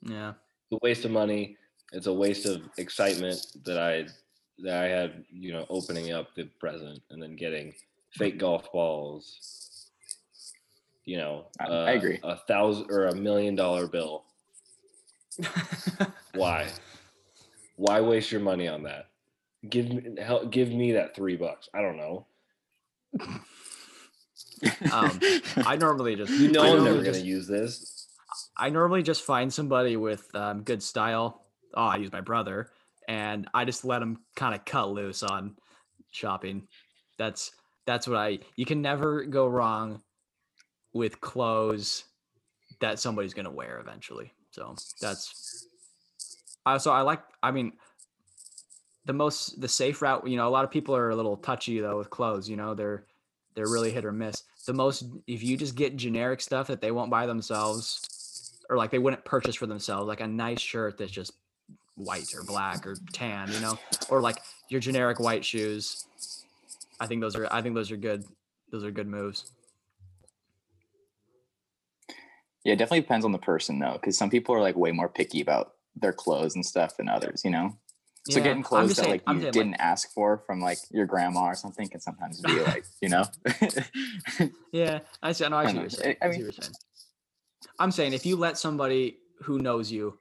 Yeah. 0.02 0.32
It's 0.32 0.74
a 0.74 0.80
waste 0.84 1.06
of 1.06 1.12
money. 1.12 1.56
It's 1.92 2.08
a 2.08 2.14
waste 2.14 2.46
of 2.46 2.62
excitement 2.78 3.46
that 3.66 3.80
I 3.80 4.08
that 4.60 4.84
I 4.84 4.88
had, 4.88 5.24
you 5.32 5.54
know, 5.54 5.66
opening 5.70 6.12
up 6.12 6.36
the 6.36 6.44
present 6.60 7.02
and 7.10 7.22
then 7.22 7.36
getting 7.36 7.74
fake 8.12 8.38
golf 8.38 8.72
balls. 8.72 9.90
You 11.06 11.18
know, 11.18 11.46
I- 11.60 11.66
I 11.66 11.94
uh, 11.94 11.98
agree. 11.98 12.20
A 12.24 12.36
thousand 12.36 12.92
or 12.92 13.08
a 13.08 13.16
million 13.16 13.56
dollar 13.56 13.88
bill. 13.88 14.26
Why? 16.34 16.68
Why 17.78 18.02
waste 18.02 18.32
your 18.32 18.42
money 18.42 18.68
on 18.68 18.84
that? 18.84 19.08
Give 19.70 19.90
me 19.90 20.22
help. 20.22 20.52
Give 20.52 20.70
me 20.70 20.92
that 20.94 21.16
three 21.16 21.38
bucks. 21.38 21.70
I 21.74 21.82
don't 21.82 21.98
know. 21.98 22.26
Um, 24.92 25.20
I 25.66 25.76
normally 25.78 26.16
just 26.16 26.32
You 26.40 26.52
know 26.52 26.62
I 26.62 26.70
I'm 26.70 26.84
never 26.84 27.04
just, 27.04 27.20
gonna 27.20 27.26
use 27.26 27.48
this. 27.48 28.08
I 28.56 28.70
normally 28.70 29.04
just 29.04 29.24
find 29.24 29.52
somebody 29.52 29.96
with 29.96 30.34
um, 30.36 30.64
good 30.64 30.84
style. 30.84 31.42
Oh, 31.74 31.86
I 31.86 31.98
use 31.98 32.12
my 32.12 32.22
brother, 32.22 32.70
and 33.08 33.48
I 33.54 33.66
just 33.66 33.86
let 33.86 34.02
him 34.02 34.20
kind 34.36 34.56
of 34.56 34.66
cut 34.66 34.90
loose 34.90 35.24
on 35.24 35.56
shopping. 36.12 36.68
That's 37.18 37.52
that's 37.86 38.08
what 38.08 38.18
I. 38.18 38.40
You 38.56 38.66
can 38.66 38.82
never 38.82 39.24
go 39.24 39.48
wrong 39.48 40.02
with 40.94 41.22
clothes 41.22 42.06
that 42.82 43.00
somebody's 43.00 43.34
gonna 43.34 43.52
wear 43.52 43.80
eventually. 43.80 44.32
So 44.52 44.76
that's. 45.02 45.68
Uh, 46.66 46.78
so 46.78 46.92
I 46.92 47.02
like. 47.02 47.22
I 47.42 47.52
mean, 47.52 47.74
the 49.06 49.14
most 49.14 49.60
the 49.60 49.68
safe 49.68 50.02
route. 50.02 50.28
You 50.28 50.38
know, 50.38 50.48
a 50.48 50.52
lot 50.52 50.66
of 50.66 50.72
people 50.72 50.96
are 50.96 51.10
a 51.10 51.16
little 51.16 51.38
touchy 51.38 51.80
though 51.80 51.98
with 51.98 52.10
clothes. 52.10 52.50
You 52.50 52.58
know, 52.58 52.74
they're 52.74 53.06
they're 53.56 53.70
really 53.70 53.92
hit 53.92 54.06
or 54.06 54.12
miss. 54.12 54.44
The 54.66 54.74
most 54.74 55.06
if 55.28 55.44
you 55.44 55.58
just 55.58 55.76
get 55.76 55.96
generic 55.96 56.42
stuff 56.42 56.68
that 56.68 56.82
they 56.82 56.92
won't 56.92 57.12
buy 57.12 57.26
themselves 57.26 58.60
or 58.70 58.78
like 58.78 58.92
they 58.92 59.00
wouldn't 59.00 59.26
purchase 59.26 59.56
for 59.56 59.66
themselves, 59.66 60.08
like 60.08 60.22
a 60.22 60.28
nice 60.28 60.62
shirt 60.62 60.98
that's 60.98 61.12
just 61.12 61.34
white 62.00 62.34
or 62.36 62.44
black 62.44 62.86
or 62.88 62.96
tan, 63.14 63.52
you 63.52 63.60
know, 63.60 63.78
or 64.10 64.22
like 64.22 64.38
your 64.70 64.80
generic 64.80 65.20
white 65.20 65.44
shoes. 65.46 66.06
I 67.00 67.08
think 67.08 67.22
those 67.22 67.36
are 67.36 67.48
I 67.52 67.62
think 67.62 67.76
those 67.76 67.92
are 67.92 67.98
good. 67.98 68.24
Those 68.72 68.84
are 68.84 68.92
good 68.92 69.08
moves. 69.08 69.52
Yeah, 72.66 72.74
it 72.74 72.78
definitely 72.78 73.02
depends 73.02 73.26
on 73.26 73.32
the 73.32 73.38
person 73.38 73.80
though, 73.80 73.94
because 73.94 74.18
some 74.18 74.30
people 74.30 74.54
are 74.56 74.62
like 74.62 74.76
way 74.76 74.92
more 74.92 75.10
picky 75.10 75.42
about 75.42 75.74
their 75.96 76.14
clothes 76.14 76.56
and 76.56 76.66
stuff 76.66 76.98
than 76.98 77.08
others, 77.10 77.42
you 77.44 77.52
know. 77.52 77.78
So 78.30 78.38
Yeah, 78.40 78.44
getting 78.44 78.64
clothes 78.64 78.90
that 78.90 78.96
saying- 79.04 79.10
like 79.12 79.24
I'm 79.28 79.38
you 79.38 79.42
saying, 79.44 79.54
didn't 79.54 79.76
ask 79.76 80.12
for 80.14 80.44
from 80.46 80.60
like 80.60 80.78
your 80.92 81.06
grandma 81.06 81.46
or 81.48 81.56
something 81.56 81.88
can 81.88 82.02
sometimes 82.02 82.42
be 82.42 82.60
like, 82.62 82.86
you 83.02 83.10
know. 83.10 83.24
Yeah, 84.72 85.00
I 85.24 85.32
see. 85.32 85.46
I 85.46 85.48
know. 85.50 85.58
I 85.58 85.64
I 85.64 85.68
see 85.68 85.74
know, 85.74 85.82
what 85.82 85.92
you're 85.92 86.02
saying. 86.04 86.18
I- 86.22 86.26
I 86.26 86.28
I 86.28 86.32
mean- 86.32 86.40
what 86.40 86.44
you're 86.44 86.64
saying. 86.64 86.76
I'm 87.80 87.92
saying 87.92 88.14
if 88.14 88.26
you 88.26 88.36
let 88.36 88.58
somebody 88.58 89.18
who 89.42 89.60
knows 89.60 89.90
you 89.92 90.20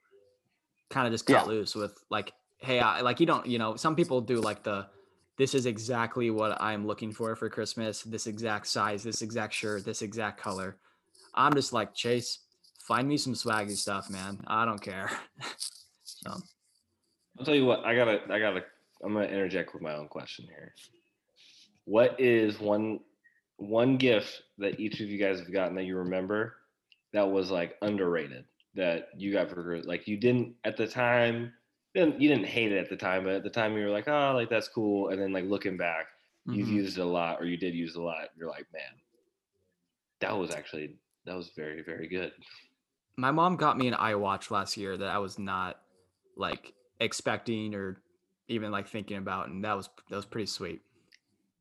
kind 0.90 1.06
of 1.06 1.12
just 1.12 1.26
cut 1.26 1.44
Yeah. 1.44 1.44
loose 1.44 1.74
with 1.74 1.98
like, 2.10 2.32
hey, 2.58 2.80
I 2.80 3.00
like 3.00 3.20
you 3.20 3.26
don't, 3.26 3.46
you 3.46 3.58
know, 3.58 3.76
some 3.76 3.94
people 3.94 4.20
do 4.20 4.40
like 4.40 4.62
the 4.62 4.86
this 5.36 5.54
is 5.54 5.66
exactly 5.66 6.30
what 6.30 6.60
I'm 6.60 6.86
looking 6.86 7.12
for 7.12 7.36
for 7.36 7.48
Christmas, 7.48 8.02
this 8.02 8.26
exact 8.26 8.66
size, 8.66 9.04
this 9.04 9.22
exact 9.22 9.54
shirt, 9.54 9.84
this 9.84 10.02
exact 10.02 10.40
color. 10.40 10.76
I'm 11.34 11.54
just 11.54 11.72
like, 11.72 11.94
Chase, 11.94 12.40
find 12.80 13.06
me 13.06 13.16
some 13.16 13.34
swaggy 13.34 13.76
stuff, 13.76 14.10
man. 14.10 14.42
I 14.48 14.64
don't 14.64 14.82
care. 14.82 15.10
so 16.02 16.30
I'll 17.38 17.44
tell 17.44 17.54
you 17.54 17.64
what. 17.66 17.84
I 17.84 17.94
gotta. 17.94 18.20
I 18.30 18.40
gotta. 18.40 18.64
I'm 19.04 19.14
gonna 19.14 19.26
interject 19.26 19.72
with 19.74 19.82
my 19.82 19.94
own 19.94 20.08
question 20.08 20.46
here. 20.46 20.74
What 21.84 22.20
is 22.20 22.58
one 22.58 22.98
one 23.58 23.96
gift 23.96 24.42
that 24.58 24.80
each 24.80 25.00
of 25.00 25.08
you 25.08 25.18
guys 25.18 25.38
have 25.38 25.52
gotten 25.52 25.76
that 25.76 25.84
you 25.84 25.98
remember 25.98 26.54
that 27.12 27.28
was 27.30 27.50
like 27.50 27.76
underrated 27.82 28.44
that 28.78 29.08
you 29.16 29.32
got 29.32 29.50
for 29.50 29.82
like 29.84 30.08
you 30.08 30.16
didn't 30.16 30.54
at 30.64 30.76
the 30.76 30.86
time 30.86 31.52
didn't 31.94 32.20
you 32.20 32.28
didn't 32.28 32.46
hate 32.46 32.72
it 32.72 32.78
at 32.78 32.88
the 32.88 32.96
time 32.96 33.24
but 33.24 33.34
at 33.34 33.42
the 33.42 33.50
time 33.50 33.76
you 33.76 33.84
were 33.84 33.90
like 33.90 34.08
oh 34.08 34.32
like 34.34 34.48
that's 34.48 34.68
cool 34.68 35.10
and 35.10 35.20
then 35.20 35.32
like 35.32 35.44
looking 35.44 35.76
back 35.76 36.06
you've 36.46 36.68
mhm. 36.68 36.72
used 36.72 36.98
it 36.98 37.02
a 37.02 37.04
lot 37.04 37.40
or 37.40 37.44
you 37.44 37.56
did 37.56 37.74
use 37.74 37.94
it 37.94 38.00
a 38.00 38.02
lot 38.02 38.28
you're 38.36 38.48
like 38.48 38.66
man 38.72 38.82
that 40.20 40.36
was 40.36 40.50
actually 40.50 40.96
that 41.26 41.36
was 41.36 41.50
very 41.54 41.82
very 41.82 42.08
good 42.08 42.32
my 43.18 43.32
mom 43.32 43.56
got 43.56 43.76
me 43.76 43.88
an 43.88 43.94
iWatch 43.94 44.50
last 44.50 44.76
year 44.76 44.96
that 44.96 45.08
I 45.08 45.18
was 45.18 45.40
not 45.40 45.80
like 46.36 46.72
expecting 47.00 47.74
or 47.74 48.00
even 48.46 48.70
like 48.70 48.88
thinking 48.88 49.16
about, 49.16 49.48
and 49.48 49.64
that 49.64 49.76
was 49.76 49.90
that 50.08 50.16
was 50.16 50.24
pretty 50.24 50.46
sweet. 50.46 50.80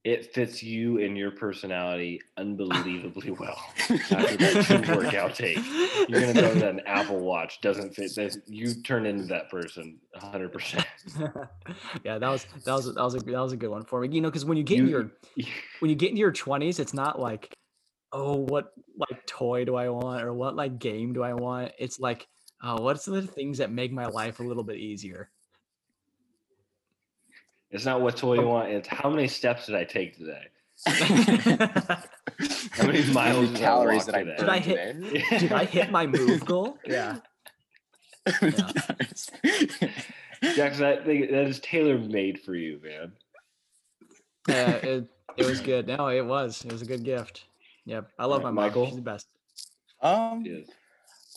It 0.08 0.34
fits 0.34 0.64
you 0.64 1.00
and 1.00 1.18
your 1.18 1.32
personality 1.32 2.22
unbelievably 2.38 3.32
well 3.40 3.60
after 3.90 4.38
that 4.38 4.66
two 4.86 4.96
workout 4.96 5.36
take 5.36 5.58
you're 6.08 6.22
gonna 6.22 6.34
me 6.34 6.60
that 6.60 6.70
an 6.70 6.82
apple 6.86 7.20
watch 7.20 7.60
doesn't 7.62 7.94
fit 7.94 8.14
that 8.16 8.36
you 8.48 8.74
turn 8.84 9.06
into 9.06 9.26
that 9.26 9.50
person 9.50 9.98
100% 10.16 10.86
yeah, 12.04 12.18
that 12.18 12.30
was 12.30 12.46
that 12.66 12.74
was 12.74 12.94
that 12.94 13.04
was 13.04 13.16
a 13.16 13.20
that 13.20 13.40
was 13.40 13.54
a 13.54 13.58
good 13.58 13.70
one 13.70 13.84
for 13.84 14.02
me. 14.02 14.10
You 14.12 14.22
know, 14.22 14.30
because 14.30 14.46
when 14.46 14.58
you 14.58 14.64
get 14.64 14.80
in 14.80 14.88
your 14.88 15.12
when 15.80 15.90
you 15.90 15.96
get 15.96 16.10
into 16.10 16.20
your 16.20 16.32
twenties, 16.32 16.80
it's 16.80 16.94
not 16.94 17.20
like, 17.20 17.54
oh, 18.12 18.36
what 18.36 18.74
like 18.98 19.26
toy 19.26 19.66
do 19.66 19.76
I 19.76 19.90
want 19.90 20.24
or 20.24 20.34
what 20.34 20.56
like 20.56 20.80
game 20.80 21.14
do 21.14 21.24
I 21.24 21.34
want? 21.34 21.72
It's 21.80 22.00
like, 22.00 22.28
oh, 22.64 22.82
what's 22.82 23.06
the 23.06 23.22
things 23.22 23.60
that 23.60 23.72
make 23.72 23.92
my 23.92 24.06
life 24.08 24.40
a 24.40 24.44
little 24.44 24.64
bit 24.64 24.78
easier? 24.78 25.30
It's 27.72 27.86
not 27.86 28.02
what 28.02 28.18
toy 28.18 28.36
you 28.36 28.48
want 28.48 28.70
it's 28.70 28.88
how 28.88 29.10
many 29.10 29.28
steps 29.28 29.66
did 29.68 29.76
i 29.76 29.84
take 29.84 30.18
today 30.18 30.44
how 30.86 31.98
many 32.86 33.02
How 33.02 33.14
miles 33.14 33.48
many 33.50 33.60
calories 33.60 34.06
did 34.06 34.16
I 34.16 34.24
Did 34.24 34.40
I 34.42 34.60
burn 34.60 34.62
hit- 34.62 35.04
today? 35.12 35.24
Did 35.40 35.52
I 35.52 35.66
hit 35.66 35.92
my 35.92 36.06
move 36.06 36.46
goal? 36.46 36.78
Yeah. 36.86 37.18
Jackson, 40.56 40.82
that, 40.84 41.04
thing, 41.06 41.22
that 41.32 41.48
is 41.48 41.60
tailor 41.62 41.98
made 41.98 42.40
for 42.42 42.54
you 42.56 42.80
man 42.84 43.12
Yeah, 44.48 44.70
it, 44.72 45.08
it 45.36 45.46
was 45.48 45.62
good. 45.62 45.88
No, 45.88 46.08
it 46.10 46.26
was. 46.26 46.64
It 46.64 46.72
was 46.72 46.82
a 46.82 46.86
good 46.86 47.04
gift. 47.04 47.46
Yep. 47.86 48.10
I 48.20 48.26
love 48.26 48.44
Right, 48.44 48.54
my 48.54 48.62
mom. 48.62 48.64
Michael? 48.66 48.86
She's 48.88 48.96
the 48.98 49.02
best. 49.02 49.28
um, 50.02 50.46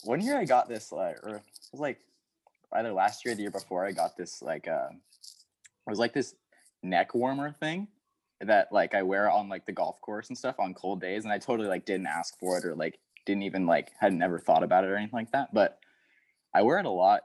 one 0.03 0.21
year 0.21 0.37
I 0.37 0.45
got 0.45 0.69
this 0.69 0.91
like, 0.91 1.17
or 1.25 1.37
it 1.37 1.41
was 1.71 1.81
like 1.81 1.99
either 2.73 2.91
last 2.93 3.25
year 3.25 3.33
or 3.33 3.35
the 3.35 3.41
year 3.41 3.51
before. 3.51 3.85
I 3.85 3.91
got 3.91 4.15
this 4.17 4.41
like, 4.41 4.67
uh, 4.67 4.89
it 5.87 5.89
was 5.89 5.99
like 5.99 6.13
this 6.13 6.35
neck 6.83 7.13
warmer 7.13 7.51
thing 7.51 7.87
that 8.39 8.71
like 8.71 8.95
I 8.95 9.03
wear 9.03 9.29
on 9.29 9.49
like 9.49 9.65
the 9.65 9.71
golf 9.71 10.01
course 10.01 10.29
and 10.29 10.37
stuff 10.37 10.59
on 10.59 10.73
cold 10.73 11.01
days, 11.01 11.23
and 11.23 11.31
I 11.33 11.37
totally 11.37 11.67
like 11.69 11.85
didn't 11.85 12.07
ask 12.07 12.37
for 12.39 12.57
it 12.57 12.65
or 12.65 12.75
like 12.75 12.99
didn't 13.25 13.43
even 13.43 13.65
like 13.65 13.91
had 13.99 14.13
never 14.13 14.39
thought 14.39 14.63
about 14.63 14.83
it 14.83 14.89
or 14.89 14.95
anything 14.95 15.17
like 15.17 15.31
that. 15.31 15.53
But 15.53 15.79
I 16.53 16.61
wear 16.63 16.79
it 16.79 16.85
a 16.85 16.89
lot 16.89 17.21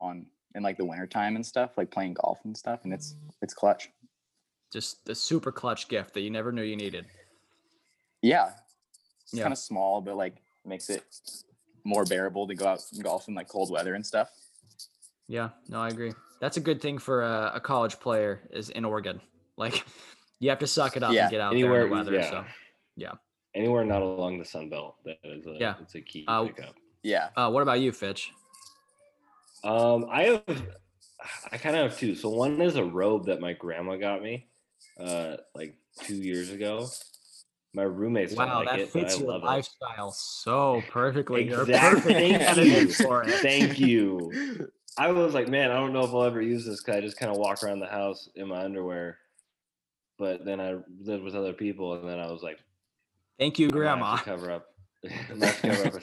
on 0.00 0.26
in 0.54 0.62
like 0.62 0.76
the 0.76 0.84
wintertime 0.84 1.36
and 1.36 1.44
stuff, 1.46 1.76
like 1.76 1.90
playing 1.90 2.14
golf 2.14 2.40
and 2.44 2.56
stuff, 2.56 2.80
and 2.84 2.92
it's 2.92 3.14
it's 3.42 3.54
clutch. 3.54 3.90
Just 4.72 5.04
the 5.04 5.14
super 5.14 5.52
clutch 5.52 5.88
gift 5.88 6.14
that 6.14 6.20
you 6.22 6.30
never 6.30 6.50
knew 6.50 6.62
you 6.62 6.76
needed. 6.76 7.06
Yeah, 8.22 8.52
it's 9.22 9.34
Yeah. 9.34 9.42
kind 9.42 9.52
of 9.52 9.58
small, 9.58 10.00
but 10.00 10.16
like 10.16 10.42
makes 10.64 10.90
it 10.90 11.04
more 11.84 12.04
bearable 12.04 12.48
to 12.48 12.54
go 12.54 12.66
out 12.66 12.82
and 12.92 13.04
golf 13.04 13.28
in 13.28 13.34
like 13.34 13.48
cold 13.48 13.70
weather 13.70 13.94
and 13.94 14.04
stuff. 14.04 14.30
Yeah. 15.28 15.50
No, 15.68 15.80
I 15.80 15.88
agree. 15.88 16.12
That's 16.40 16.56
a 16.56 16.60
good 16.60 16.80
thing 16.80 16.98
for 16.98 17.22
a, 17.22 17.52
a 17.54 17.60
college 17.60 17.98
player 17.98 18.42
is 18.50 18.68
in 18.70 18.84
Oregon. 18.84 19.20
Like 19.56 19.84
you 20.40 20.50
have 20.50 20.58
to 20.60 20.66
suck 20.66 20.96
it 20.96 21.02
up 21.02 21.12
Yeah, 21.12 21.22
and 21.22 21.30
get 21.30 21.40
out 21.40 21.52
there 21.54 21.82
in 21.82 21.88
the 21.90 21.94
weather. 21.94 22.12
yeah. 22.14 22.30
So 22.30 22.44
yeah. 22.96 23.12
anywhere 23.54 23.84
not 23.84 24.02
along 24.02 24.38
the 24.38 24.44
sun 24.44 24.68
belt 24.68 24.96
that 25.04 25.18
is 25.24 25.46
a, 25.46 25.56
Yeah. 25.58 25.74
it's 25.80 25.94
a 25.94 26.00
key 26.00 26.24
Uh, 26.28 26.44
pickup 26.44 26.74
Yeah. 27.02 27.28
Uh, 27.36 27.50
what 27.50 27.62
about 27.62 27.80
you, 27.80 27.92
Fitch? 27.92 28.32
Um, 29.64 30.06
I 30.10 30.22
have, 30.24 30.62
I 31.50 31.56
kind 31.58 31.74
of 31.76 31.90
have 31.90 31.98
two. 31.98 32.14
So 32.14 32.28
one 32.28 32.60
is 32.60 32.76
a 32.76 32.84
robe 32.84 33.26
that 33.26 33.40
my 33.40 33.52
grandma 33.54 33.96
got 33.96 34.22
me, 34.22 34.46
uh, 35.00 35.36
like 35.54 35.74
two 36.02 36.16
years 36.16 36.50
ago. 36.50 36.86
My 37.74 37.82
roommates 37.82 38.34
don't 38.34 38.46
Wow, 38.48 38.58
like 38.60 38.68
that 38.68 38.78
it, 38.80 38.92
but 38.92 39.00
fits 39.02 39.16
I 39.16 39.18
your 39.18 39.28
love 39.32 39.42
lifestyle 39.42 40.10
so 40.12 40.82
perfectly. 40.90 41.46
You're 41.48 41.62
Exactly. 41.62 42.14
perfect 42.14 42.56
Thank 42.56 42.66
you. 42.66 42.88
for 42.92 43.22
it. 43.22 43.28
it. 43.30 43.40
Thank 43.40 43.78
you. 43.78 44.68
I 44.98 45.10
was 45.12 45.34
like, 45.34 45.48
man, 45.48 45.70
I 45.70 45.74
don't 45.74 45.92
know 45.92 46.04
if 46.04 46.10
I'll 46.10 46.24
ever 46.24 46.40
use 46.40 46.64
this 46.64 46.82
because 46.82 46.96
I 46.96 47.00
just 47.00 47.18
kind 47.18 47.30
of 47.30 47.38
walk 47.38 47.62
around 47.62 47.80
the 47.80 47.86
house 47.86 48.28
in 48.34 48.48
my 48.48 48.64
underwear. 48.64 49.18
But 50.18 50.44
then 50.44 50.60
I 50.60 50.76
lived 51.02 51.22
with 51.22 51.34
other 51.34 51.52
people, 51.52 51.94
and 51.94 52.08
then 52.08 52.18
I 52.18 52.30
was 52.30 52.42
like, 52.42 52.58
Thank 53.38 53.58
you, 53.58 53.68
I 53.68 53.94
might 53.94 53.98
have 53.98 53.98
to 53.98 53.98
Grandma. 54.04 54.16
cover 54.24 54.50
up. 54.50 54.66
I 55.04 55.34
might 55.34 55.46
have 55.48 55.60
to 55.60 55.84
cover 55.84 55.96
up 55.98 56.02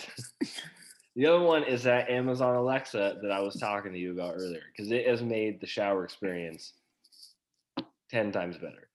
the 1.15 1.27
other 1.27 1.41
one 1.41 1.63
is 1.63 1.83
that 1.83 2.09
Amazon 2.09 2.55
Alexa 2.55 3.19
that 3.21 3.31
I 3.31 3.39
was 3.39 3.55
talking 3.55 3.93
to 3.93 3.99
you 3.99 4.13
about 4.13 4.35
earlier 4.35 4.63
because 4.71 4.91
it 4.91 5.07
has 5.07 5.21
made 5.21 5.61
the 5.61 5.67
shower 5.67 6.03
experience 6.03 6.73
ten 8.09 8.31
times 8.31 8.57
better. 8.57 8.89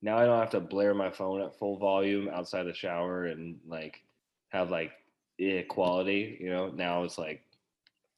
Now 0.00 0.16
I 0.16 0.24
don't 0.24 0.38
have 0.38 0.50
to 0.50 0.60
blare 0.60 0.94
my 0.94 1.10
phone 1.10 1.42
at 1.42 1.58
full 1.58 1.78
volume 1.78 2.28
outside 2.28 2.64
the 2.64 2.72
shower 2.72 3.26
and 3.26 3.58
like 3.66 4.02
have 4.48 4.70
like 4.70 4.92
eh, 5.40 5.62
quality. 5.62 6.38
You 6.40 6.50
know, 6.50 6.68
now 6.68 7.04
it's 7.04 7.18
like 7.18 7.42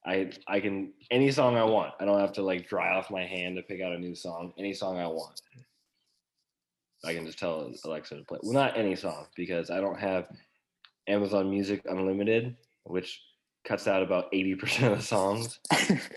I 0.07 0.30
I 0.46 0.61
can 0.61 0.92
any 1.11 1.30
song 1.30 1.57
I 1.57 1.64
want. 1.64 1.92
I 2.01 2.05
don't 2.05 2.20
have 2.20 2.32
to 2.34 2.42
like 2.42 2.68
dry 2.68 2.94
off 2.96 3.11
my 3.11 3.24
hand 3.24 3.57
to 3.57 3.62
pick 3.62 3.80
out 3.80 3.92
a 3.92 3.98
new 3.98 4.14
song. 4.14 4.53
Any 4.59 4.72
song 4.72 4.98
I 4.98 5.07
want. 5.07 5.40
I 7.05 7.14
can 7.14 7.26
just 7.26 7.38
tell 7.38 7.72
Alexa 7.84 8.16
to 8.16 8.24
play. 8.24 8.38
Well, 8.42 8.53
not 8.53 8.78
any 8.78 8.94
song 8.94 9.26
because 9.34 9.70
I 9.70 9.80
don't 9.80 9.98
have 9.98 10.26
Amazon 11.09 11.51
Music 11.51 11.82
Unlimited, 11.86 12.57
which 12.84 13.20
cuts 13.64 13.86
out 13.86 14.03
about 14.03 14.32
80% 14.32 14.92
of 14.92 14.98
the 14.98 15.05
songs 15.05 15.61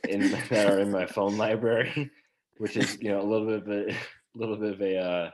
in, 0.07 0.31
that 0.49 0.71
are 0.71 0.79
in 0.79 0.91
my 0.91 1.05
phone 1.05 1.37
library, 1.37 2.09
which 2.57 2.77
is 2.77 2.97
you 3.01 3.09
know 3.09 3.21
a 3.21 3.23
little 3.23 3.47
bit 3.47 3.61
of 3.61 3.67
a, 3.69 3.97
little 4.35 4.57
bit 4.57 4.73
of 4.73 4.81
a 4.81 4.97
uh, 4.97 5.31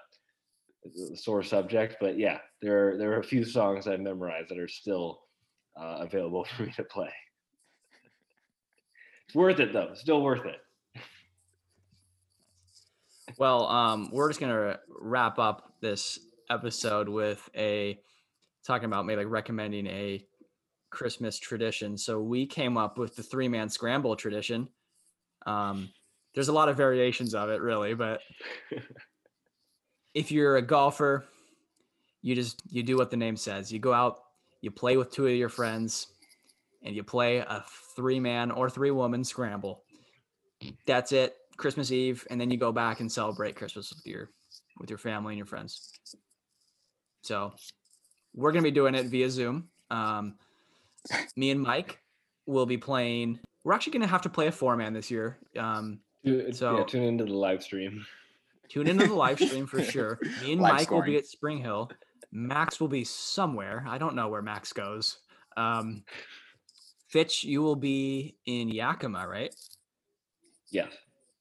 sore 1.16 1.43
subject. 1.43 1.97
But 2.00 2.18
yeah, 2.18 2.39
there 2.62 2.89
are, 2.89 2.97
there 2.97 3.12
are 3.14 3.20
a 3.20 3.24
few 3.24 3.43
songs 3.43 3.88
I 3.88 3.97
memorized 3.97 4.50
that 4.50 4.60
are 4.60 4.68
still 4.68 5.22
uh, 5.80 5.97
available 6.00 6.45
for 6.58 6.64
me 6.64 6.72
to 6.74 6.84
play. 6.84 7.12
It's 9.30 9.36
worth 9.36 9.59
it 9.59 9.73
though. 9.73 9.91
Still 9.93 10.23
worth 10.23 10.47
it. 10.47 10.55
Well, 13.38 13.67
um, 13.67 14.09
we're 14.11 14.27
just 14.27 14.39
gonna 14.39 14.80
wrap 14.89 15.38
up 15.38 15.75
this 15.82 16.17
episode 16.49 17.07
with 17.07 17.47
a 17.55 17.99
talking 18.65 18.86
about 18.88 19.05
maybe 19.05 19.17
like 19.17 19.32
recommending 19.32 19.86
a 19.86 20.25
Christmas 20.89 21.38
tradition. 21.38 21.95
So 21.95 22.19
we 22.19 22.47
came 22.47 22.75
up 22.75 22.97
with 22.97 23.15
the 23.15 23.21
three 23.21 23.47
man 23.47 23.69
scramble 23.69 24.15
tradition. 24.15 24.67
Um, 25.45 25.89
there's 26.34 26.47
a 26.47 26.53
lot 26.53 26.67
of 26.67 26.75
variations 26.75 27.36
of 27.36 27.49
it, 27.49 27.61
really, 27.61 27.93
but 27.93 28.21
if 30.15 30.32
you're 30.32 30.57
a 30.57 30.61
golfer, 30.63 31.23
you 32.23 32.34
just 32.34 32.63
you 32.71 32.82
do 32.82 32.97
what 32.97 33.11
the 33.11 33.17
name 33.17 33.38
says. 33.38 33.71
You 33.71 33.77
go 33.77 33.93
out, 33.93 34.21
you 34.61 34.71
play 34.71 34.97
with 34.97 35.11
two 35.11 35.27
of 35.27 35.36
your 35.36 35.49
friends, 35.49 36.07
and 36.84 36.95
you 36.95 37.03
play 37.03 37.38
a 37.38 37.63
three 37.95 38.19
man 38.19 38.51
or 38.51 38.69
three 38.69 38.91
woman 38.91 39.23
scramble. 39.23 39.84
That's 40.86 41.11
it. 41.11 41.36
Christmas 41.57 41.91
Eve, 41.91 42.25
and 42.30 42.39
then 42.39 42.49
you 42.51 42.57
go 42.57 42.71
back 42.71 42.99
and 43.01 43.11
celebrate 43.11 43.55
Christmas 43.55 43.91
with 43.93 44.05
your 44.05 44.30
with 44.80 44.89
your 44.89 44.99
family 44.99 45.34
and 45.34 45.38
your 45.38 45.45
friends. 45.45 45.91
So 47.21 47.53
we're 48.34 48.51
gonna 48.51 48.63
be 48.63 48.71
doing 48.71 48.95
it 48.95 49.07
via 49.07 49.30
Zoom. 49.30 49.69
Um, 49.91 50.36
me 51.36 51.51
and 51.51 51.61
Mike 51.61 51.99
will 52.45 52.65
be 52.65 52.77
playing. 52.77 53.39
We're 53.63 53.73
actually 53.73 53.93
gonna 53.93 54.07
have 54.07 54.21
to 54.23 54.30
play 54.30 54.47
a 54.47 54.51
four 54.51 54.75
man 54.77 54.93
this 54.93 55.11
year. 55.11 55.38
Um, 55.57 55.99
So- 56.51 56.77
yeah, 56.80 56.84
tune 56.86 57.03
into 57.03 57.25
the 57.25 57.34
live 57.34 57.63
stream. 57.63 58.05
tune 58.69 58.88
into 58.88 59.07
the 59.07 59.13
live 59.15 59.39
stream 59.39 59.65
for 59.65 59.82
sure. 59.95 60.19
Me 60.41 60.53
and 60.53 60.61
Live 60.61 60.73
Mike 60.73 60.91
will 60.91 61.01
be 61.01 61.17
at 61.17 61.25
Spring 61.25 61.57
Hill. 61.57 61.89
Max 62.32 62.80
will 62.80 62.88
be 62.88 63.03
somewhere. 63.03 63.84
I 63.88 63.97
don't 63.97 64.15
know 64.15 64.27
where 64.30 64.41
Max 64.41 64.71
goes. 64.73 65.17
Um, 65.57 66.03
Fitch, 67.10 67.43
you 67.43 67.62
will 67.62 67.76
be 67.76 68.36
in 68.45 68.70
Yakima, 68.70 69.28
right? 69.28 69.53
Yeah. 70.72 70.88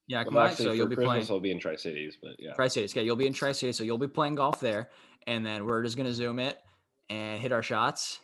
Yakima. 0.07 0.37
Well, 0.37 0.47
actually, 0.47 0.64
so 0.64 0.73
you'll 0.73 0.87
be 0.87 0.97
Christmas, 0.97 1.27
playing 1.27 1.37
I'll 1.37 1.43
be 1.43 1.51
in 1.51 1.61
Tri 1.61 1.77
Cities, 1.77 2.16
but 2.23 2.33
yeah. 2.39 2.55
Tri 2.55 2.69
Cities. 2.69 2.93
Okay, 2.93 3.05
you'll 3.05 3.16
be 3.16 3.27
in 3.27 3.33
Tri 3.33 3.53
Cities, 3.53 3.77
so 3.77 3.85
you'll 3.85 3.99
be 3.99 4.09
playing 4.09 4.37
golf 4.37 4.61
there, 4.61 4.91
and 5.27 5.45
then 5.45 5.66
we're 5.66 5.83
just 5.83 5.97
gonna 5.97 6.12
zoom 6.12 6.39
it 6.39 6.59
and 7.11 7.41
hit 7.41 7.53
our 7.53 7.62
shots, 7.62 8.21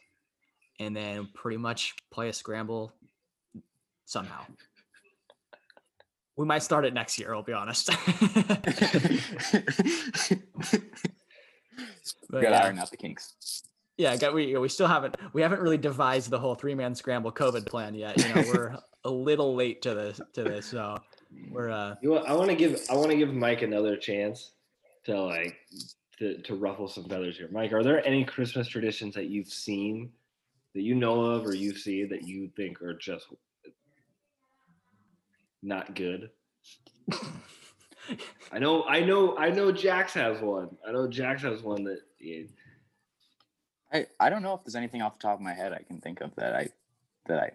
and 0.80 0.96
then 0.96 1.28
pretty 1.34 1.58
much 1.58 1.94
play 2.10 2.30
a 2.30 2.32
scramble 2.32 2.94
somehow. 4.06 4.44
We 6.36 6.46
might 6.46 6.62
start 6.62 6.84
it 6.84 6.94
next 6.94 7.18
year. 7.18 7.34
I'll 7.34 7.42
be 7.42 7.52
honest. 7.52 7.90
But 12.30 12.40
Good 12.40 12.50
yeah. 12.50 12.64
iron 12.64 12.78
out 12.78 12.90
the 12.90 12.96
kinks. 12.96 13.62
Yeah, 13.96 14.30
we 14.30 14.56
we 14.56 14.68
still 14.68 14.88
haven't 14.88 15.16
we 15.32 15.42
haven't 15.42 15.60
really 15.60 15.78
devised 15.78 16.30
the 16.30 16.38
whole 16.38 16.54
three 16.54 16.74
man 16.74 16.94
scramble 16.94 17.30
COVID 17.30 17.66
plan 17.66 17.94
yet. 17.94 18.18
You 18.18 18.34
know, 18.34 18.44
we're 18.52 18.76
a 19.04 19.10
little 19.10 19.54
late 19.54 19.82
to 19.82 19.94
this 19.94 20.20
to 20.32 20.42
this, 20.42 20.66
so 20.66 20.98
we're 21.50 21.70
uh 21.70 21.94
You 22.02 22.14
know, 22.14 22.24
I 22.24 22.32
want 22.32 22.50
to 22.50 22.56
give 22.56 22.80
I 22.90 22.96
want 22.96 23.10
to 23.10 23.16
give 23.16 23.32
Mike 23.32 23.62
another 23.62 23.96
chance 23.96 24.52
to 25.04 25.22
like 25.22 25.56
to, 26.18 26.38
to 26.42 26.54
ruffle 26.56 26.88
some 26.88 27.04
feathers 27.04 27.36
here. 27.36 27.48
Mike, 27.52 27.72
are 27.72 27.82
there 27.84 28.04
any 28.04 28.24
Christmas 28.24 28.66
traditions 28.66 29.14
that 29.14 29.26
you've 29.26 29.48
seen 29.48 30.10
that 30.74 30.82
you 30.82 30.94
know 30.94 31.20
of 31.22 31.46
or 31.46 31.54
you 31.54 31.74
see 31.76 32.04
that 32.04 32.26
you 32.26 32.50
think 32.56 32.82
are 32.82 32.94
just 32.94 33.26
not 35.62 35.94
good? 35.94 36.30
I 38.52 38.58
know, 38.58 38.84
I 38.84 39.00
know, 39.00 39.36
I 39.38 39.50
know. 39.50 39.72
Jax 39.72 40.12
has 40.14 40.40
one. 40.40 40.76
I 40.86 40.92
know 40.92 41.06
Jax 41.08 41.42
has 41.42 41.62
one 41.62 41.84
that. 41.84 42.00
I, 43.94 44.06
I 44.18 44.28
don't 44.28 44.42
know 44.42 44.54
if 44.54 44.64
there's 44.64 44.74
anything 44.74 45.02
off 45.02 45.18
the 45.18 45.22
top 45.22 45.38
of 45.38 45.40
my 45.40 45.54
head 45.54 45.72
I 45.72 45.82
can 45.82 46.00
think 46.00 46.20
of 46.20 46.34
that 46.34 46.54
I 46.54 46.68
that 47.26 47.38
I 47.38 47.52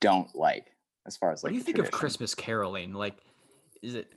don't 0.00 0.34
like 0.34 0.72
as 1.06 1.16
far 1.16 1.30
as 1.30 1.42
what 1.42 1.50
like 1.50 1.52
do 1.52 1.58
you 1.58 1.64
think 1.64 1.78
of. 1.78 1.90
Christmas 1.92 2.34
caroling? 2.34 2.92
Like 2.92 3.14
is 3.82 3.94
it 3.94 4.12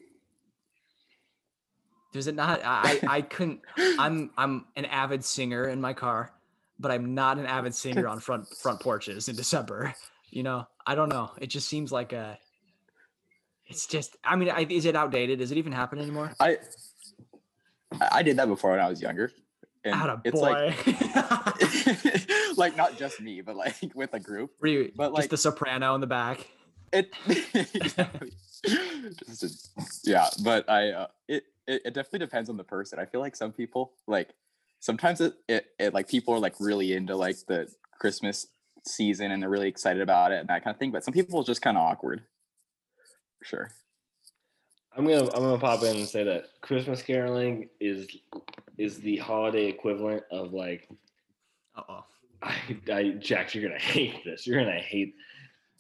does 2.12 2.28
it 2.28 2.36
not 2.36 2.62
I 2.64 3.00
I 3.08 3.22
couldn't 3.22 3.62
I'm 3.78 4.32
I'm 4.38 4.66
an 4.76 4.86
avid 4.86 5.24
singer 5.24 5.68
in 5.68 5.80
my 5.80 5.94
car, 5.94 6.32
but 6.80 6.90
I'm 6.90 7.14
not 7.14 7.38
an 7.38 7.46
avid 7.46 7.76
singer 7.76 8.08
on 8.08 8.20
front 8.20 8.48
front 8.48 8.80
porches 8.80 9.30
in 9.30 9.36
December. 9.36 9.94
You 10.32 10.44
know, 10.44 10.68
I 10.86 10.96
don't 10.96 11.10
know. 11.10 11.32
It 11.40 11.48
just 11.48 11.68
seems 11.70 11.92
like 11.92 12.14
a 12.14 12.40
it's 13.68 13.86
just 13.88 14.18
I 14.24 14.36
mean, 14.36 14.50
I, 14.50 14.66
is 14.70 14.86
it 14.86 14.96
outdated? 14.96 15.40
Does 15.40 15.52
it 15.52 15.58
even 15.58 15.72
happen 15.72 16.00
anymore? 16.00 16.34
I 16.40 16.58
I 18.12 18.24
did 18.24 18.38
that 18.38 18.48
before 18.48 18.72
when 18.72 18.80
I 18.80 18.90
was 18.90 19.02
younger. 19.02 19.32
And 19.86 19.94
Atta 19.94 20.22
it's 20.24 20.40
boy. 20.40 20.74
like 20.84 22.28
like 22.58 22.76
not 22.76 22.98
just 22.98 23.22
me, 23.22 23.42
but 23.42 23.56
like 23.56 23.76
with 23.94 24.14
a 24.14 24.20
group. 24.20 24.52
You 24.64 24.92
but, 24.96 25.10
just 25.10 25.20
like- 25.20 25.30
the 25.30 25.38
soprano 25.38 25.94
in 25.96 26.02
the 26.02 26.08
back? 26.08 26.48
It 26.92 27.14
yeah, 30.04 30.28
but 30.44 30.70
I 30.70 30.92
uh, 30.92 31.08
it, 31.28 31.44
it 31.68 31.82
it 31.86 31.94
definitely 31.94 32.20
depends 32.20 32.50
on 32.50 32.58
the 32.58 32.64
person. 32.64 33.00
I 33.00 33.06
feel 33.06 33.22
like 33.22 33.36
some 33.36 33.52
people 33.52 33.94
like 34.08 34.30
sometimes 34.80 35.22
it, 35.22 35.34
it 35.48 35.68
it 35.78 35.94
like 35.94 36.08
people 36.08 36.34
are 36.34 36.40
like 36.40 36.56
really 36.60 36.94
into 36.94 37.16
like 37.16 37.38
the 37.48 37.68
Christmas 38.00 38.48
season 38.88 39.32
and 39.32 39.42
they're 39.42 39.50
really 39.50 39.68
excited 39.68 40.02
about 40.02 40.32
it 40.32 40.40
and 40.40 40.50
that 40.50 40.64
kind 40.64 40.74
of 40.74 40.80
thing. 40.80 40.92
But 40.92 41.04
some 41.04 41.14
people 41.14 41.40
are 41.40 41.44
just 41.44 41.62
kind 41.62 41.78
of 41.78 41.84
awkward. 41.84 42.24
Sure. 43.44 43.70
I'm 44.96 45.06
gonna 45.06 45.26
I'm 45.34 45.42
gonna 45.42 45.58
pop 45.58 45.84
in 45.84 45.98
and 45.98 46.08
say 46.08 46.24
that 46.24 46.46
Christmas 46.62 47.02
caroling 47.02 47.70
is 47.80 48.08
is 48.78 49.00
the 49.00 49.18
holiday 49.18 49.66
equivalent 49.66 50.24
of 50.32 50.54
like 50.54 50.88
Uh 51.76 51.82
oh. 51.90 52.06
I, 52.44 52.56
I 52.92 53.10
Jax, 53.12 53.56
you're 53.56 53.68
gonna 53.68 53.80
hate 53.80 54.24
this. 54.24 54.46
You're 54.46 54.60
gonna 54.60 54.80
hate 54.80 55.16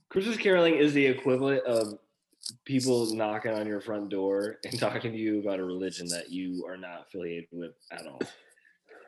Christmas 0.09 0.37
caroling 0.37 0.75
is 0.75 0.93
the 0.93 1.05
equivalent 1.05 1.63
of 1.65 1.97
people 2.63 3.13
knocking 3.15 3.51
on 3.51 3.67
your 3.67 3.81
front 3.81 4.09
door 4.09 4.57
and 4.65 4.79
talking 4.79 5.11
to 5.11 5.17
you 5.17 5.39
about 5.39 5.59
a 5.59 5.63
religion 5.63 6.07
that 6.09 6.29
you 6.29 6.65
are 6.67 6.77
not 6.77 7.05
affiliated 7.07 7.49
with 7.51 7.73
at 7.91 8.05
all. 8.05 8.21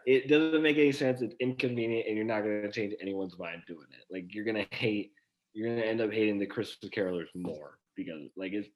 It 0.06 0.30
doesn't 0.30 0.64
make 0.64 0.78
any 0.78 0.94
sense. 0.94 1.22
It's 1.22 1.36
inconvenient, 1.42 2.08
and 2.08 2.16
you're 2.16 2.26
not 2.26 2.42
gonna 2.42 2.72
change 2.72 2.94
anyone's 3.02 3.38
mind 3.38 3.64
doing 3.68 3.88
it. 3.92 4.06
Like 4.10 4.34
you're 4.34 4.46
gonna 4.46 4.66
hate, 4.72 5.12
you're 5.54 5.70
gonna 5.70 5.86
end 5.86 6.00
up 6.00 6.14
hating 6.14 6.40
the 6.40 6.46
Christmas 6.46 6.90
carolers 6.92 7.28
more 7.36 7.78
because 7.96 8.30
like 8.38 8.54
it, 8.54 8.72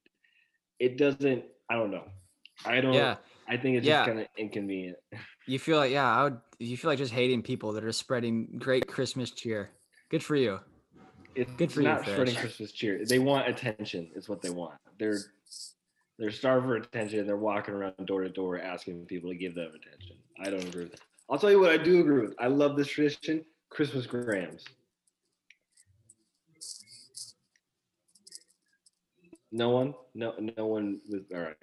it 0.82 0.98
doesn't. 0.98 1.46
I 1.70 1.76
don't 1.76 1.92
know. 1.92 2.04
I 2.66 2.82
don't. 2.82 2.94
Yeah. 2.94 3.18
I 3.48 3.56
think 3.56 3.78
it's 3.78 3.86
Yeah. 3.86 4.00
just 4.00 4.08
kind 4.08 4.20
of 4.20 4.28
inconvenient. 4.38 4.98
You 5.48 5.60
feel 5.60 5.78
like 5.78 5.92
yeah, 5.92 6.10
I 6.10 6.24
would 6.24 6.38
you 6.60 6.76
feel 6.76 6.90
like 6.90 6.98
just 6.98 7.14
hating 7.14 7.44
people 7.44 7.74
that 7.74 7.84
are 7.84 7.92
spreading 7.92 8.58
great 8.58 8.88
Christmas 8.88 9.32
cheer. 9.32 9.72
Good 10.10 10.24
for 10.24 10.36
you. 10.36 10.60
It's 11.36 11.52
Good 11.54 11.72
for 11.72 11.82
you, 11.82 11.88
not 11.88 12.06
spreading 12.06 12.36
Christmas 12.36 12.72
cheer. 12.72 13.06
They 13.06 13.20
want 13.20 13.48
attention. 13.48 14.12
Is 14.16 14.28
what 14.28 14.42
they 14.42 14.50
want. 14.50 14.76
They're 15.00 15.20
they're 16.18 16.32
starved 16.32 16.66
for 16.66 16.76
attention. 16.76 17.26
They're 17.26 17.38
walking 17.38 17.74
around 17.74 17.96
door 18.06 18.24
to 18.24 18.30
door 18.30 18.60
asking 18.60 19.06
people 19.06 19.30
to 19.30 19.36
give 19.36 19.56
them 19.56 19.68
attention. 19.70 20.18
I 20.40 20.50
don't 20.50 20.64
agree 20.64 20.84
with 20.84 20.92
that. 20.94 21.02
I'll 21.30 21.40
tell 21.40 21.52
you 21.52 21.60
what 21.60 21.72
I 21.72 21.78
do 21.78 22.02
agree 22.02 22.22
with. 22.22 22.36
I 22.40 22.48
love 22.48 22.76
this 22.76 22.88
tradition. 22.88 23.46
Christmas 23.70 24.06
grams. 24.06 24.66
No 29.52 29.70
one, 29.70 29.94
no, 30.14 30.34
no 30.58 30.66
one 30.66 31.02
was 31.10 31.22
all 31.34 31.42
right. 31.42 31.56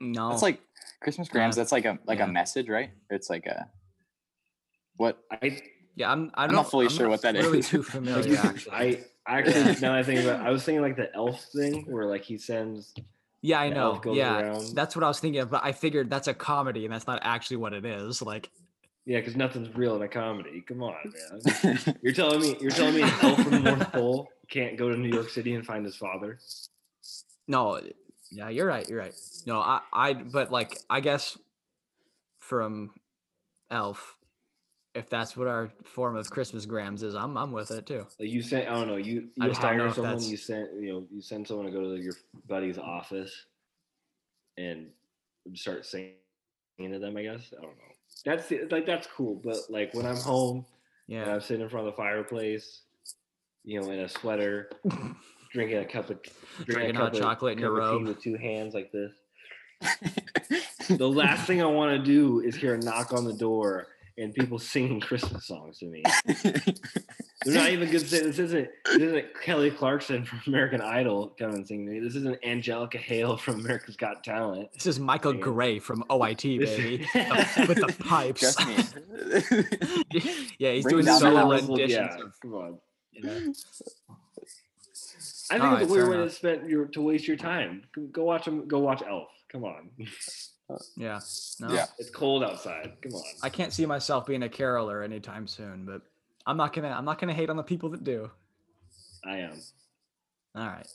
No. 0.00 0.30
That's 0.30 0.42
like 0.42 0.60
Christmas 1.02 1.28
grams. 1.28 1.56
Yeah. 1.56 1.62
That's 1.62 1.72
like 1.72 1.84
a 1.84 1.98
like 2.06 2.18
Yeah. 2.18 2.24
a 2.28 2.32
message, 2.32 2.68
right? 2.68 2.90
It's 3.10 3.28
like 3.30 3.46
a 3.46 3.68
what 4.96 5.18
I 5.30 5.60
yeah, 5.96 6.10
I'm 6.10 6.30
I'm, 6.34 6.50
I'm 6.50 6.54
not 6.54 6.70
fully 6.70 6.88
sure 6.88 7.08
what 7.08 7.22
that 7.22 7.34
really 7.34 7.60
is. 7.60 7.68
too 7.68 7.82
familiar 7.82 8.36
actually. 8.42 8.72
I 8.72 9.04
actually 9.26 9.64
now 9.80 9.92
that 9.92 9.94
I 9.94 10.02
think 10.02 10.20
about, 10.20 10.40
I 10.46 10.50
was 10.50 10.64
thinking 10.64 10.82
like 10.82 10.96
the 10.96 11.14
elf 11.14 11.42
thing 11.54 11.84
where 11.90 12.06
like 12.06 12.22
he 12.22 12.38
sends. 12.38 12.94
yeah, 13.42 13.60
I 13.60 13.68
know. 13.68 14.00
Yeah. 14.06 14.40
around. 14.40 14.74
That's 14.74 14.96
what 14.96 15.04
I 15.04 15.08
was 15.08 15.20
thinking 15.20 15.40
of, 15.40 15.50
but 15.50 15.62
I 15.64 15.72
figured 15.72 16.10
that's 16.10 16.28
a 16.28 16.34
comedy 16.34 16.84
and 16.84 16.92
that's 16.92 17.06
not 17.06 17.20
actually 17.22 17.58
what 17.58 17.72
it 17.72 17.84
is. 17.84 18.22
Like 18.22 18.50
Yeah, 19.06 19.18
because 19.20 19.36
nothing's 19.36 19.74
real 19.76 19.94
in 19.96 20.02
a 20.02 20.08
comedy. 20.08 20.62
Come 20.66 20.82
on, 20.82 20.94
man. 21.62 21.78
You're 22.02 22.12
telling 22.14 22.40
me 22.40 22.56
you're 22.60 22.70
telling 22.70 22.94
me 22.94 23.02
an 23.02 23.12
elf 23.22 23.40
from 23.42 23.50
the 23.50 23.58
North 23.60 23.92
Pole 23.92 24.28
can't 24.50 24.76
go 24.76 24.90
to 24.90 24.96
New 24.96 25.08
York 25.08 25.30
City 25.30 25.54
and 25.54 25.64
find 25.64 25.84
his 25.84 25.96
father? 25.96 26.38
No, 27.46 27.80
yeah, 28.30 28.48
you're 28.48 28.66
right, 28.66 28.88
you're 28.88 28.98
right. 28.98 29.14
No, 29.46 29.60
I 29.60 29.80
I 29.92 30.12
but 30.14 30.50
like 30.50 30.78
I 30.90 31.00
guess 31.00 31.38
from 32.38 32.90
Elf, 33.70 34.16
if 34.94 35.08
that's 35.08 35.36
what 35.36 35.48
our 35.48 35.70
form 35.84 36.16
of 36.16 36.30
Christmas 36.30 36.66
grams 36.66 37.02
is, 37.02 37.14
I'm 37.14 37.36
I'm 37.36 37.52
with 37.52 37.70
it 37.70 37.86
too. 37.86 38.06
Like 38.18 38.28
you 38.28 38.42
sent, 38.42 38.68
I 38.68 38.72
don't 38.74 38.88
know, 38.88 38.96
you 38.96 39.28
you 39.36 39.48
just 39.48 39.60
don't 39.60 39.76
know 39.76 39.84
hire 39.84 39.94
someone, 39.94 40.22
you 40.22 40.36
send, 40.36 40.68
you 40.84 40.92
know, 40.92 41.06
you 41.10 41.20
send 41.20 41.46
someone 41.46 41.66
to 41.66 41.72
go 41.72 41.82
to 41.82 42.02
your 42.02 42.14
buddy's 42.48 42.78
office 42.78 43.46
and 44.56 44.88
start 45.54 45.84
singing 45.84 46.14
to 46.78 46.98
them. 46.98 47.16
I 47.16 47.22
guess 47.22 47.52
I 47.58 47.62
don't 47.62 47.76
know. 47.76 47.94
That's 48.24 48.52
like 48.70 48.86
that's 48.86 49.06
cool, 49.06 49.40
but 49.42 49.58
like 49.68 49.92
when 49.94 50.06
I'm 50.06 50.16
home 50.16 50.64
and 51.08 51.26
Yeah. 51.26 51.34
I'm 51.34 51.40
sitting 51.40 51.62
in 51.62 51.68
front 51.68 51.86
of 51.86 51.92
the 51.92 51.96
fireplace, 51.96 52.82
you 53.64 53.80
know, 53.80 53.90
in 53.90 54.00
a 54.00 54.08
sweater, 54.08 54.70
drinking 55.54 55.78
a 55.78 55.84
cup 55.86 56.10
of 56.10 56.20
drinking, 56.22 56.64
Drinking 56.74 56.96
a 56.96 56.98
hot 56.98 57.04
cup 57.06 57.14
of- 57.14 57.20
chocolate 57.20 57.52
in 57.54 57.58
your 57.60 57.78
cup 57.78 57.84
of 57.84 57.88
tea 57.90 57.96
robe. 57.96 58.06
with 58.08 58.22
two 58.22 58.36
hands 58.36 58.74
like 58.74 58.92
this. 58.92 59.12
The 60.90 61.08
last 61.08 61.46
thing 61.46 61.62
I 61.62 61.66
want 61.66 61.96
to 61.96 62.04
do 62.04 62.40
is 62.40 62.54
hear 62.54 62.74
a 62.74 62.78
knock 62.78 63.14
on 63.14 63.24
the 63.24 63.32
door 63.32 63.86
and 64.18 64.34
people 64.34 64.58
singing 64.58 65.00
Christmas 65.00 65.46
songs 65.46 65.78
to 65.78 65.86
me. 65.86 66.02
They're 67.46 67.54
not 67.54 67.70
even 67.70 67.90
good. 67.90 68.02
This 68.02 68.12
isn't 68.38 68.68
this 68.84 69.00
isn't 69.00 69.24
Kelly 69.42 69.70
Clarkson 69.70 70.26
from 70.26 70.40
American 70.46 70.82
Idol 70.82 71.34
coming 71.38 71.56
and 71.56 71.66
singing 71.66 71.86
to 71.86 71.92
me. 71.92 72.00
This 72.00 72.16
isn't 72.16 72.38
Angelica 72.44 72.98
Hale 72.98 73.38
from 73.38 73.60
America's 73.60 73.96
Got 73.96 74.22
Talent. 74.22 74.72
This 74.74 74.84
is 74.86 75.00
Michael 75.00 75.34
Yeah. 75.34 75.40
Gray 75.40 75.78
from 75.78 76.04
OIT, 76.10 76.42
baby. 76.60 77.06
The- 77.14 77.64
with 77.68 77.78
the 77.78 78.04
pipes. 78.04 78.42
Just 78.42 78.66
me. 78.66 78.74
yeah, 80.58 80.72
he's 80.72 80.82
Bring 80.84 80.96
doing 80.96 81.06
down 81.06 81.20
solo 81.20 81.36
house. 81.36 81.62
Well, 81.62 81.76
renditions 81.78 81.92
yeah, 82.18 82.24
of 82.26 82.40
come 82.42 82.54
on. 82.54 82.78
yeah. 83.12 83.38
I 85.50 85.54
think 85.54 85.64
Alright, 85.64 85.82
it's 85.82 85.90
a 85.90 85.94
weird 85.94 86.06
fair 86.08 86.18
way 86.18 86.24
to 86.24 86.30
spend 86.30 86.70
your 86.70 86.86
to 86.86 87.00
waste 87.02 87.26
your 87.28 87.36
time. 87.36 87.82
Go- 87.94 88.02
Go 88.12 88.24
watch 88.24 88.44
them. 88.44 88.66
Go 88.66 88.78
watch 88.80 89.02
Elf. 89.06 89.28
Come 89.50 89.64
on, 89.64 89.90
uh, 90.70 90.76
Yeah. 90.96 91.20
No, 91.60 91.72
Yeah. 91.72 91.86
it's 91.98 92.10
cold 92.10 92.42
outside. 92.42 92.92
Come 93.02 93.12
on. 93.14 93.22
I 93.42 93.50
can't 93.50 93.72
see 93.72 93.86
myself 93.86 94.26
being 94.26 94.42
a 94.42 94.48
caroler 94.48 95.02
anytime 95.02 95.46
soon, 95.46 95.84
but 95.84 96.02
I'm 96.46 96.56
not 96.56 96.72
gonna 96.72 96.88
I'm 96.90 97.04
not 97.04 97.18
gonna 97.18 97.34
hate 97.34 97.50
on 97.50 97.56
the 97.56 97.62
people 97.62 97.90
that 97.90 98.04
do. 98.04 98.30
I 99.24 99.38
am 99.38 99.60
All 100.54 100.66
right. 100.66 100.86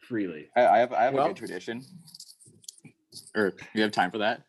freely. 0.00 0.48
I, 0.56 0.66
I 0.66 0.78
have 0.78 0.92
I 0.92 1.02
have 1.04 1.14
a 1.14 1.16
good 1.28 1.36
tradition. 1.36 1.82
Or 3.34 3.54
you 3.74 3.82
have 3.82 3.92
time 3.92 4.10
for 4.10 4.18
that? 4.18 4.42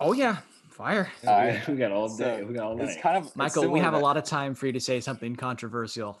Oh 0.00 0.12
yeah, 0.12 0.38
fire. 0.70 1.10
Alright, 1.26 1.66
we 1.66 1.76
got 1.76 1.92
all 1.92 2.08
so 2.08 2.24
day. 2.24 2.42
we 2.44 2.54
got 2.54 2.64
all 2.64 2.80
It's 2.80 2.94
night. 2.94 3.02
kind 3.02 3.16
of 3.16 3.34
Michael, 3.36 3.62
we 3.62 3.66
similar 3.78 3.82
have 3.84 3.94
a 3.94 3.98
lot 3.98 4.16
of 4.16 4.24
time 4.24 4.54
for 4.54 4.66
you 4.66 4.72
to 4.72 4.80
say 4.80 5.00
something 5.00 5.34
controversial. 5.36 6.20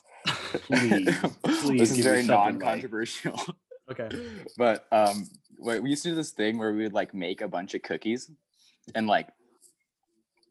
Please, 0.52 1.16
please 1.42 1.78
this 1.78 1.90
is 1.98 2.04
very 2.04 2.22
non-controversial. 2.24 3.38
Okay. 3.90 4.08
but 4.56 4.86
um 4.92 5.28
we 5.58 5.80
we 5.80 5.90
used 5.90 6.02
to 6.04 6.10
do 6.10 6.14
this 6.14 6.30
thing 6.30 6.58
where 6.58 6.72
we 6.72 6.82
would 6.82 6.92
like 6.92 7.14
make 7.14 7.40
a 7.40 7.48
bunch 7.48 7.74
of 7.74 7.82
cookies 7.82 8.30
and 8.94 9.06
like 9.06 9.28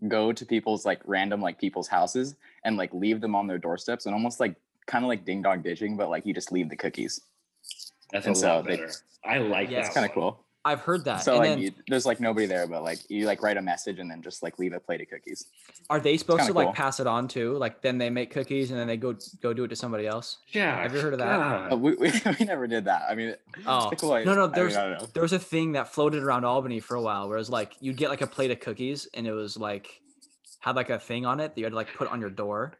go 0.07 0.31
to 0.31 0.45
people's 0.45 0.85
like 0.85 0.99
random 1.05 1.41
like 1.41 1.59
people's 1.59 1.87
houses 1.87 2.35
and 2.65 2.77
like 2.77 2.93
leave 2.93 3.21
them 3.21 3.35
on 3.35 3.45
their 3.47 3.57
doorsteps 3.59 4.05
and 4.05 4.13
almost 4.15 4.39
like 4.39 4.55
kind 4.87 5.03
of 5.05 5.09
like 5.09 5.23
ding 5.25 5.41
dong 5.41 5.61
ditching 5.61 5.95
but 5.95 6.09
like 6.09 6.25
you 6.25 6.33
just 6.33 6.51
leave 6.51 6.69
the 6.69 6.75
cookies 6.75 7.21
That's 8.11 8.25
And 8.25 8.35
a 8.35 8.39
so 8.39 8.47
lot 8.55 8.65
they- 8.65 8.77
better. 8.77 8.91
I 9.23 9.37
like 9.37 9.69
Yeah, 9.69 9.81
that. 9.81 9.85
it's 9.85 9.93
kind 9.93 10.05
of 10.05 10.11
cool 10.13 10.43
I've 10.63 10.81
heard 10.81 11.05
that. 11.05 11.23
so 11.23 11.31
and 11.33 11.39
like 11.39 11.49
then 11.49 11.59
you, 11.59 11.71
there's 11.87 12.05
like 12.05 12.19
nobody 12.19 12.45
there 12.45 12.67
but 12.67 12.83
like 12.83 12.99
you 13.09 13.25
like 13.25 13.41
write 13.41 13.57
a 13.57 13.61
message 13.63 13.97
and 13.99 14.11
then 14.11 14.21
just 14.21 14.43
like 14.43 14.59
leave 14.59 14.73
a 14.73 14.79
plate 14.79 15.01
of 15.01 15.09
cookies 15.09 15.45
are 15.89 15.99
they 15.99 16.17
supposed 16.17 16.41
to 16.41 16.45
kinda 16.47 16.59
like 16.59 16.67
cool. 16.67 16.73
pass 16.73 16.99
it 16.99 17.07
on 17.07 17.27
too? 17.27 17.57
Like 17.57 17.81
then 17.81 17.97
they 17.97 18.09
make 18.11 18.29
cookies 18.31 18.69
and 18.69 18.79
then 18.79 18.85
they 18.87 18.95
go 18.97 19.15
go 19.41 19.53
do 19.53 19.63
it 19.63 19.69
to 19.69 19.75
somebody 19.75 20.05
else? 20.05 20.37
Yeah. 20.49 20.81
Have 20.83 20.93
you 20.93 21.01
heard 21.01 21.13
of 21.13 21.19
that? 21.19 21.71
Uh, 21.71 21.75
we, 21.77 21.95
we, 21.99 22.11
we 22.39 22.45
never 22.45 22.67
did 22.67 22.85
that 22.85 23.03
i 23.09 23.15
mean 23.15 23.35
Oh, 23.65 23.91
cool 23.97 24.11
no, 24.23 24.23
no, 24.23 24.31
idea. 24.31 24.35
I 24.35 24.45
mean, 24.45 24.51
there's- 24.53 24.75
I 24.75 24.83
don't 24.89 25.01
know. 25.01 25.07
There 25.13 25.23
was 25.23 25.33
a 25.33 25.39
thing 25.39 25.71
that 25.71 25.87
floated 25.87 26.21
around 26.21 26.45
Albany 26.45 26.79
for 26.79 26.95
a 26.95 27.01
while 27.01 27.27
where 27.27 27.37
it 27.37 27.39
was 27.41 27.49
like 27.49 27.73
you'd 27.81 27.97
get 27.97 28.09
like 28.09 28.21
a 28.21 28.27
plate 28.27 28.51
of 28.51 28.59
cookies 28.59 29.07
and 29.15 29.25
it 29.25 29.33
was 29.33 29.57
like 29.57 29.99
had 30.59 30.75
like 30.75 30.91
a 30.91 30.99
thing 30.99 31.25
on 31.25 31.39
it 31.39 31.55
that 31.55 31.57
you 31.59 31.65
had 31.65 31.71
to 31.71 31.75
like 31.75 31.93
put 31.95 32.07
on 32.07 32.21
your 32.21 32.29
door. 32.29 32.73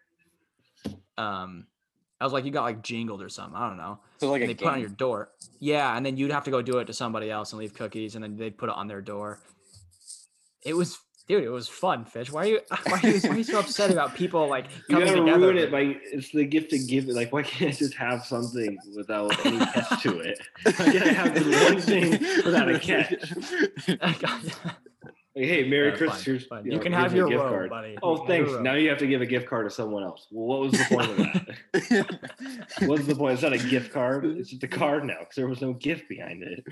Um 1.17 1.65
I 2.21 2.23
was 2.23 2.31
like 2.33 2.45
you 2.45 2.51
got 2.51 2.63
like 2.63 2.83
jingled 2.83 3.21
or 3.21 3.29
something. 3.29 3.55
I 3.57 3.67
don't 3.67 3.77
know. 3.77 3.99
so 4.19 4.29
like 4.31 4.41
they 4.45 4.53
put 4.53 4.67
it 4.67 4.73
on 4.73 4.79
your 4.79 4.89
door. 4.89 5.31
Yeah, 5.59 5.97
and 5.97 6.05
then 6.05 6.15
you'd 6.17 6.31
have 6.31 6.43
to 6.45 6.51
go 6.51 6.61
do 6.61 6.77
it 6.77 6.85
to 6.85 6.93
somebody 6.93 7.29
else 7.31 7.51
and 7.51 7.59
leave 7.59 7.73
cookies, 7.73 8.15
and 8.15 8.23
then 8.23 8.37
they'd 8.37 8.57
put 8.57 8.69
it 8.69 8.75
on 8.75 8.87
their 8.87 9.01
door. 9.01 9.39
It 10.63 10.75
was, 10.75 10.99
dude, 11.27 11.43
it 11.43 11.49
was 11.49 11.67
fun. 11.67 12.05
Fitch, 12.05 12.31
why 12.31 12.43
are 12.43 12.45
you, 12.47 12.59
why 12.87 12.99
are 13.03 13.09
you, 13.09 13.19
why 13.21 13.29
are 13.29 13.37
you 13.37 13.43
so 13.43 13.59
upset 13.59 13.89
about 13.91 14.13
people 14.15 14.47
like 14.47 14.65
You 14.89 14.95
coming 14.97 15.07
gotta 15.07 15.19
together? 15.21 15.39
ruin 15.39 15.57
it 15.57 15.71
by 15.71 15.97
it's 16.11 16.31
the 16.31 16.45
gift 16.45 16.73
of 16.73 16.87
giving. 16.87 17.15
Like, 17.15 17.33
why 17.33 17.41
can't 17.43 17.73
I 17.73 17.75
just 17.75 17.95
have 17.95 18.23
something 18.25 18.77
without 18.95 19.43
any 19.45 19.57
catch 19.57 20.03
to 20.03 20.19
it? 20.19 20.39
Why 20.63 20.71
can't 20.71 21.03
I 21.03 21.13
have 21.13 21.33
the 21.33 21.41
one 21.71 21.81
thing 21.81 22.11
without 22.45 22.69
a 22.69 22.79
catch? 22.79 23.33
Like, 25.33 25.45
hey, 25.45 25.69
Merry 25.69 25.89
Yeah, 25.91 25.95
Christmas. 25.95 26.23
here's, 26.25 26.45
fine. 26.45 26.65
you 26.65 26.71
You 26.71 26.77
know, 26.77 26.83
can 26.83 26.91
have 26.91 27.15
your 27.15 27.29
gift 27.29 27.39
robe, 27.41 27.49
card. 27.51 27.69
buddy. 27.69 27.97
Oh, 28.03 28.11
You 28.11 28.17
can 28.25 28.35
have 28.35 28.47
thanks. 28.47 28.63
Now 28.63 28.73
you 28.73 28.89
have 28.89 28.97
to 28.97 29.07
give 29.07 29.21
a 29.21 29.25
gift 29.25 29.47
card 29.47 29.65
to 29.65 29.69
someone 29.73 30.03
else. 30.03 30.27
Well, 30.29 30.45
what 30.59 30.59
was 30.59 30.71
the 30.73 30.85
point 30.93 31.09
of 31.09 31.17
that? 31.17 32.19
What's 32.87 33.05
the 33.05 33.15
point? 33.15 33.33
It's 33.35 33.41
not 33.41 33.53
a 33.53 33.57
gift 33.57 33.93
card. 33.93 34.25
It's 34.25 34.49
just 34.49 34.63
a 34.63 34.67
card 34.81 35.05
now 35.05 35.19
because 35.19 35.35
there 35.35 35.47
was 35.47 35.61
no 35.61 35.71
gift 35.73 36.09
behind 36.09 36.43
it. 36.43 36.65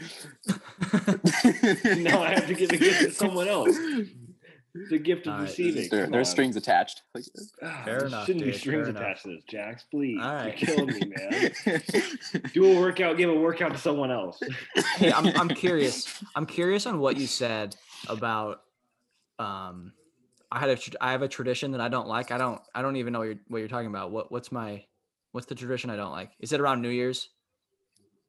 Now 2.03 2.22
I 2.24 2.30
have 2.34 2.47
to 2.47 2.53
give 2.53 2.72
a 2.72 2.78
gift 2.78 2.99
to 3.01 3.12
someone 3.12 3.47
else. 3.47 3.78
The 4.89 4.99
gift 4.99 5.26
of 5.26 5.34
All 5.34 5.39
right. 5.39 5.47
receiving. 5.47 5.89
there, 5.89 6.03
Come 6.03 6.12
there's 6.12 6.28
on. 6.28 6.32
strings 6.32 6.55
attached 6.55 7.01
Like- 7.16 7.24
Ah, 7.64 7.82
Fair 7.86 8.05
enough, 8.05 8.26
Shouldn't 8.28 8.45
be 8.45 8.53
strings 8.53 8.84
fair 8.86 8.89
enough. 8.91 9.01
attached 9.01 9.24
to 9.24 9.30
this, 9.30 9.43
Jax. 9.49 9.84
Please, 9.89 10.20
All 10.22 10.43
you're 10.43 10.53
killing 10.53 10.88
me, 10.88 11.01
man. 11.18 11.51
Do 12.53 12.66
a 12.78 12.80
workout. 12.80 13.18
Give 13.18 13.30
a 13.32 13.34
workout 13.34 13.72
to 13.72 13.78
someone 13.80 14.12
else. 14.12 14.39
hey, 14.97 15.12
I'm, 15.12 15.28
I'm 15.36 15.49
curious. 15.49 16.24
I'm 16.36 16.45
curious 16.45 16.86
on 16.86 16.99
what 16.99 17.18
you 17.18 17.26
said 17.26 17.76
about. 18.08 18.62
Um, 19.38 19.93
I 20.52 20.60
had 20.60 20.70
a 20.72 20.78
I 21.00 21.12
have 21.12 21.22
a 21.22 21.28
tradition 21.28 21.72
that 21.72 21.82
I 21.82 21.89
don't 21.89 22.08
like. 22.08 22.32
I 22.32 22.38
don't 22.38 22.60
I 22.74 22.82
don't 22.82 22.95
even 22.95 23.14
know 23.14 23.20
what 23.20 23.26
you're 23.26 23.39
what 23.47 23.58
you're 23.60 23.68
talking 23.68 23.88
about. 23.89 24.12
What 24.12 24.32
what's 24.32 24.52
my 24.52 24.84
what's 25.32 25.45
the 25.47 25.56
tradition 25.56 25.89
I 25.89 25.95
don't 25.95 26.12
like? 26.12 26.32
Is 26.39 26.52
it 26.54 26.60
around 26.60 26.82
New 26.82 26.89
Year's? 26.89 27.30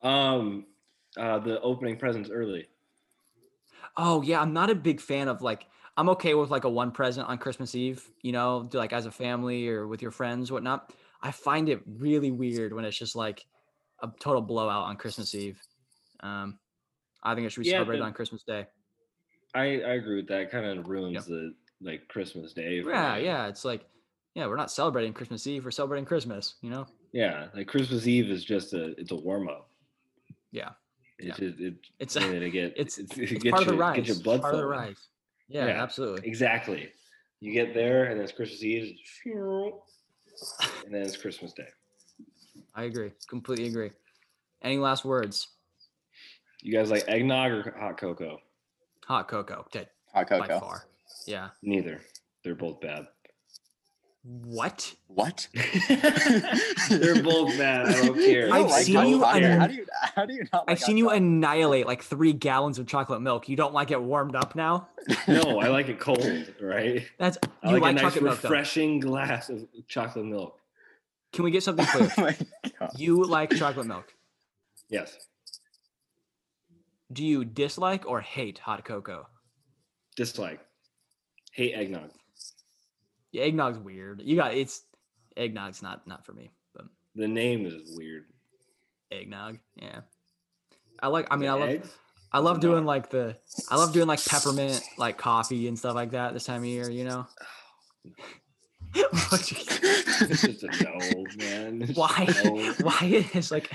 Um, 0.03 0.67
uh, 1.17 1.39
the 1.39 1.61
opening 1.63 1.97
presents 1.97 2.31
early. 2.31 2.69
Oh 3.97 4.23
yeah, 4.23 4.41
I'm 4.41 4.53
not 4.53 4.71
a 4.71 4.75
big 4.75 5.01
fan 5.01 5.29
of 5.29 5.43
like 5.43 5.67
I'm 5.97 6.09
okay 6.11 6.35
with 6.35 6.51
like 6.51 6.65
a 6.65 6.69
one 6.71 6.91
present 6.93 7.27
on 7.29 7.39
Christmas 7.39 7.75
Eve, 7.75 8.07
you 8.23 8.33
know, 8.33 8.67
do, 8.71 8.79
like 8.79 8.93
as 8.93 9.07
a 9.07 9.11
family 9.11 9.69
or 9.69 9.87
with 9.87 10.03
your 10.03 10.11
friends, 10.11 10.53
whatnot. 10.53 10.93
I 11.23 11.31
find 11.33 11.69
it 11.69 11.83
really 11.87 12.31
weird 12.31 12.73
when 12.73 12.85
it's 12.85 12.97
just 12.97 13.17
like 13.17 13.45
a 14.03 14.11
total 14.21 14.41
blowout 14.43 14.85
on 14.85 14.97
Christmas 14.97 15.35
Eve. 15.35 15.61
Um, 16.21 16.59
I 17.23 17.35
think 17.35 17.47
it 17.47 17.51
should 17.51 17.63
be 17.65 17.69
Yeah, 17.69 17.79
celebrated 17.79 18.01
but- 18.03 18.07
on 18.07 18.13
Christmas 18.13 18.43
Day. 18.43 18.67
I, 19.55 19.63
I 19.63 19.95
agree 19.95 20.17
with 20.17 20.29
that. 20.29 20.51
Kind 20.51 20.67
of 20.67 20.87
ruins 20.89 21.15
Yep. 21.15 21.25
the 21.27 21.55
like 21.83 22.07
Christmas 22.09 22.53
day. 22.53 22.83
Yeah, 22.87 23.17
me. 23.17 23.25
yeah. 23.25 23.47
It's 23.49 23.65
like, 23.65 23.85
yeah, 24.35 24.47
we're 24.47 24.57
not 24.57 24.71
celebrating 24.71 25.13
Christmas 25.13 25.47
Eve. 25.47 25.65
We're 25.65 25.71
celebrating 25.71 26.05
Christmas. 26.05 26.55
You 26.63 26.71
know? 26.71 26.87
Yeah, 27.13 27.49
like 27.55 27.67
Christmas 27.67 28.07
Eve 28.07 28.31
is 28.31 28.45
just 28.45 28.73
a 28.75 28.99
it's 29.01 29.11
a 29.11 29.17
warm 29.17 29.49
up. 29.49 29.69
Yeah. 30.53 30.71
It's 31.19 31.37
just 31.39 31.59
it, 31.61 31.75
It's 31.99 32.15
to 32.15 32.51
get 32.51 32.75
it's 32.77 32.99
it's, 32.99 33.17
it's 33.19 33.33
get 33.43 33.51
part 33.51 33.63
of 33.63 33.69
the 33.69 33.75
your- 33.75 33.81
rise. 33.81 33.97
Get 33.97 34.07
your 34.07 34.17
blood 34.21 34.41
part 34.43 34.55
of 34.55 34.61
the 34.61 34.67
rise. 34.67 35.09
Yeah, 35.49 35.67
Yeah. 35.67 35.83
absolutely. 35.83 36.27
Exactly. 36.29 36.89
You 37.41 37.53
get 37.53 37.75
there 37.75 38.05
and 38.05 38.17
then 38.19 38.25
it's 38.25 38.33
Christmas 38.33 38.63
Eve, 38.63 38.97
and 40.85 40.95
then 40.95 41.03
it's 41.03 41.17
Christmas 41.17 41.53
Day. 41.53 41.67
I 42.75 42.85
agree. 42.85 43.11
Completely 43.29 43.67
agree. 43.67 43.91
Any 44.63 44.79
last 44.79 45.05
words? 45.05 45.49
You 46.63 46.73
guys 46.73 46.91
like 46.91 47.05
eggnog 47.09 47.51
or 47.53 47.75
hot 47.79 47.99
cocoa? 47.99 48.39
Hot 49.11 49.27
cocoa. 49.27 49.65
Okay, 49.67 49.89
hot 50.15 50.29
by 50.31 50.39
cocoa 50.39 50.61
far. 50.61 50.85
Yeah. 51.27 51.49
Neither. 51.63 52.01
They're 52.45 52.55
both 52.55 52.81
bad. 52.81 53.09
What? 54.23 54.95
what 55.09 55.49
They're 55.89 57.21
both 57.21 57.59
bad. 57.59 57.87
I 57.87 58.07
don't 58.07 58.15
care. 58.15 58.53
I've 58.53 58.71
like 58.71 58.85
seen 58.85 59.07
you 59.09 59.25
an- 59.25 59.61
how 59.61 59.67
do 59.67 59.75
you 59.75 59.87
how 60.15 60.27
do 60.27 60.35
you 60.35 60.45
not 60.53 60.69
like 60.69 60.71
I've 60.71 60.79
seen 60.79 60.97
you 60.97 61.07
chocolate? 61.07 61.23
annihilate 61.23 61.87
like 61.89 62.05
three 62.05 62.33
gallons 62.33 62.79
of 62.79 62.87
chocolate 62.87 63.21
milk. 63.21 63.49
You 63.49 63.57
don't 63.57 63.75
like 63.75 63.91
it 63.91 64.01
warmed 64.01 64.37
up 64.37 64.55
now? 64.55 64.87
no, 65.27 65.59
I 65.59 65.67
like 65.67 65.89
it 65.89 65.99
cold, 65.99 66.25
right? 66.61 67.03
That's 67.19 67.37
I 67.65 67.69
you 67.69 67.73
like, 67.73 67.83
like, 67.83 67.91
a 67.91 67.95
nice 67.95 68.03
chocolate 68.03 68.23
milk. 68.25 68.43
Refreshing 68.45 69.01
glass 69.01 69.49
of 69.49 69.67
chocolate 69.89 70.27
milk. 70.27 70.57
Can 71.33 71.43
we 71.43 71.51
get 71.51 71.65
something 71.65 71.85
clear? 71.93 72.13
oh 72.17 72.23
my 72.23 72.37
God. 72.79 72.91
you 72.97 73.25
like 73.25 73.51
chocolate 73.57 73.87
milk. 73.87 74.15
Yes. 74.89 75.17
Do 77.13 77.25
you 77.25 77.45
dislike 77.45 78.07
or 78.07 78.21
hate 78.21 78.59
hot 78.59 78.85
cocoa? 78.85 79.27
Dislike. 80.17 80.61
Hate 81.53 81.75
eggnog. 81.75 82.11
Yeah, 83.33 83.45
eggnog's 83.45 83.79
weird. 83.79 84.23
You 84.25 84.37
got 84.37 84.55
it's 84.55 84.83
eggnog's 85.37 85.83
not 85.83 86.07
not 86.07 86.25
for 86.27 86.33
me, 86.33 86.51
but 86.75 86.87
The 87.15 87.29
name 87.29 87.67
is 87.67 87.97
weird. 87.97 88.25
eggnog. 89.11 89.59
Yeah. 89.77 90.01
I 91.03 91.09
like 91.09 91.27
I 91.31 91.37
mean 91.37 91.49
The 91.49 91.55
I 91.57 91.59
love 91.59 91.69
eggs? 91.69 91.89
I 92.33 92.39
love 92.39 92.61
doing 92.61 92.85
like 92.85 93.11
the 93.11 93.37
I 93.69 93.77
love 93.77 93.93
doing 93.93 94.07
like 94.07 94.25
peppermint 94.25 94.81
like 94.99 95.19
coffee 95.19 95.67
and 95.67 95.79
stuff 95.79 95.95
like 95.95 96.13
that 96.13 96.33
this 96.33 96.45
time 96.45 96.63
of 96.63 96.67
year, 96.67 96.89
you 96.91 97.05
know? 97.05 97.27
It's 98.95 100.43
just 100.43 100.63
a 100.65 100.67
no, 100.85 101.25
man. 101.39 101.83
It's 101.83 101.97
why 101.97 102.27
no. 102.45 102.73
why 102.83 103.25
is 103.35 103.51
like 103.51 103.71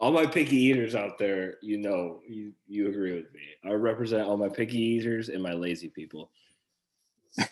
All 0.00 0.12
my 0.12 0.26
picky 0.26 0.56
eaters 0.56 0.94
out 0.94 1.18
there, 1.18 1.54
you 1.60 1.76
know, 1.76 2.20
you 2.28 2.52
you 2.68 2.88
agree 2.88 3.14
with 3.14 3.32
me. 3.34 3.40
I 3.64 3.72
represent 3.74 4.22
all 4.26 4.36
my 4.36 4.48
picky 4.48 4.78
eaters 4.78 5.28
and 5.28 5.42
my 5.42 5.52
lazy 5.52 5.88
people. 5.88 6.30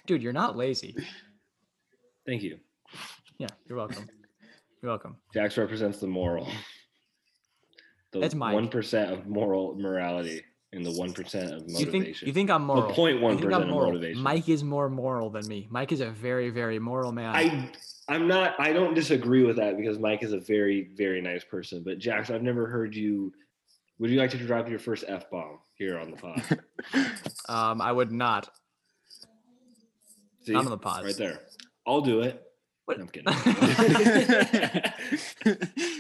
dude, 0.07 0.23
you're 0.23 0.33
not 0.33 0.57
lazy. 0.57 0.95
Thank 2.25 2.43
you. 2.43 2.59
Yeah, 3.39 3.49
you're 3.69 3.77
welcome. 3.79 4.09
You're 4.83 4.91
welcome. 4.93 5.17
Jax 5.35 5.57
represents 5.59 5.99
the 5.99 6.07
moral. 6.07 6.49
The 8.13 8.21
That's 8.21 8.35
Mike. 8.35 8.55
one 8.55 8.69
percent 8.69 9.13
of 9.13 9.27
moral 9.27 9.75
morality. 9.77 10.43
and 10.73 10.85
the 10.87 10.93
one 10.93 11.13
percent 11.13 11.53
of 11.53 11.63
You 11.67 11.73
motivation. 11.75 11.91
think 11.91 12.23
you 12.23 12.33
think 12.33 12.51
I'm 12.51 12.65
moral? 12.65 12.93
0.1% 12.93 13.33
You 13.33 13.39
think 13.41 13.53
I'm 13.53 13.63
of 13.63 13.69
moral? 13.69 13.93
motivation. 13.93 14.23
Mike 14.23 14.49
is 14.49 14.63
more 14.63 14.89
moral 14.89 15.31
than 15.31 15.47
me. 15.49 15.67
Mike 15.71 15.91
is 15.93 16.01
a 16.01 16.11
very 16.11 16.51
very 16.51 16.79
moral 16.79 17.11
man. 17.13 17.35
I 17.35 17.71
I'm 18.09 18.29
not 18.29 18.55
I 18.59 18.73
don't 18.73 18.95
disagree 18.95 19.45
with 19.45 19.57
that 19.57 19.77
because 19.77 19.99
Mike 19.99 20.23
is 20.23 20.33
a 20.33 20.39
very 20.39 20.91
very 20.97 21.21
nice 21.21 21.45
person. 21.45 21.83
But 21.85 21.99
Jax, 21.99 22.31
I've 22.31 22.43
never 22.43 22.67
heard 22.67 22.95
you. 22.95 23.33
Would 23.99 24.11
you 24.11 24.19
like 24.19 24.31
to 24.31 24.39
drop 24.39 24.69
your 24.69 24.79
first 24.79 25.05
f 25.09 25.31
bomb 25.31 25.59
here 25.75 25.99
on 25.99 26.11
the 26.11 26.17
pod? 26.17 26.43
um, 27.49 27.81
I 27.81 27.91
would 27.91 28.13
not. 28.13 28.49
See, 30.45 30.53
None 30.53 30.65
of 30.65 30.71
the 30.71 30.79
pod. 30.79 31.05
right 31.05 31.17
there. 31.17 31.41
I'll 31.87 32.03
do 32.03 32.21
it. 32.21 32.43
What? 32.85 32.99
No, 32.99 33.05
I'm 33.05 33.09
kidding. 33.09 33.33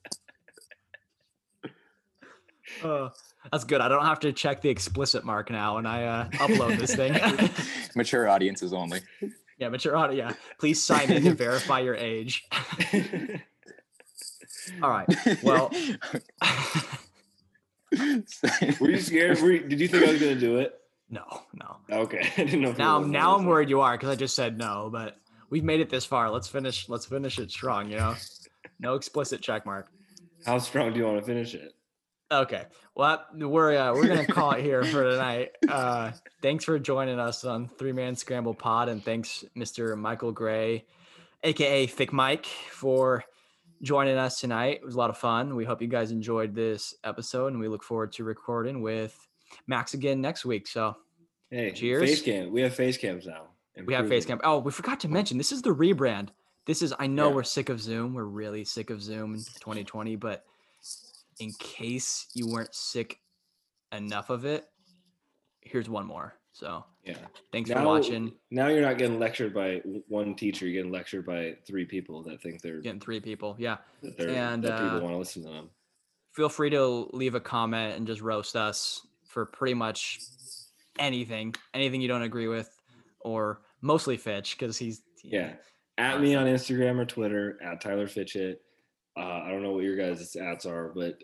Uh, 2.82 3.09
that's 3.51 3.64
good. 3.64 3.80
I 3.80 3.89
don't 3.89 4.05
have 4.05 4.20
to 4.20 4.32
check 4.32 4.61
the 4.61 4.68
explicit 4.68 5.24
mark 5.24 5.51
now 5.51 5.76
when 5.76 5.87
I 5.87 6.05
uh, 6.05 6.28
upload 6.30 6.78
this 6.78 6.95
thing. 6.95 7.18
Mature 7.97 8.28
audiences 8.28 8.72
only. 8.72 9.01
Yeah, 9.59 9.69
mature 9.69 9.97
audio. 9.97 10.27
Yeah, 10.27 10.35
please 10.59 10.83
sign 10.83 11.11
in 11.11 11.25
to 11.25 11.35
verify 11.47 11.81
your 11.81 11.95
age. 11.95 12.45
All 14.83 14.91
right. 14.91 15.09
Well, 15.43 15.71
Were 18.81 18.91
you 18.91 18.99
scared? 19.01 19.41
Were 19.41 19.53
you, 19.53 19.61
did 19.67 19.81
you 19.81 19.89
think 19.89 20.05
I 20.05 20.13
was 20.13 20.21
gonna 20.21 20.35
do 20.35 20.59
it? 20.59 20.79
no, 21.09 21.25
no. 21.55 21.77
Okay, 21.91 22.29
I 22.37 22.45
didn't 22.45 22.63
know. 22.63 22.73
Now, 22.73 22.99
now 22.99 23.37
I'm 23.37 23.47
worried 23.47 23.71
you 23.71 23.81
are 23.81 23.97
because 23.97 24.09
I 24.11 24.17
just 24.17 24.35
said 24.35 24.59
no. 24.59 24.91
But 24.93 25.17
we've 25.51 25.65
made 25.65 25.81
it 25.81 25.89
this 25.89 26.05
far. 26.05 26.31
Let's 26.31 26.49
finish. 26.49 26.89
Let's 26.89 27.07
finish 27.07 27.39
it 27.39 27.51
strong. 27.51 27.91
You 27.91 27.99
know, 27.99 28.17
no 28.81 28.95
explicit 28.95 29.41
check 29.41 29.65
mark. 29.65 29.89
How 30.45 30.59
strong 30.59 30.93
do 30.93 30.99
you 30.99 31.07
want 31.07 31.19
to 31.19 31.25
finish 31.25 31.55
it? 31.55 31.73
Okay. 32.31 32.64
Well, 32.95 33.24
we're 33.35 33.77
uh, 33.77 33.95
we're 33.95 34.09
gonna 34.09 34.27
call 34.27 34.53
it 34.53 34.62
here 34.64 34.83
for 34.83 35.05
tonight. 35.09 35.51
Uh, 35.68 36.11
thanks 36.43 36.64
for 36.64 36.79
joining 36.79 37.20
us 37.20 37.45
on 37.45 37.68
Three 37.68 37.93
Man 37.93 38.16
Scramble 38.16 38.55
Pod, 38.55 38.89
and 38.89 39.05
thanks, 39.05 39.45
Mr. 39.57 39.97
Michael 39.97 40.33
Gray, 40.33 40.85
aka 41.45 41.87
Thick 41.87 42.12
Mike, 42.12 42.47
for 42.47 43.22
joining 43.83 44.16
us 44.16 44.41
tonight. 44.41 44.79
It 44.83 44.85
was 44.85 44.97
a 44.97 44.99
lot 44.99 45.11
of 45.11 45.18
fun. 45.18 45.55
We 45.55 45.64
hope 45.64 45.81
you 45.83 45.89
guys 45.89 46.11
enjoyed 46.11 46.55
this 46.55 46.95
episode, 47.05 47.49
and 47.53 47.61
we 47.61 47.68
look 47.68 47.85
forward 47.85 48.12
to 48.14 48.24
recording 48.24 48.83
with 48.83 49.16
Max 49.68 49.95
again 49.95 50.20
next 50.20 50.45
week. 50.45 50.66
So 50.66 50.97
Hey, 51.51 51.70
Cheers. 51.70 52.03
Face 52.09 52.22
cam. 52.22 52.51
We 52.51 52.62
have 52.62 52.74
face 52.74 52.97
cams 52.97 53.24
now. 53.24 53.43
we 53.87 53.95
have 53.95 54.09
face 54.09 54.24
Improving. 54.24 54.41
cam. 54.43 54.51
Oh, 54.51 54.59
we 54.59 54.72
forgot 54.72 54.99
to 55.01 55.09
mention 55.09 55.39
this 55.39 55.53
is 55.53 55.62
the 55.62 55.72
rebrand. 55.74 56.31
This 56.64 56.83
is 56.83 56.93
I 56.99 57.07
know 57.07 57.29
Yeah. 57.29 57.35
we're 57.37 57.43
sick 57.45 57.68
of 57.68 57.81
Zoom. 57.81 58.14
We're 58.14 58.24
really 58.24 58.64
sick 58.64 58.91
of 58.91 59.01
Zoom 59.01 59.35
in 59.35 59.41
2020, 59.41 60.16
but 60.16 60.45
in 61.41 61.53
case 61.59 62.26
you 62.34 62.49
weren't 62.49 62.74
sick 62.74 63.20
enough 63.93 64.30
of 64.30 64.45
it, 64.45 64.66
here's 65.61 65.89
one 65.89 66.07
more. 66.07 66.34
So 66.53 66.84
Yeah. 67.05 67.18
thanks 67.53 67.70
for 67.70 67.82
watching. 67.82 68.32
Now 68.51 68.68
you're 68.68 68.80
not 68.80 68.97
getting 68.99 69.18
lectured 69.18 69.53
by 69.53 69.76
one 70.09 70.34
teacher. 70.34 70.66
You're 70.66 70.82
getting 70.82 70.93
lectured 70.93 71.26
by 71.26 71.57
three 71.66 71.84
people 71.84 72.22
that 72.24 72.41
think 72.41 72.62
they're 72.62 72.80
Getting 72.80 73.01
three 73.01 73.20
people. 73.20 73.57
Yeah. 73.59 73.78
that, 74.03 74.20
and, 74.30 74.64
that 74.64 74.80
people 74.80 74.99
uh, 74.99 75.01
want 75.03 75.12
to 75.12 75.18
listen 75.18 75.43
to 75.45 75.51
them. 75.51 75.70
Feel 76.32 76.49
free 76.49 76.70
to 76.70 77.11
leave 77.12 77.34
a 77.34 77.41
comment 77.41 77.97
and 77.97 78.07
just 78.07 78.22
roast 78.22 78.57
us 78.57 79.07
for 79.24 79.45
pretty 79.45 79.74
much 79.74 80.20
anything, 80.99 81.55
anything 81.74 82.01
you 82.01 82.09
don't 82.09 82.22
agree 82.22 82.49
with, 82.49 82.70
or 83.20 83.61
mostly 83.82 84.16
Fitch 84.16 84.57
because 84.59 84.78
he's 84.78 85.03
Yeah. 85.22 85.55
At 85.99 86.20
me 86.20 86.34
on 86.34 86.47
Instagram 86.47 86.99
or 86.99 87.05
Twitter 87.07 87.59
at 87.62 87.80
Tyler 87.80 88.07
Fitchett. 88.07 88.62
Uh, 89.17 89.43
I 89.45 89.51
don't 89.51 89.62
know 89.62 89.73
what 89.73 89.85
your 89.85 89.97
guys' 89.97 90.37
ads 90.37 90.67
are, 90.67 90.93
but 90.95 91.23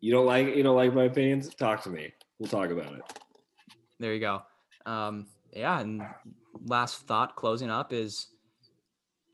you 0.00 0.12
don't 0.12 0.26
like 0.26 0.56
you 0.56 0.62
don't 0.62 0.76
like 0.76 0.94
my 0.94 1.04
opinions. 1.04 1.54
Talk 1.54 1.82
to 1.84 1.90
me. 1.90 2.12
We'll 2.38 2.48
talk 2.48 2.70
about 2.70 2.92
it. 2.94 3.02
there 3.98 4.14
you 4.14 4.20
go. 4.20 4.42
Um, 4.86 5.26
yeah, 5.52 5.80
and 5.80 6.02
last 6.64 7.06
thought 7.06 7.36
closing 7.36 7.70
up 7.70 7.92
is 7.92 8.28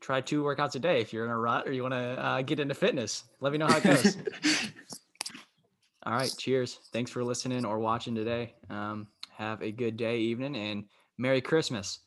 try 0.01 0.21
two 0.21 0.43
workouts 0.43 0.75
a 0.75 0.79
day 0.79 1.01
if 1.01 1.13
you're 1.13 1.25
in 1.25 1.31
a 1.31 1.37
rut 1.37 1.67
or 1.67 1.71
you 1.71 1.81
want 1.81 1.93
to 1.93 1.97
uh, 1.97 2.41
get 2.41 2.59
into 2.59 2.73
fitness. 2.73 3.23
Let 3.39 3.51
me 3.51 3.57
know 3.57 3.67
how 3.67 3.77
it 3.77 3.83
goes. 3.83 4.17
All 6.05 6.13
right, 6.13 6.31
cheers. 6.37 6.79
Thanks 6.93 7.09
for 7.09 7.23
listening 7.23 7.65
or 7.65 7.79
watching 7.79 8.13
today. 8.13 8.53
Um, 8.69 9.07
have 9.31 9.61
a 9.61 9.71
good 9.71 9.97
day, 9.97 10.19
evening, 10.19 10.55
and 10.55 10.85
Merry 11.17 11.41
Christmas. 11.41 11.99